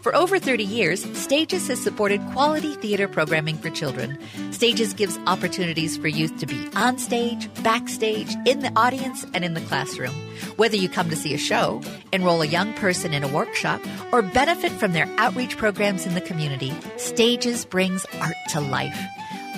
For 0.02 0.16
over 0.16 0.40
30 0.40 0.64
years, 0.64 1.06
Stages 1.16 1.68
has 1.68 1.80
supported 1.80 2.26
quality 2.32 2.74
theater 2.76 3.08
programming 3.08 3.58
for 3.58 3.70
children. 3.70 4.18
Stages 4.52 4.96
gives 4.96 5.20
opportunities 5.28 5.96
for 5.96 6.08
youth 6.08 6.36
to 6.40 6.48
be 6.48 6.68
on 6.76 6.98
stage, 6.98 7.48
backstage, 7.62 8.36
in 8.48 8.62
the 8.62 8.72
audience, 8.76 9.26
and 9.36 9.46
in 9.46 9.54
the 9.54 9.62
classroom. 9.62 10.14
Whether 10.56 10.76
you 10.76 10.90
come 10.90 11.12
to 11.12 11.16
see 11.16 11.36
a 11.36 11.38
show, 11.38 11.82
enroll 12.12 12.42
a 12.42 12.48
young 12.48 12.74
person 12.74 13.14
in 13.14 13.24
a 13.24 13.28
workshop, 13.28 13.80
or 14.12 14.24
benefit 14.24 14.72
from 14.72 14.94
their 14.94 15.08
outreach 15.20 15.56
programs 15.58 16.08
in 16.08 16.16
the 16.16 16.22
community, 16.22 16.74
Stages 16.98 17.64
brings 17.64 18.04
art 18.20 18.36
to 18.50 18.60
life. 18.60 19.00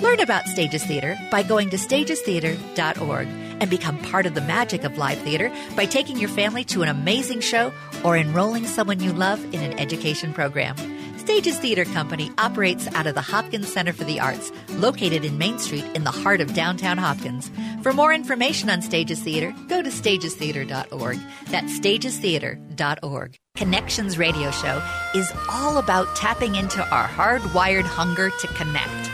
Learn 0.02 0.20
about 0.20 0.46
Stages 0.46 0.84
Theater 0.84 1.16
by 1.30 1.42
going 1.42 1.70
to 1.70 1.76
stagestheater.org 1.78 3.28
and 3.60 3.70
become 3.70 3.98
part 3.98 4.26
of 4.26 4.34
the 4.34 4.40
magic 4.40 4.84
of 4.84 4.98
live 4.98 5.18
theater 5.18 5.52
by 5.76 5.86
taking 5.86 6.18
your 6.18 6.28
family 6.28 6.64
to 6.64 6.82
an 6.82 6.88
amazing 6.88 7.40
show 7.40 7.72
or 8.04 8.16
enrolling 8.16 8.66
someone 8.66 9.00
you 9.00 9.12
love 9.12 9.42
in 9.54 9.60
an 9.60 9.78
education 9.78 10.32
program. 10.32 10.76
Stages 11.24 11.58
Theater 11.58 11.86
Company 11.86 12.30
operates 12.36 12.86
out 12.88 13.06
of 13.06 13.14
the 13.14 13.22
Hopkins 13.22 13.72
Center 13.72 13.94
for 13.94 14.04
the 14.04 14.20
Arts, 14.20 14.52
located 14.72 15.24
in 15.24 15.38
Main 15.38 15.58
Street 15.58 15.84
in 15.94 16.04
the 16.04 16.10
heart 16.10 16.42
of 16.42 16.52
downtown 16.52 16.98
Hopkins. 16.98 17.50
For 17.82 17.94
more 17.94 18.12
information 18.12 18.68
on 18.68 18.82
Stages 18.82 19.22
Theater, 19.22 19.54
go 19.66 19.80
to 19.80 19.88
stagestheater.org. 19.88 21.18
That's 21.46 21.78
stagestheater.org. 21.78 23.38
Connections 23.56 24.18
Radio 24.18 24.50
Show 24.50 24.82
is 25.14 25.32
all 25.50 25.78
about 25.78 26.14
tapping 26.14 26.56
into 26.56 26.86
our 26.90 27.08
hardwired 27.08 27.84
hunger 27.84 28.28
to 28.28 28.46
connect. 28.48 29.13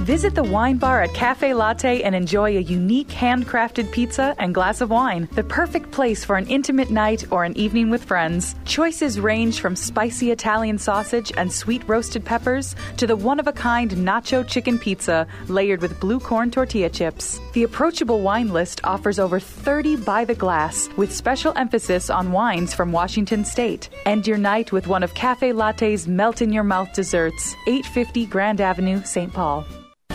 Visit 0.00 0.34
the 0.34 0.44
wine 0.44 0.76
bar 0.76 1.02
at 1.02 1.14
Cafe 1.14 1.52
Latte 1.52 2.02
and 2.02 2.14
enjoy 2.14 2.56
a 2.56 2.60
unique 2.60 3.08
handcrafted 3.08 3.90
pizza 3.90 4.36
and 4.38 4.54
glass 4.54 4.80
of 4.80 4.90
wine. 4.90 5.26
The 5.32 5.42
perfect 5.42 5.90
place 5.90 6.24
for 6.24 6.36
an 6.36 6.46
intimate 6.46 6.90
night 6.90 7.24
or 7.32 7.44
an 7.44 7.56
evening 7.56 7.90
with 7.90 8.04
friends. 8.04 8.54
Choices 8.66 9.18
range 9.18 9.58
from 9.58 9.74
spicy 9.74 10.30
Italian 10.30 10.78
sausage 10.78 11.32
and 11.36 11.50
sweet 11.50 11.82
roasted 11.88 12.24
peppers 12.24 12.76
to 12.98 13.06
the 13.06 13.16
one 13.16 13.40
of 13.40 13.48
a 13.48 13.52
kind 13.52 13.90
nacho 13.90 14.46
chicken 14.46 14.78
pizza 14.78 15.26
layered 15.48 15.80
with 15.80 15.98
blue 15.98 16.20
corn 16.20 16.50
tortilla 16.50 16.90
chips. 16.90 17.40
The 17.54 17.64
approachable 17.64 18.20
wine 18.20 18.52
list 18.52 18.82
offers 18.84 19.18
over 19.18 19.40
30 19.40 19.96
by 19.96 20.24
the 20.24 20.34
glass 20.34 20.88
with 20.96 21.12
special 21.12 21.52
emphasis 21.56 22.10
on 22.10 22.32
wines 22.32 22.74
from 22.74 22.92
Washington 22.92 23.44
State. 23.44 23.88
End 24.04 24.26
your 24.26 24.38
night 24.38 24.72
with 24.72 24.86
one 24.86 25.02
of 25.02 25.14
Cafe 25.14 25.52
Latte's 25.52 26.06
melt 26.06 26.42
in 26.42 26.52
your 26.52 26.64
mouth 26.64 26.92
desserts, 26.92 27.54
850 27.66 28.26
Grand 28.26 28.60
Avenue, 28.60 29.02
St. 29.02 29.32
Paul. 29.32 29.66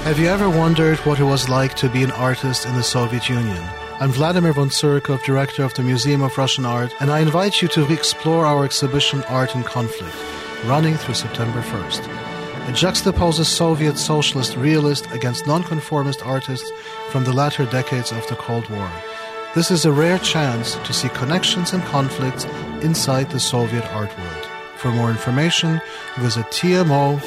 Have 0.03 0.17
you 0.17 0.25
ever 0.25 0.49
wondered 0.49 0.97
what 1.05 1.19
it 1.19 1.25
was 1.25 1.47
like 1.47 1.75
to 1.75 1.87
be 1.87 2.01
an 2.01 2.09
artist 2.09 2.65
in 2.65 2.73
the 2.73 2.81
Soviet 2.81 3.29
Union? 3.29 3.63
I'm 3.99 4.11
Vladimir 4.11 4.51
von 4.51 4.69
Tsurikov, 4.69 5.23
director 5.23 5.63
of 5.63 5.75
the 5.75 5.83
Museum 5.83 6.23
of 6.23 6.35
Russian 6.39 6.65
Art, 6.65 6.91
and 6.99 7.11
I 7.11 7.19
invite 7.19 7.61
you 7.61 7.67
to 7.67 7.93
explore 7.93 8.43
our 8.43 8.65
exhibition 8.65 9.23
Art 9.25 9.55
in 9.55 9.63
Conflict, 9.63 10.15
running 10.65 10.95
through 10.95 11.13
September 11.13 11.61
1st. 11.61 11.99
It 12.67 12.75
juxtaposes 12.75 13.45
Soviet 13.45 13.99
socialist 13.99 14.55
realist 14.57 15.05
against 15.11 15.45
nonconformist 15.45 16.25
artists 16.25 16.71
from 17.11 17.23
the 17.23 17.33
latter 17.33 17.67
decades 17.67 18.11
of 18.11 18.25
the 18.27 18.35
Cold 18.35 18.67
War. 18.71 18.91
This 19.53 19.69
is 19.69 19.85
a 19.85 19.91
rare 19.91 20.17
chance 20.17 20.77
to 20.77 20.93
see 20.93 21.09
connections 21.09 21.73
and 21.73 21.83
conflicts 21.83 22.45
inside 22.81 23.29
the 23.29 23.39
Soviet 23.39 23.85
art 23.93 24.17
world. 24.17 24.47
For 24.77 24.91
more 24.91 25.11
information, 25.11 25.79
visit 26.17 26.47
tmora.org. 26.47 27.21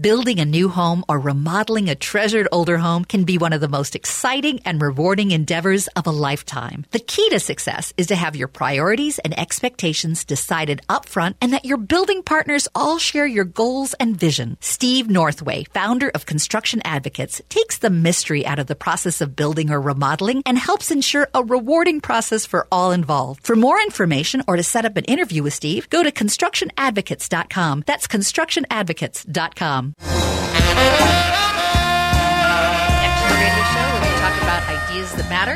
Building 0.00 0.38
a 0.38 0.44
new 0.44 0.68
home 0.68 1.04
or 1.08 1.18
remodeling 1.18 1.88
a 1.88 1.96
treasured 1.96 2.46
older 2.52 2.78
home 2.78 3.04
can 3.04 3.24
be 3.24 3.36
one 3.36 3.52
of 3.52 3.60
the 3.60 3.66
most 3.66 3.96
exciting 3.96 4.60
and 4.64 4.80
rewarding 4.80 5.32
endeavors 5.32 5.88
of 5.96 6.06
a 6.06 6.12
lifetime. 6.12 6.84
The 6.92 7.00
key 7.00 7.28
to 7.30 7.40
success 7.40 7.92
is 7.96 8.06
to 8.06 8.14
have 8.14 8.36
your 8.36 8.46
priorities 8.46 9.18
and 9.18 9.36
expectations 9.36 10.24
decided 10.24 10.82
upfront 10.88 11.34
and 11.40 11.52
that 11.52 11.64
your 11.64 11.78
building 11.78 12.22
partners 12.22 12.68
all 12.76 12.98
share 12.98 13.26
your 13.26 13.44
goals 13.44 13.92
and 13.94 14.16
vision. 14.16 14.56
Steve 14.60 15.10
Northway, 15.10 15.64
founder 15.74 16.10
of 16.10 16.26
Construction 16.26 16.80
Advocates, 16.84 17.42
takes 17.48 17.78
the 17.78 17.90
mystery 17.90 18.46
out 18.46 18.60
of 18.60 18.68
the 18.68 18.76
process 18.76 19.20
of 19.20 19.34
building 19.34 19.68
or 19.68 19.80
remodeling 19.80 20.44
and 20.46 20.58
helps 20.58 20.92
ensure 20.92 21.28
a 21.34 21.42
rewarding 21.42 22.00
process 22.00 22.46
for 22.46 22.68
all 22.70 22.92
involved. 22.92 23.44
For 23.44 23.56
more 23.56 23.80
information 23.80 24.44
or 24.46 24.54
to 24.54 24.62
set 24.62 24.84
up 24.84 24.96
an 24.96 25.06
interview 25.06 25.42
with 25.42 25.54
Steve, 25.54 25.90
go 25.90 26.04
to 26.04 26.12
constructionadvocates.com. 26.12 27.82
That's 27.84 28.06
constructionadvocates.com. 28.06 29.87
Action 33.08 33.30
Radio 33.36 33.64
Show, 33.72 33.86
where 33.92 34.02
we 34.02 34.08
talk 34.18 34.36
about 34.42 34.62
ideas 34.68 35.12
that 35.14 35.28
matter. 35.28 35.54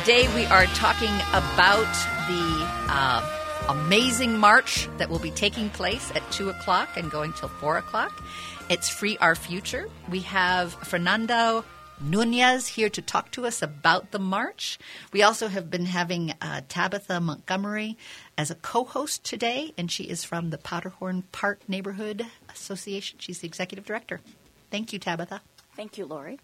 Today 0.00 0.32
we 0.34 0.46
are 0.46 0.66
talking 0.66 1.14
about 1.30 1.92
the 2.28 2.66
uh, 2.88 3.22
amazing 3.68 4.38
march 4.38 4.88
that 4.98 5.10
will 5.10 5.18
be 5.18 5.30
taking 5.30 5.70
place 5.70 6.10
at 6.14 6.30
2 6.32 6.50
o'clock 6.50 6.88
and 6.96 7.10
going 7.10 7.32
till 7.34 7.48
4 7.48 7.78
o'clock. 7.78 8.22
It's 8.68 8.88
Free 8.88 9.16
Our 9.18 9.34
Future. 9.34 9.88
We 10.10 10.20
have 10.20 10.72
Fernando 10.74 11.64
Nunez 12.00 12.68
here 12.68 12.88
to 12.90 13.02
talk 13.02 13.30
to 13.32 13.46
us 13.46 13.60
about 13.62 14.12
the 14.12 14.18
march. 14.18 14.78
We 15.12 15.22
also 15.22 15.48
have 15.48 15.70
been 15.70 15.86
having 15.86 16.32
uh, 16.40 16.60
Tabitha 16.68 17.20
Montgomery 17.20 17.96
as 18.36 18.50
a 18.50 18.54
co 18.54 18.84
host 18.84 19.24
today, 19.24 19.72
and 19.76 19.90
she 19.90 20.04
is 20.04 20.22
from 20.24 20.50
the 20.50 20.58
Powderhorn 20.58 21.24
Park 21.32 21.68
Neighborhood 21.68 22.24
Association. 22.60 23.18
She's 23.20 23.40
the 23.40 23.46
executive 23.46 23.84
director. 23.84 24.20
Thank 24.70 24.92
you, 24.92 24.98
Tabitha. 24.98 25.40
Thank 25.76 25.98
you, 25.98 26.06
Lori. 26.06 26.38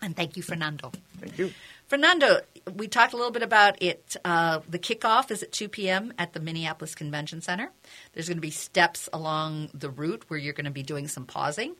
And 0.00 0.16
thank 0.16 0.36
you, 0.36 0.42
Fernando. 0.42 0.90
Thank 1.20 1.38
you. 1.38 1.52
Fernando, 1.86 2.40
we 2.74 2.88
talked 2.88 3.12
a 3.12 3.16
little 3.16 3.30
bit 3.30 3.42
about 3.42 3.80
it. 3.82 4.16
Uh, 4.24 4.60
the 4.68 4.78
kickoff 4.78 5.30
is 5.30 5.42
at 5.42 5.52
2 5.52 5.68
p.m. 5.68 6.12
at 6.18 6.32
the 6.32 6.40
Minneapolis 6.40 6.94
Convention 6.94 7.40
Center. 7.40 7.70
There's 8.12 8.28
going 8.28 8.38
to 8.38 8.42
be 8.42 8.50
steps 8.50 9.08
along 9.12 9.70
the 9.74 9.90
route 9.90 10.24
where 10.28 10.38
you're 10.38 10.54
going 10.54 10.64
to 10.64 10.72
be 10.72 10.82
doing 10.82 11.06
some 11.06 11.26
pausing, 11.26 11.76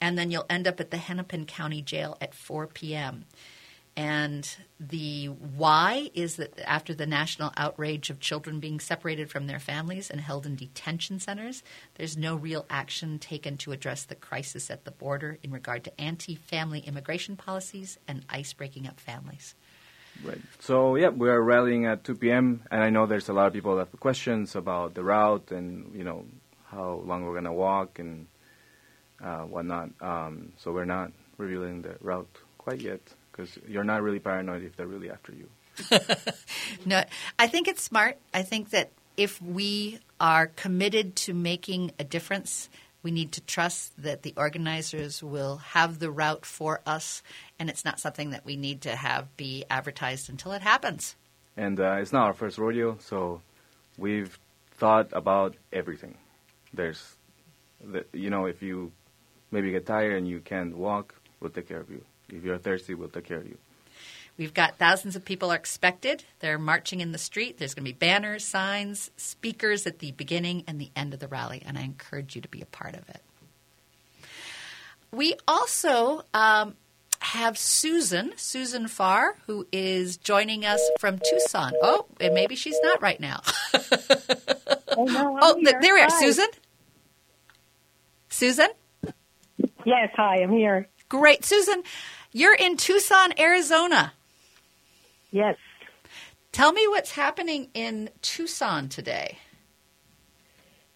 and 0.00 0.18
then 0.18 0.30
you'll 0.30 0.46
end 0.50 0.66
up 0.66 0.80
at 0.80 0.90
the 0.90 0.96
Hennepin 0.98 1.46
County 1.46 1.80
Jail 1.80 2.18
at 2.20 2.34
4 2.34 2.66
p.m. 2.66 3.24
And 3.94 4.48
the 4.80 5.26
why 5.26 6.10
is 6.14 6.36
that 6.36 6.58
after 6.66 6.94
the 6.94 7.06
national 7.06 7.52
outrage 7.58 8.08
of 8.08 8.20
children 8.20 8.58
being 8.58 8.80
separated 8.80 9.30
from 9.30 9.46
their 9.46 9.58
families 9.58 10.08
and 10.10 10.18
held 10.20 10.46
in 10.46 10.56
detention 10.56 11.20
centers, 11.20 11.62
there's 11.96 12.16
no 12.16 12.34
real 12.34 12.64
action 12.70 13.18
taken 13.18 13.58
to 13.58 13.72
address 13.72 14.04
the 14.04 14.14
crisis 14.14 14.70
at 14.70 14.84
the 14.84 14.90
border 14.90 15.38
in 15.42 15.50
regard 15.50 15.84
to 15.84 16.00
anti 16.00 16.36
family 16.36 16.80
immigration 16.80 17.36
policies 17.36 17.98
and 18.08 18.24
ICE 18.30 18.50
breaking 18.54 18.86
up 18.86 18.98
families. 18.98 19.54
Right. 20.24 20.40
So, 20.60 20.96
yeah, 20.96 21.08
we 21.10 21.28
are 21.28 21.42
rallying 21.42 21.84
at 21.86 22.04
2 22.04 22.14
p.m., 22.16 22.62
and 22.70 22.82
I 22.82 22.90
know 22.90 23.06
there's 23.06 23.28
a 23.28 23.32
lot 23.32 23.46
of 23.46 23.52
people 23.52 23.76
that 23.76 23.88
have 23.90 24.00
questions 24.00 24.54
about 24.54 24.94
the 24.94 25.02
route 25.02 25.50
and, 25.50 25.94
you 25.94 26.04
know, 26.04 26.24
how 26.66 27.02
long 27.04 27.24
we're 27.24 27.32
going 27.32 27.44
to 27.44 27.52
walk 27.52 27.98
and 27.98 28.26
uh, 29.22 29.40
whatnot. 29.40 29.90
Um, 30.00 30.52
so, 30.58 30.72
we're 30.72 30.84
not 30.84 31.12
revealing 31.38 31.82
the 31.82 31.96
route 32.00 32.28
quite 32.58 32.80
yet 32.80 33.00
because 33.32 33.58
you're 33.66 33.84
not 33.84 34.02
really 34.02 34.18
paranoid 34.18 34.62
if 34.62 34.76
they're 34.76 34.86
really 34.86 35.10
after 35.10 35.32
you. 35.32 35.48
no, 36.86 37.02
I 37.38 37.46
think 37.46 37.66
it's 37.66 37.82
smart. 37.82 38.18
I 38.34 38.42
think 38.42 38.70
that 38.70 38.90
if 39.16 39.40
we 39.40 39.98
are 40.20 40.46
committed 40.46 41.16
to 41.16 41.34
making 41.34 41.92
a 41.98 42.04
difference, 42.04 42.68
we 43.02 43.10
need 43.10 43.32
to 43.32 43.40
trust 43.40 44.00
that 44.02 44.22
the 44.22 44.34
organizers 44.36 45.22
will 45.22 45.56
have 45.58 45.98
the 45.98 46.10
route 46.10 46.46
for 46.46 46.80
us, 46.86 47.22
and 47.58 47.68
it's 47.68 47.84
not 47.84 47.98
something 47.98 48.30
that 48.30 48.44
we 48.44 48.56
need 48.56 48.82
to 48.82 48.94
have 48.94 49.34
be 49.36 49.64
advertised 49.68 50.30
until 50.30 50.52
it 50.52 50.62
happens. 50.62 51.16
And 51.56 51.80
uh, 51.80 51.96
it's 52.00 52.12
not 52.12 52.26
our 52.26 52.32
first 52.32 52.58
rodeo, 52.58 52.96
so 53.00 53.42
we've 53.98 54.38
thought 54.72 55.08
about 55.12 55.56
everything. 55.72 56.16
There's, 56.72 57.16
the, 57.84 58.04
you 58.12 58.30
know, 58.30 58.46
if 58.46 58.62
you 58.62 58.92
maybe 59.50 59.70
get 59.70 59.86
tired 59.86 60.16
and 60.16 60.26
you 60.26 60.40
can't 60.40 60.76
walk, 60.76 61.14
we'll 61.40 61.50
take 61.50 61.68
care 61.68 61.80
of 61.80 61.90
you. 61.90 62.04
If 62.32 62.44
you're 62.44 62.58
thirsty, 62.58 62.94
we'll 62.94 63.08
take 63.08 63.24
care 63.26 63.38
of 63.38 63.46
you. 63.46 63.58
We've 64.38 64.54
got 64.54 64.78
thousands 64.78 65.14
of 65.14 65.24
people 65.24 65.52
are 65.52 65.56
expected. 65.56 66.24
They're 66.40 66.58
marching 66.58 67.00
in 67.00 67.12
the 67.12 67.18
street. 67.18 67.58
There's 67.58 67.74
going 67.74 67.84
to 67.84 67.92
be 67.92 67.96
banners, 67.96 68.44
signs, 68.44 69.10
speakers 69.18 69.86
at 69.86 69.98
the 69.98 70.12
beginning 70.12 70.64
and 70.66 70.80
the 70.80 70.90
end 70.96 71.12
of 71.12 71.20
the 71.20 71.28
rally, 71.28 71.62
and 71.64 71.76
I 71.76 71.82
encourage 71.82 72.34
you 72.34 72.40
to 72.40 72.48
be 72.48 72.62
a 72.62 72.66
part 72.66 72.94
of 72.94 73.06
it. 73.10 73.20
We 75.12 75.34
also 75.46 76.22
um, 76.32 76.74
have 77.20 77.58
Susan, 77.58 78.32
Susan 78.36 78.88
Farr, 78.88 79.36
who 79.46 79.66
is 79.70 80.16
joining 80.16 80.64
us 80.64 80.80
from 80.98 81.18
Tucson. 81.18 81.72
Oh, 81.82 82.06
and 82.18 82.32
maybe 82.32 82.56
she's 82.56 82.78
not 82.82 83.02
right 83.02 83.20
now. 83.20 83.42
oh, 84.96 85.04
no, 85.04 85.38
oh 85.42 85.54
th- 85.54 85.76
there 85.82 85.94
we 85.94 86.00
are. 86.00 86.08
Hi. 86.10 86.20
Susan? 86.20 86.48
Susan? 88.30 88.68
Yes, 89.84 90.10
hi, 90.16 90.42
I'm 90.42 90.50
here. 90.50 90.88
Great. 91.10 91.44
Susan, 91.44 91.82
you're 92.32 92.54
in 92.54 92.76
Tucson, 92.76 93.32
Arizona. 93.38 94.12
Yes. 95.30 95.56
Tell 96.52 96.72
me 96.72 96.86
what's 96.88 97.12
happening 97.12 97.68
in 97.74 98.10
Tucson 98.20 98.88
today. 98.88 99.38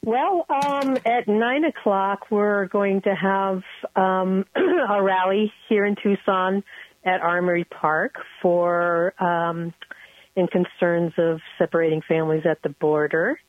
Well, 0.05 0.47
um, 0.49 0.99
at 1.05 1.27
nine 1.27 1.65
o'clock, 1.65 2.31
we're 2.31 2.67
going 2.67 3.01
to 3.03 3.15
have 3.15 3.63
um, 3.97 4.45
a 4.55 5.03
rally 5.03 5.53
here 5.69 5.85
in 5.85 5.97
Tucson 6.01 6.63
at 7.05 7.21
Armory 7.23 7.65
Park 7.65 8.15
for 8.41 9.15
um, 9.21 9.75
in 10.37 10.47
concerns 10.47 11.13
of 11.19 11.41
separating 11.59 12.03
families 12.07 12.45
at 12.49 12.63
the 12.63 12.69
border, 12.69 13.41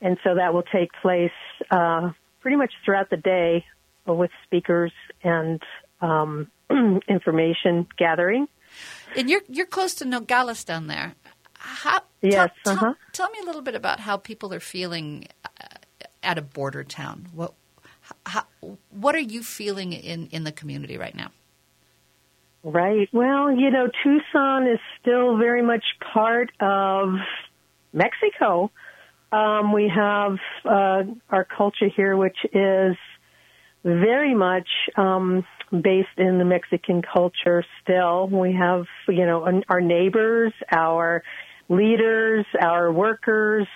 and 0.00 0.16
so 0.22 0.36
that 0.36 0.54
will 0.54 0.62
take 0.62 0.90
place 1.02 1.32
uh, 1.70 2.10
pretty 2.40 2.56
much 2.56 2.72
throughout 2.84 3.10
the 3.10 3.16
day 3.16 3.64
with 4.06 4.30
speakers 4.44 4.92
and 5.24 5.60
um, 6.00 6.48
information 7.08 7.86
gathering. 7.96 8.48
And 9.16 9.28
you're 9.28 9.42
you're 9.48 9.66
close 9.66 9.94
to 9.96 10.04
Nogales 10.04 10.64
down 10.64 10.86
there. 10.86 11.14
How, 11.54 12.00
yes. 12.22 12.50
Tell, 12.64 12.72
uh-huh. 12.72 12.86
tell, 12.86 12.96
tell, 13.12 13.30
me 13.30 13.38
a 13.42 13.44
little 13.44 13.60
bit 13.60 13.74
about 13.74 14.00
how 14.00 14.16
people 14.16 14.54
are 14.54 14.60
feeling 14.60 15.26
uh, 15.44 15.76
at 16.22 16.38
a 16.38 16.42
border 16.42 16.84
town. 16.84 17.28
What 17.34 17.52
how, 18.26 18.44
what 18.90 19.14
are 19.14 19.20
you 19.20 19.42
feeling 19.42 19.92
in 19.92 20.28
in 20.28 20.44
the 20.44 20.52
community 20.52 20.96
right 20.96 21.14
now? 21.14 21.32
Right. 22.62 23.08
Well, 23.12 23.50
you 23.50 23.70
know, 23.70 23.88
Tucson 24.02 24.66
is 24.66 24.78
still 25.00 25.38
very 25.38 25.62
much 25.62 25.84
part 26.12 26.50
of 26.60 27.14
Mexico. 27.92 28.70
Um, 29.32 29.72
we 29.72 29.88
have 29.88 30.36
uh, 30.64 31.04
our 31.30 31.44
culture 31.44 31.88
here, 31.88 32.16
which 32.16 32.36
is 32.52 32.96
very 33.84 34.34
much 34.34 34.68
um, 34.96 35.44
based 35.70 36.18
in 36.18 36.38
the 36.38 36.44
Mexican 36.44 37.02
culture 37.02 37.64
still. 37.82 38.28
We 38.28 38.52
have, 38.52 38.86
you 39.08 39.26
know, 39.26 39.62
our 39.68 39.80
neighbors, 39.80 40.52
our 40.70 41.22
leaders, 41.68 42.44
our 42.60 42.92
workers 42.92 43.66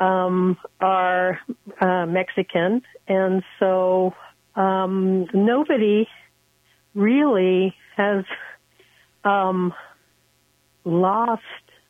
um, 0.00 0.58
are 0.80 1.38
uh, 1.80 2.06
Mexican. 2.06 2.82
And 3.06 3.42
so 3.58 4.14
um, 4.54 5.26
nobody 5.32 6.08
really 6.94 7.74
has 7.96 8.24
um, 9.24 9.72
lost 10.84 11.42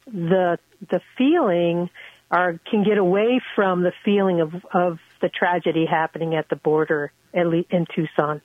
the 0.06 0.58
the 0.90 1.00
feeling 1.16 1.88
or 2.30 2.58
can 2.68 2.82
get 2.82 2.98
away 2.98 3.40
from 3.54 3.82
the 3.82 3.92
feeling 4.04 4.40
of, 4.40 4.52
of 4.72 4.98
the 5.22 5.30
tragedy 5.30 5.86
happening 5.86 6.34
at 6.34 6.50
the 6.50 6.56
border 6.56 7.12
at 7.34 7.46
least 7.46 7.70
in 7.70 7.86
Tucson. 7.94 8.42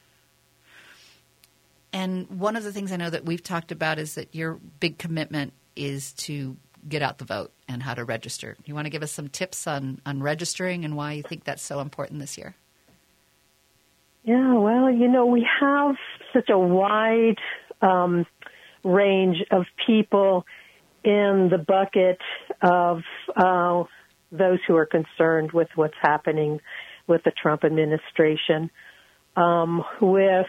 And 1.93 2.39
one 2.39 2.55
of 2.55 2.63
the 2.63 2.71
things 2.71 2.91
I 2.91 2.97
know 2.97 3.09
that 3.09 3.25
we've 3.25 3.43
talked 3.43 3.71
about 3.71 3.99
is 3.99 4.15
that 4.15 4.33
your 4.33 4.59
big 4.79 4.97
commitment 4.97 5.53
is 5.75 6.13
to 6.13 6.57
get 6.87 7.01
out 7.01 7.17
the 7.17 7.25
vote 7.25 7.51
and 7.67 7.81
how 7.83 7.93
to 7.93 8.03
register. 8.03 8.55
You 8.65 8.75
want 8.75 8.85
to 8.85 8.89
give 8.89 9.03
us 9.03 9.11
some 9.11 9.27
tips 9.29 9.67
on, 9.67 10.01
on 10.05 10.21
registering 10.21 10.85
and 10.85 10.95
why 10.95 11.13
you 11.13 11.23
think 11.23 11.43
that's 11.43 11.63
so 11.63 11.79
important 11.79 12.19
this 12.19 12.37
year? 12.37 12.55
Yeah, 14.23 14.53
well, 14.55 14.91
you 14.91 15.07
know, 15.07 15.25
we 15.25 15.47
have 15.59 15.95
such 16.33 16.49
a 16.49 16.57
wide 16.57 17.37
um, 17.81 18.25
range 18.83 19.37
of 19.51 19.65
people 19.85 20.45
in 21.03 21.49
the 21.49 21.57
bucket 21.57 22.19
of 22.61 23.03
uh, 23.35 23.83
those 24.31 24.59
who 24.67 24.75
are 24.75 24.85
concerned 24.85 25.51
with 25.51 25.69
what's 25.75 25.97
happening 26.01 26.59
with 27.07 27.23
the 27.23 27.31
Trump 27.31 27.63
administration, 27.63 28.69
um, 29.35 29.83
with 30.01 30.47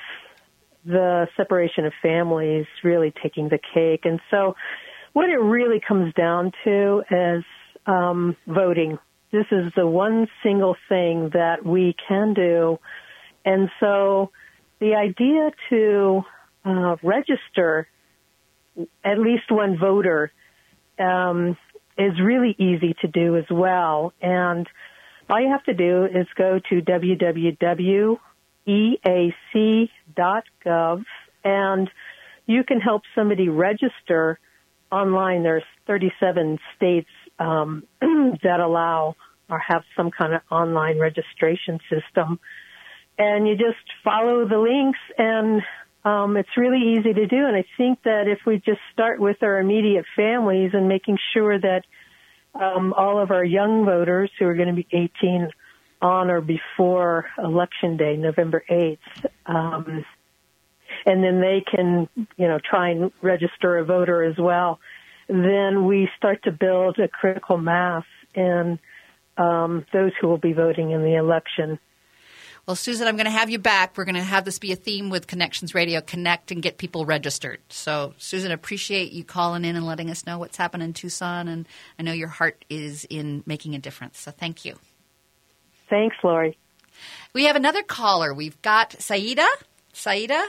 the 0.85 1.29
separation 1.37 1.87
of 1.87 1.93
families 2.03 2.67
really 2.83 3.13
taking 3.23 3.49
the 3.49 3.59
cake. 3.75 4.01
And 4.05 4.21
so, 4.31 4.57
what 5.13 5.29
it 5.29 5.41
really 5.41 5.81
comes 5.87 6.13
down 6.15 6.53
to 6.65 7.03
is 7.11 7.45
um, 7.87 8.37
voting. 8.47 8.99
This 9.33 9.47
is 9.51 9.73
the 9.77 9.87
one 9.87 10.29
single 10.43 10.77
thing 10.89 11.31
that 11.33 11.65
we 11.65 11.95
can 12.09 12.35
do. 12.35 12.79
And 13.45 13.69
so, 13.81 14.31
the 14.81 14.95
idea 14.95 15.51
to 15.71 16.23
uh, 16.65 16.97
register 17.03 17.89
at 19.05 19.19
least 19.19 19.51
one 19.51 19.79
voter 19.79 20.33
um, 20.99 21.57
is 21.99 22.21
really 22.23 22.55
easy 22.59 22.95
to 23.03 23.09
do 23.09 23.37
as 23.37 23.45
well. 23.51 24.13
And 24.23 24.67
all 25.29 25.41
you 25.41 25.51
have 25.51 25.65
to 25.65 25.75
do 25.75 26.05
is 26.05 26.27
go 26.37 26.61
to 26.71 26.81
www.eac.gov 26.81 28.19
and 31.45 31.91
you 32.47 32.65
can 32.65 32.81
help 32.81 33.03
somebody 33.15 33.49
register 33.49 34.39
online. 34.91 35.43
There's 35.43 35.65
37 35.87 36.59
states 36.77 37.11
um, 37.39 37.85
that 38.01 38.61
allow 38.61 39.17
or 39.51 39.59
have 39.59 39.83
some 39.97 40.11
kind 40.11 40.35
of 40.35 40.43
online 40.51 40.99
registration 40.99 41.79
system. 41.91 42.39
And 43.19 43.49
you 43.49 43.55
just 43.55 43.77
follow 44.05 44.47
the 44.49 44.59
links 44.59 44.99
and 45.17 45.63
um, 46.09 46.37
it's 46.37 46.57
really 46.57 46.95
easy 46.95 47.13
to 47.13 47.27
do. 47.27 47.47
And 47.47 47.57
I 47.57 47.65
think 47.77 48.03
that 48.05 48.29
if 48.29 48.41
we 48.47 48.57
just 48.57 48.81
start 48.93 49.21
with 49.21 49.43
our 49.43 49.59
immediate 49.59 50.07
families 50.17 50.71
and 50.73 50.89
making 50.89 51.19
sure 51.35 51.59
that 51.59 51.83
um, 52.55 52.95
all 52.97 53.21
of 53.21 53.31
our 53.31 53.45
young 53.45 53.85
voters 53.85 54.31
who 54.39 54.47
are 54.47 54.55
going 54.55 54.69
to 54.69 54.75
be 54.75 54.87
18 54.91 55.51
on 56.01 56.31
or 56.31 56.41
before 56.41 57.27
election 57.37 57.97
day, 57.97 58.17
November 58.17 58.65
8th, 58.71 58.99
um, 59.47 60.05
and 61.05 61.23
then 61.23 61.41
they 61.41 61.63
can, 61.69 62.09
you 62.37 62.49
know, 62.49 62.59
try 62.59 62.91
and 62.91 63.13
register 63.21 63.79
a 63.79 63.85
voter 63.85 64.23
as 64.23 64.37
well. 64.39 64.81
Then 65.29 65.85
we 65.85 66.09
start 66.17 66.45
to 66.45 66.53
build 66.53 66.99
a 66.99 67.09
critical 67.09 67.59
mass 67.59 68.05
in 68.35 68.79
um, 69.37 69.85
those 69.93 70.13
who 70.21 70.29
will 70.29 70.39
be 70.39 70.55
voting 70.55 70.93
in 70.93 71.03
the 71.03 71.17
election. 71.17 71.79
Well, 72.69 72.77
Susan, 72.77 73.09
I'm 73.09 73.17
going 73.17 73.25
to 73.25 73.31
have 73.31 73.49
you 73.49 73.59
back. 73.59 73.97
We're 73.97 74.05
going 74.05 74.15
to 74.17 74.21
have 74.21 74.45
this 74.45 74.59
be 74.59 74.73
a 74.73 74.77
theme 74.77 75.09
with 75.09 75.27
Connections 75.27 75.75
Radio 75.75 76.03
Connect 76.03 76.51
and 76.51 76.61
get 76.61 76.77
people 76.77 77.07
registered. 77.07 77.61
So, 77.71 78.13
Susan, 78.19 78.51
I 78.51 78.55
appreciate 78.55 79.11
you 79.11 79.25
calling 79.25 79.65
in 79.65 79.75
and 79.75 79.87
letting 79.87 80.11
us 80.11 80.27
know 80.27 80.39
what's 80.39 80.59
happening 80.59 80.89
in 80.89 80.93
Tucson. 80.93 81.49
And 81.49 81.67
I 81.99 82.03
know 82.03 82.13
your 82.13 82.29
heart 82.29 82.67
is 82.69 83.07
in 83.09 83.43
making 83.47 83.75
a 83.75 83.79
difference. 83.79 84.19
So, 84.19 84.33
thank 84.33 84.67
you. 84.67 84.77
Thanks, 85.89 86.17
Lori. 86.23 86.59
We 87.33 87.47
have 87.47 87.57
another 87.57 87.83
caller. 87.83 88.35
We've 88.35 88.61
got 88.61 89.01
Saida. 89.01 89.49
Saida? 89.95 90.45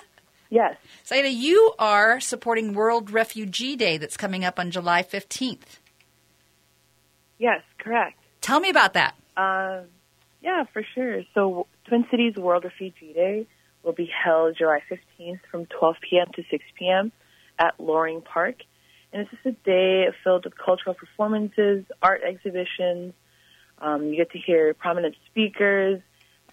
Yes. 0.50 0.76
Saida, 1.04 1.32
you 1.32 1.74
are 1.80 2.20
supporting 2.20 2.74
World 2.74 3.12
Refugee 3.12 3.78
Day 3.78 3.96
that's 3.96 4.18
coming 4.18 4.44
up 4.44 4.60
on 4.60 4.72
July 4.72 5.04
15th. 5.04 5.80
Yes, 7.38 7.62
correct. 7.78 8.20
Tell 8.42 8.60
me 8.60 8.70
about 8.70 8.96
that. 8.96 9.16
Uh, 9.38 9.84
yeah, 10.42 10.66
for 10.74 10.84
sure. 10.94 11.24
So, 11.34 11.66
Twin 11.90 12.06
Cities 12.12 12.36
World 12.36 12.66
Refugee 12.66 13.14
Day 13.14 13.48
will 13.82 13.94
be 13.94 14.08
held 14.24 14.56
July 14.56 14.80
15th 14.92 15.40
from 15.50 15.66
12 15.66 15.96
p.m. 16.08 16.28
to 16.36 16.44
6 16.52 16.64
p.m. 16.78 17.12
at 17.58 17.80
Loring 17.80 18.22
Park. 18.22 18.58
And 19.12 19.24
it's 19.24 19.32
just 19.32 19.46
a 19.48 19.52
day 19.66 20.06
filled 20.24 20.46
with 20.46 20.54
cultural 20.56 20.94
performances, 20.94 21.86
art 22.00 22.22
exhibitions. 22.22 23.16
Um, 23.80 24.06
you 24.06 24.18
get 24.18 24.32
to 24.34 24.38
hear 24.38 24.76
prominent 24.76 25.16
speakers. 25.32 26.00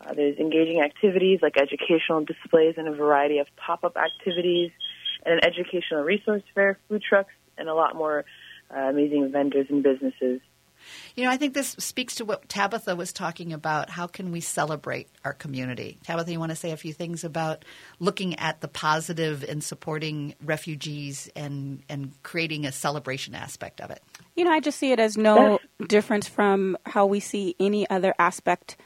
Uh, 0.01 0.14
there's 0.14 0.39
engaging 0.39 0.80
activities 0.80 1.41
like 1.43 1.59
educational 1.59 2.24
displays 2.24 2.76
and 2.78 2.89
a 2.89 2.95
variety 2.95 3.39
of 3.39 3.47
pop-up 3.57 3.99
activities, 3.99 4.70
and 5.26 5.34
an 5.34 5.41
educational 5.45 6.03
resource 6.03 6.43
fair, 6.55 6.78
food 6.89 7.03
trucks, 7.07 7.34
and 7.59 7.68
a 7.68 7.74
lot 7.74 7.95
more 7.95 8.24
uh, 8.74 8.80
amazing 8.80 9.30
vendors 9.32 9.66
and 9.68 9.82
businesses. 9.82 10.41
You 11.14 11.24
know, 11.24 11.30
I 11.30 11.37
think 11.37 11.55
this 11.55 11.70
speaks 11.78 12.16
to 12.16 12.24
what 12.24 12.49
Tabitha 12.49 12.95
was 12.97 13.12
talking 13.12 13.53
about. 13.53 13.91
How 13.91 14.07
can 14.07 14.32
we 14.32 14.41
celebrate 14.41 15.09
our 15.24 15.32
community? 15.32 15.99
Tabitha, 16.05 16.32
you 16.32 16.39
want 16.39 16.51
to 16.51 16.57
say 16.57 16.72
a 16.72 16.76
few 16.76 16.93
things 16.93 17.24
about 17.24 17.64
looking 17.99 18.39
at 18.39 18.61
the 18.61 18.68
positive 18.68 19.45
and 19.45 19.62
supporting 19.62 20.34
refugees 20.45 21.30
and, 21.34 21.82
and 21.89 22.12
creating 22.22 22.66
a 22.66 22.72
celebration 22.72 23.34
aspect 23.34 23.80
of 23.80 23.91
it? 23.91 24.03
You 24.34 24.45
know, 24.45 24.53
I 24.53 24.61
just 24.61 24.78
see 24.78 24.93
it 24.93 25.01
as 25.01 25.16
no 25.16 25.59
difference 25.87 26.28
from 26.28 26.76
how 26.84 27.07
we 27.07 27.20
see 27.20 27.57
any 27.59 27.89
other 27.89 28.14
aspect 28.18 28.76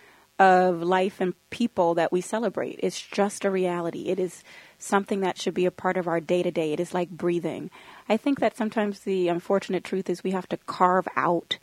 of 0.41 0.83
life 0.83 1.21
and 1.21 1.35
people 1.51 1.95
that 1.95 2.11
we 2.11 2.23
celebrate. 2.23 2.81
It's 2.83 3.01
just 3.01 3.45
a 3.45 3.51
reality. 3.51 4.09
It 4.09 4.19
is 4.19 4.43
something 4.79 5.21
that 5.21 5.39
should 5.39 5.53
be 5.53 5.67
a 5.67 5.71
part 5.71 5.99
of 5.99 6.09
our 6.09 6.19
day 6.19 6.43
to 6.43 6.51
day. 6.51 6.73
It 6.73 6.81
is 6.81 6.95
like 6.95 7.11
breathing. 7.11 7.71
I 8.09 8.17
think 8.17 8.41
that 8.41 8.57
sometimes 8.57 9.01
the 9.01 9.29
unfortunate 9.29 9.85
truth 9.85 10.09
is 10.09 10.25
we 10.25 10.31
have 10.31 10.49
to 10.49 10.57
carve 10.57 11.07
out 11.15 11.59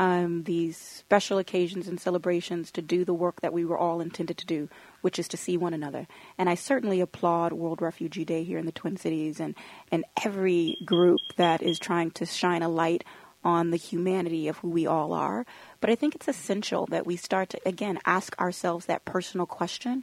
um, 0.00 0.44
these 0.44 0.78
special 0.78 1.36
occasions 1.36 1.86
and 1.86 2.00
celebrations 2.00 2.70
to 2.72 2.80
do 2.80 3.04
the 3.04 3.12
work 3.12 3.42
that 3.42 3.52
we 3.52 3.66
were 3.66 3.76
all 3.76 4.00
intended 4.00 4.38
to 4.38 4.46
do, 4.46 4.66
which 5.02 5.18
is 5.18 5.28
to 5.28 5.36
see 5.36 5.58
one 5.58 5.74
another. 5.74 6.08
And 6.38 6.48
I 6.48 6.54
certainly 6.54 7.02
applaud 7.02 7.52
World 7.52 7.82
Refugee 7.82 8.24
Day 8.24 8.42
here 8.42 8.56
in 8.56 8.64
the 8.64 8.72
Twin 8.72 8.96
Cities 8.96 9.40
and, 9.40 9.54
and 9.92 10.06
every 10.24 10.78
group 10.86 11.20
that 11.36 11.62
is 11.62 11.78
trying 11.78 12.12
to 12.12 12.24
shine 12.24 12.62
a 12.62 12.68
light 12.70 13.04
on 13.44 13.72
the 13.72 13.76
humanity 13.76 14.48
of 14.48 14.56
who 14.56 14.70
we 14.70 14.86
all 14.86 15.12
are. 15.12 15.44
But 15.82 15.90
I 15.90 15.96
think 15.96 16.14
it's 16.14 16.28
essential 16.28 16.86
that 16.86 17.06
we 17.06 17.16
start 17.16 17.50
to, 17.50 17.60
again, 17.66 17.98
ask 18.06 18.34
ourselves 18.40 18.86
that 18.86 19.04
personal 19.04 19.46
question 19.46 20.02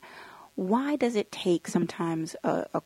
why 0.53 0.95
does 0.95 1.15
it 1.15 1.31
take 1.31 1.67
sometimes 1.67 2.35
a, 2.43 2.67
a 2.75 2.81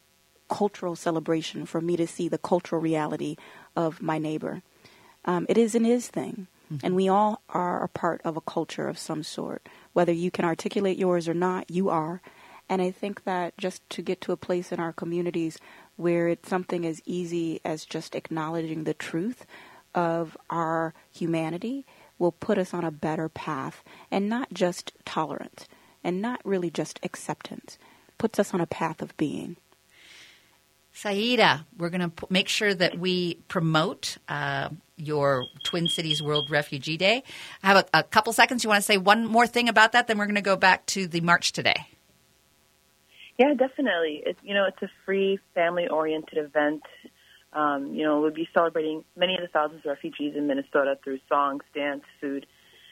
cultural 0.49 0.95
celebration 0.95 1.65
for 1.65 1.81
me 1.81 1.97
to 1.97 2.07
see 2.07 2.29
the 2.29 2.37
cultural 2.37 2.81
reality 2.81 3.35
of 3.75 4.01
my 4.01 4.17
neighbor? 4.17 4.61
Um, 5.25 5.45
it 5.49 5.57
is 5.57 5.75
an 5.75 5.85
is 5.85 6.07
thing. 6.07 6.47
Mm-hmm. 6.71 6.85
And 6.85 6.95
we 6.95 7.09
all 7.09 7.41
are 7.49 7.83
a 7.83 7.89
part 7.89 8.21
of 8.23 8.37
a 8.37 8.41
culture 8.41 8.87
of 8.87 8.97
some 8.97 9.23
sort. 9.23 9.67
Whether 9.93 10.13
you 10.13 10.31
can 10.31 10.45
articulate 10.45 10.97
yours 10.97 11.27
or 11.27 11.33
not, 11.33 11.69
you 11.69 11.89
are. 11.89 12.21
And 12.69 12.81
I 12.81 12.91
think 12.91 13.25
that 13.25 13.57
just 13.57 13.87
to 13.91 14.01
get 14.01 14.21
to 14.21 14.31
a 14.31 14.37
place 14.37 14.71
in 14.71 14.79
our 14.79 14.93
communities 14.93 15.57
where 15.97 16.29
it's 16.29 16.49
something 16.49 16.85
as 16.85 17.01
easy 17.05 17.59
as 17.65 17.85
just 17.85 18.15
acknowledging 18.15 18.83
the 18.83 18.93
truth 18.93 19.45
of 19.93 20.37
our 20.49 20.93
humanity 21.11 21.85
will 22.17 22.31
put 22.31 22.57
us 22.57 22.73
on 22.73 22.85
a 22.85 22.91
better 22.91 23.27
path 23.27 23.83
and 24.09 24.29
not 24.29 24.53
just 24.53 24.93
tolerance 25.03 25.67
and 26.03 26.21
not 26.21 26.39
really 26.45 26.69
just 26.69 26.99
acceptance. 27.03 27.77
Puts 28.17 28.39
us 28.39 28.53
on 28.53 28.61
a 28.61 28.67
path 28.67 29.01
of 29.01 29.17
being. 29.17 29.57
Saida, 31.01 31.65
we're 31.79 31.89
going 31.89 32.11
to 32.11 32.27
make 32.29 32.47
sure 32.47 32.71
that 32.75 32.99
we 32.99 33.39
promote 33.47 34.19
uh, 34.29 34.69
your 34.97 35.45
Twin 35.63 35.87
Cities 35.87 36.21
World 36.21 36.51
Refugee 36.51 36.95
Day. 36.95 37.23
I 37.63 37.67
have 37.69 37.77
a, 37.77 37.99
a 38.01 38.03
couple 38.03 38.33
seconds. 38.33 38.63
You 38.63 38.69
want 38.69 38.83
to 38.83 38.85
say 38.85 38.97
one 38.97 39.25
more 39.25 39.47
thing 39.47 39.67
about 39.67 39.93
that? 39.93 40.05
Then 40.05 40.19
we're 40.19 40.27
going 40.27 40.35
to 40.35 40.41
go 40.41 40.55
back 40.55 40.85
to 40.87 41.07
the 41.07 41.21
march 41.21 41.53
today. 41.53 41.87
Yeah, 43.39 43.55
definitely. 43.55 44.21
It's 44.23 44.39
you 44.43 44.53
know 44.53 44.65
it's 44.67 44.81
a 44.83 44.91
free 45.03 45.39
family-oriented 45.55 46.37
event. 46.37 46.83
Um, 47.51 47.95
you 47.95 48.03
know, 48.03 48.21
we'll 48.21 48.29
be 48.29 48.47
celebrating 48.53 49.03
many 49.17 49.33
of 49.33 49.41
the 49.41 49.47
thousands 49.47 49.79
of 49.79 49.89
refugees 49.89 50.35
in 50.37 50.45
Minnesota 50.45 50.99
through 51.03 51.17
songs, 51.27 51.63
dance, 51.73 52.03
food, 52.21 52.45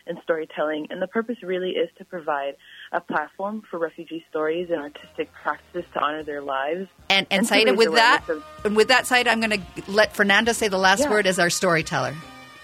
and 0.07 0.17
storytelling. 0.23 0.87
And 0.89 0.99
the 0.99 1.07
purpose 1.07 1.37
really 1.43 1.71
is 1.73 1.89
to 1.99 2.05
provide 2.05 2.55
a 2.91 3.01
platform 3.01 3.61
for 3.69 3.77
refugee 3.77 4.25
stories 4.29 4.69
and 4.69 4.79
artistic 4.79 5.31
practices 5.43 5.85
to 5.93 5.99
honor 5.99 6.23
their 6.23 6.41
lives. 6.41 6.87
And 7.09 7.27
and, 7.29 7.39
and 7.39 7.47
Saida, 7.47 7.73
with 7.73 7.93
that, 7.93 8.27
of, 8.29 8.43
and 8.63 8.75
with 8.75 8.87
that, 8.87 9.07
Saida, 9.07 9.29
I'm 9.29 9.39
going 9.39 9.61
to 9.61 9.91
let 9.91 10.15
Fernando 10.15 10.51
say 10.53 10.67
the 10.67 10.77
last 10.77 11.01
yeah. 11.01 11.09
word 11.09 11.27
as 11.27 11.39
our 11.39 11.49
storyteller. 11.49 12.15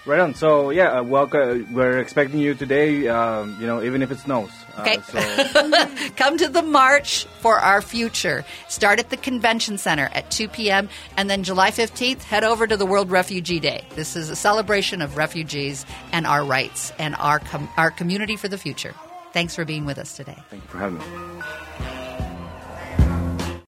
Right 0.06 0.20
on. 0.20 0.34
So 0.34 0.70
yeah, 0.70 1.00
uh, 1.00 1.02
welcome. 1.02 1.74
We're 1.74 1.98
expecting 1.98 2.38
you 2.38 2.54
today. 2.54 3.08
Um, 3.08 3.56
you 3.60 3.66
know, 3.66 3.82
even 3.82 4.02
if 4.02 4.12
it 4.12 4.20
snows. 4.20 4.50
Uh, 4.76 4.82
okay. 4.82 4.98
Uh, 5.12 5.48
so. 5.48 6.10
Come 6.16 6.38
to 6.38 6.48
the 6.48 6.62
march 6.62 7.24
for 7.40 7.58
our 7.58 7.82
future. 7.82 8.44
Start 8.68 9.00
at 9.00 9.10
the 9.10 9.16
convention 9.16 9.78
center 9.78 10.08
at 10.12 10.30
2 10.30 10.46
p.m. 10.46 10.88
and 11.16 11.28
then 11.28 11.42
July 11.42 11.72
15th, 11.72 12.22
head 12.22 12.44
over 12.44 12.68
to 12.68 12.76
the 12.76 12.86
World 12.86 13.10
Refugee 13.10 13.58
Day. 13.58 13.84
This 13.96 14.14
is 14.14 14.30
a 14.30 14.36
celebration 14.36 15.02
of 15.02 15.16
refugees 15.16 15.84
and 16.12 16.24
our 16.24 16.44
rights 16.44 16.92
and 17.00 17.16
our 17.16 17.40
com- 17.40 17.68
our 17.76 17.90
community 17.90 18.36
for 18.36 18.46
the 18.46 18.58
future. 18.58 18.94
Thanks 19.36 19.54
for 19.54 19.66
being 19.66 19.84
with 19.84 19.98
us 19.98 20.16
today. 20.16 20.38
Thank 20.48 20.62
you 20.62 20.68
for 20.70 20.78
having 20.78 20.96
me. 20.98 21.95